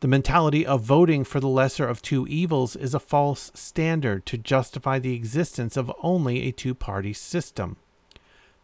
The 0.00 0.08
mentality 0.08 0.66
of 0.66 0.82
voting 0.82 1.22
for 1.22 1.38
the 1.38 1.46
lesser 1.46 1.86
of 1.86 2.02
two 2.02 2.26
evils 2.26 2.74
is 2.74 2.92
a 2.92 2.98
false 2.98 3.52
standard 3.54 4.26
to 4.26 4.36
justify 4.36 4.98
the 4.98 5.14
existence 5.14 5.76
of 5.76 5.92
only 6.02 6.42
a 6.42 6.50
two 6.50 6.74
party 6.74 7.12
system. 7.12 7.76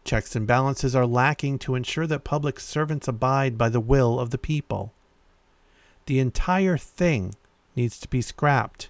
Checks 0.03 0.35
and 0.35 0.45
balances 0.45 0.93
are 0.97 1.07
lacking 1.07 1.59
to 1.59 1.75
ensure 1.75 2.07
that 2.07 2.25
public 2.25 2.59
servants 2.59 3.07
abide 3.07 3.57
by 3.57 3.69
the 3.69 3.79
will 3.79 4.19
of 4.19 4.31
the 4.31 4.37
people. 4.37 4.91
The 6.07 6.19
entire 6.19 6.77
thing 6.77 7.35
needs 7.73 8.01
to 8.01 8.09
be 8.09 8.21
scrapped, 8.21 8.89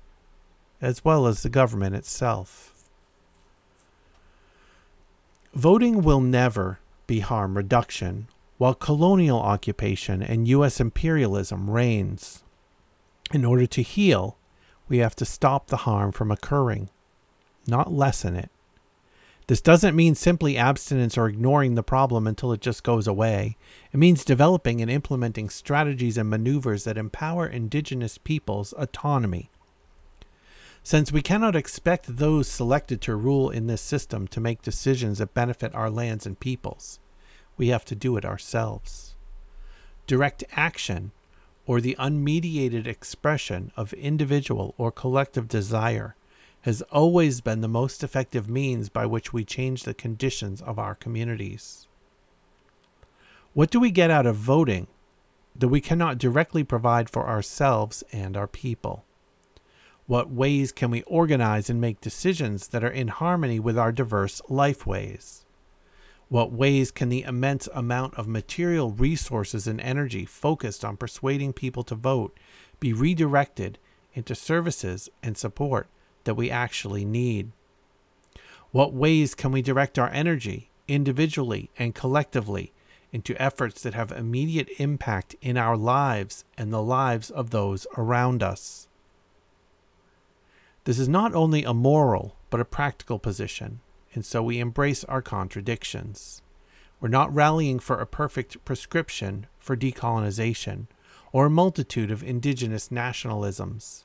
as 0.81 1.05
well 1.05 1.27
as 1.27 1.43
the 1.43 1.49
government 1.49 1.95
itself. 1.95 2.72
Voting 5.53 6.01
will 6.01 6.19
never 6.19 6.79
be 7.05 7.19
harm 7.19 7.55
reduction 7.55 8.27
while 8.57 8.73
colonial 8.73 9.39
occupation 9.39 10.23
and 10.23 10.47
U.S. 10.47 10.79
imperialism 10.79 11.69
reigns. 11.69 12.43
In 13.31 13.45
order 13.45 13.67
to 13.67 13.83
heal, 13.83 14.37
we 14.87 14.97
have 14.97 15.15
to 15.17 15.25
stop 15.25 15.67
the 15.67 15.77
harm 15.77 16.11
from 16.11 16.31
occurring, 16.31 16.89
not 17.67 17.93
lessen 17.93 18.35
it. 18.35 18.49
This 19.45 19.61
doesn't 19.61 19.95
mean 19.95 20.15
simply 20.15 20.57
abstinence 20.57 21.19
or 21.19 21.27
ignoring 21.27 21.75
the 21.75 21.83
problem 21.83 22.25
until 22.25 22.51
it 22.51 22.61
just 22.61 22.81
goes 22.83 23.05
away. 23.05 23.55
It 23.91 23.97
means 23.97 24.25
developing 24.25 24.81
and 24.81 24.89
implementing 24.89 25.49
strategies 25.49 26.17
and 26.17 26.29
maneuvers 26.29 26.83
that 26.85 26.97
empower 26.97 27.45
indigenous 27.45 28.17
peoples' 28.17 28.73
autonomy. 28.77 29.51
Since 30.85 31.13
we 31.13 31.21
cannot 31.21 31.55
expect 31.55 32.17
those 32.17 32.49
selected 32.49 32.99
to 33.01 33.15
rule 33.15 33.49
in 33.49 33.67
this 33.67 33.81
system 33.81 34.27
to 34.27 34.41
make 34.41 34.61
decisions 34.61 35.19
that 35.19 35.33
benefit 35.33 35.73
our 35.73 35.89
lands 35.89 36.25
and 36.25 36.37
peoples, 36.37 36.99
we 37.55 37.69
have 37.69 37.85
to 37.85 37.95
do 37.95 38.17
it 38.17 38.25
ourselves. 38.25 39.15
Direct 40.07 40.43
action, 40.51 41.13
or 41.65 41.79
the 41.79 41.95
unmediated 41.97 42.85
expression 42.85 43.71
of 43.77 43.93
individual 43.93 44.75
or 44.77 44.91
collective 44.91 45.47
desire, 45.47 46.17
has 46.63 46.81
always 46.83 47.39
been 47.39 47.61
the 47.61 47.69
most 47.69 48.03
effective 48.03 48.49
means 48.49 48.89
by 48.89 49.05
which 49.05 49.31
we 49.31 49.45
change 49.45 49.83
the 49.83 49.93
conditions 49.93 50.61
of 50.61 50.77
our 50.77 50.95
communities. 50.95 51.87
What 53.53 53.71
do 53.71 53.79
we 53.79 53.89
get 53.89 54.11
out 54.11 54.25
of 54.25 54.35
voting 54.35 54.87
that 55.55 55.69
we 55.69 55.79
cannot 55.79 56.17
directly 56.17 56.65
provide 56.65 57.09
for 57.09 57.25
ourselves 57.25 58.03
and 58.11 58.35
our 58.35 58.47
people? 58.47 59.05
What 60.05 60.29
ways 60.29 60.73
can 60.73 60.91
we 60.91 61.01
organize 61.03 61.69
and 61.69 61.79
make 61.79 62.01
decisions 62.01 62.67
that 62.69 62.83
are 62.83 62.91
in 62.91 63.07
harmony 63.07 63.57
with 63.57 63.77
our 63.77 63.93
diverse 63.93 64.41
life 64.49 64.85
ways? 64.85 65.45
What 66.27 66.51
ways 66.51 66.91
can 66.91 67.07
the 67.07 67.21
immense 67.21 67.69
amount 67.73 68.15
of 68.15 68.27
material 68.27 68.91
resources 68.91 69.65
and 69.65 69.79
energy 69.79 70.25
focused 70.25 70.83
on 70.83 70.97
persuading 70.97 71.53
people 71.53 71.83
to 71.83 71.95
vote 71.95 72.37
be 72.81 72.91
redirected 72.91 73.79
into 74.13 74.35
services 74.35 75.09
and 75.21 75.37
support 75.37 75.87
that 76.25 76.35
we 76.35 76.51
actually 76.51 77.05
need? 77.05 77.53
What 78.71 78.93
ways 78.93 79.35
can 79.35 79.53
we 79.53 79.61
direct 79.61 79.97
our 79.97 80.09
energy, 80.09 80.69
individually 80.85 81.69
and 81.77 81.95
collectively, 81.95 82.73
into 83.13 83.41
efforts 83.41 83.81
that 83.83 83.93
have 83.93 84.11
immediate 84.11 84.67
impact 84.79 85.35
in 85.41 85.55
our 85.55 85.77
lives 85.77 86.43
and 86.57 86.73
the 86.73 86.81
lives 86.81 87.29
of 87.29 87.51
those 87.51 87.87
around 87.95 88.43
us? 88.43 88.89
This 90.85 90.99
is 90.99 91.07
not 91.07 91.33
only 91.33 91.63
a 91.63 91.73
moral, 91.73 92.35
but 92.49 92.59
a 92.59 92.65
practical 92.65 93.19
position, 93.19 93.79
and 94.13 94.25
so 94.25 94.43
we 94.43 94.59
embrace 94.59 95.03
our 95.05 95.21
contradictions. 95.21 96.41
We're 96.99 97.09
not 97.09 97.33
rallying 97.33 97.79
for 97.79 97.99
a 97.99 98.05
perfect 98.05 98.63
prescription 98.65 99.47
for 99.59 99.75
decolonization 99.75 100.87
or 101.31 101.47
a 101.47 101.49
multitude 101.49 102.11
of 102.11 102.23
indigenous 102.23 102.89
nationalisms 102.89 104.03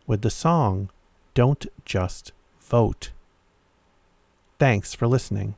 with 0.06 0.22
the 0.22 0.30
song 0.30 0.92
Don't 1.34 1.66
Just 1.86 2.34
vote. 2.62 3.10
Thanks 4.58 4.94
for 4.94 5.08
listening. 5.08 5.56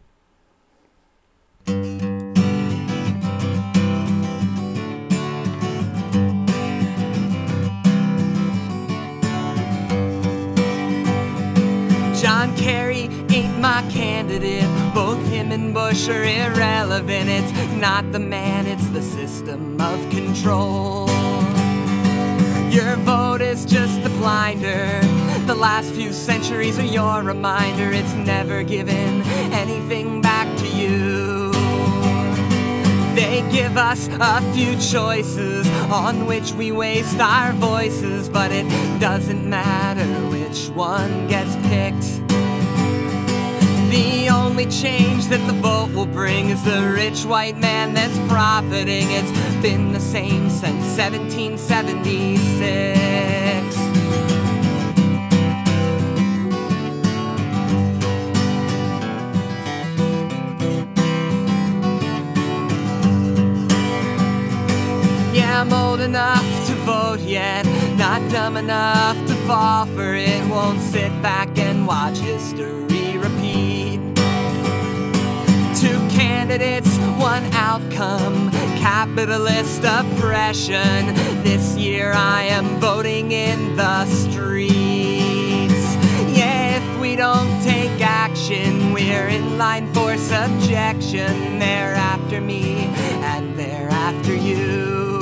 John 12.21 12.53
Kerry 12.57 13.09
ain't 13.29 13.59
my 13.59 13.81
candidate. 13.89 14.67
Both 14.93 15.25
him 15.29 15.53
and 15.53 15.73
Bush 15.73 16.09
are 16.09 16.25
irrelevant. 16.25 17.29
It's 17.29 17.73
not 17.75 18.11
the 18.11 18.19
man, 18.19 18.67
it's 18.67 18.89
the 18.89 19.01
system 19.01 19.79
of 19.79 19.97
control. 20.09 21.07
Your 22.69 22.97
vote 22.97 23.39
is 23.39 23.63
just 23.63 24.03
the 24.03 24.09
blinder. 24.09 24.99
The 25.45 25.55
last 25.55 25.93
few 25.93 26.11
centuries 26.11 26.77
are 26.77 26.83
your 26.83 27.23
reminder. 27.23 27.89
It's 27.93 28.13
never 28.13 28.63
given 28.63 29.21
anything 29.53 30.21
back 30.21 30.47
to 30.57 30.67
you. 30.67 31.53
They 33.15 33.49
give 33.49 33.77
us 33.77 34.09
a 34.19 34.41
few 34.53 34.77
choices 34.77 35.65
on 35.89 36.25
which 36.25 36.51
we 36.51 36.73
waste 36.73 37.19
our 37.21 37.53
voices, 37.53 38.27
but 38.27 38.51
it 38.51 38.67
doesn't 38.99 39.49
matter 39.49 40.18
which 40.49 40.69
one 40.69 41.27
gets 41.27 41.55
picked. 41.67 42.25
The 43.91 44.29
only 44.31 44.65
change 44.65 45.27
that 45.27 45.45
the 45.45 45.53
vote 45.53 45.93
will 45.93 46.07
bring 46.07 46.49
is 46.49 46.63
the 46.63 46.91
rich 46.91 47.23
white 47.23 47.57
man 47.57 47.93
that's 47.93 48.17
profiting. 48.27 49.11
It's 49.11 49.31
been 49.61 49.91
the 49.91 49.99
same 49.99 50.49
since 50.49 50.97
1776. 50.97 53.48
Dumb 68.49 68.57
enough 68.57 69.27
to 69.27 69.35
fall 69.45 69.85
for 69.85 70.15
it. 70.15 70.43
Won't 70.49 70.81
sit 70.81 71.11
back 71.21 71.55
and 71.59 71.85
watch 71.85 72.17
history 72.17 73.15
repeat. 73.15 73.99
Two 75.79 75.99
candidates, 76.09 76.97
one 77.19 77.43
outcome, 77.53 78.49
capitalist 78.81 79.83
oppression. 79.83 81.13
This 81.43 81.75
year 81.75 82.11
I 82.13 82.45
am 82.45 82.79
voting 82.79 83.33
in 83.33 83.75
the 83.75 84.05
streets. 84.05 84.73
Yeah, 86.35 86.77
if 86.77 86.99
we 86.99 87.15
don't 87.15 87.61
take 87.61 88.01
action, 88.01 88.93
we're 88.93 89.27
in 89.27 89.59
line 89.59 89.93
for 89.93 90.17
subjection. 90.17 91.59
They're 91.59 91.93
after 91.93 92.41
me, 92.41 92.85
and 93.21 93.55
they're 93.55 93.89
after 93.89 94.33
you. 94.33 95.19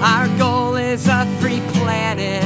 Our 0.00 0.28
goal 0.38 0.57
is 0.88 1.06
a 1.08 1.24
free 1.40 1.60
planet. 1.72 2.42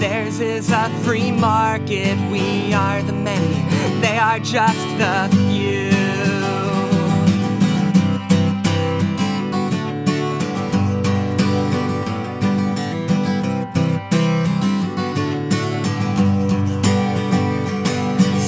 There's 0.00 0.34
ours 0.34 0.40
is 0.40 0.70
a 0.70 0.88
free 1.04 1.30
market. 1.30 2.16
We 2.30 2.72
are 2.74 3.02
the 3.02 3.12
many, 3.12 3.54
they 4.00 4.18
are 4.18 4.40
just 4.40 4.78
the 4.98 5.28
few. 5.48 5.90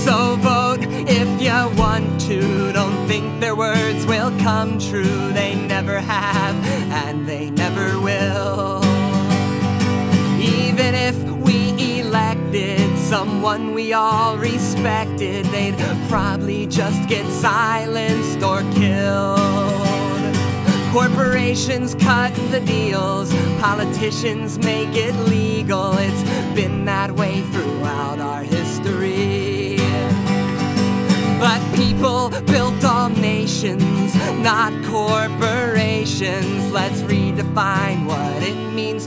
So 0.04 0.36
vote 0.36 0.80
if 1.08 1.40
you 1.40 1.78
want 1.78 2.20
to. 2.22 2.72
Don't 2.72 3.06
think 3.06 3.40
their 3.40 3.54
words 3.54 4.06
will 4.06 4.36
come 4.40 4.78
true. 4.78 5.32
They 5.32 5.54
never 5.54 6.00
have, 6.00 6.56
and 6.90 7.28
they 7.28 7.50
never 7.50 8.00
will. 8.00 8.85
Someone 13.16 13.72
we 13.72 13.94
all 13.94 14.36
respected, 14.36 15.42
they'd 15.46 15.74
probably 16.06 16.66
just 16.66 17.08
get 17.08 17.24
silenced 17.32 18.42
or 18.42 18.60
killed. 18.74 20.34
Corporations 20.92 21.94
cut 21.94 22.34
the 22.50 22.60
deals, 22.60 23.32
politicians 23.58 24.58
make 24.58 24.94
it 24.94 25.14
legal. 25.30 25.94
It's 25.96 26.22
been 26.54 26.84
that 26.84 27.10
way 27.10 27.40
throughout 27.52 28.18
our 28.18 28.42
history. 28.42 29.78
But 31.40 31.60
people 31.74 32.28
built 32.44 32.84
all 32.84 33.08
nations, 33.08 34.14
not 34.42 34.74
corporations. 34.84 36.70
Let's 36.70 37.00
redefine 37.00 38.04
what 38.04 38.42
it 38.42 38.58
means 38.74 39.06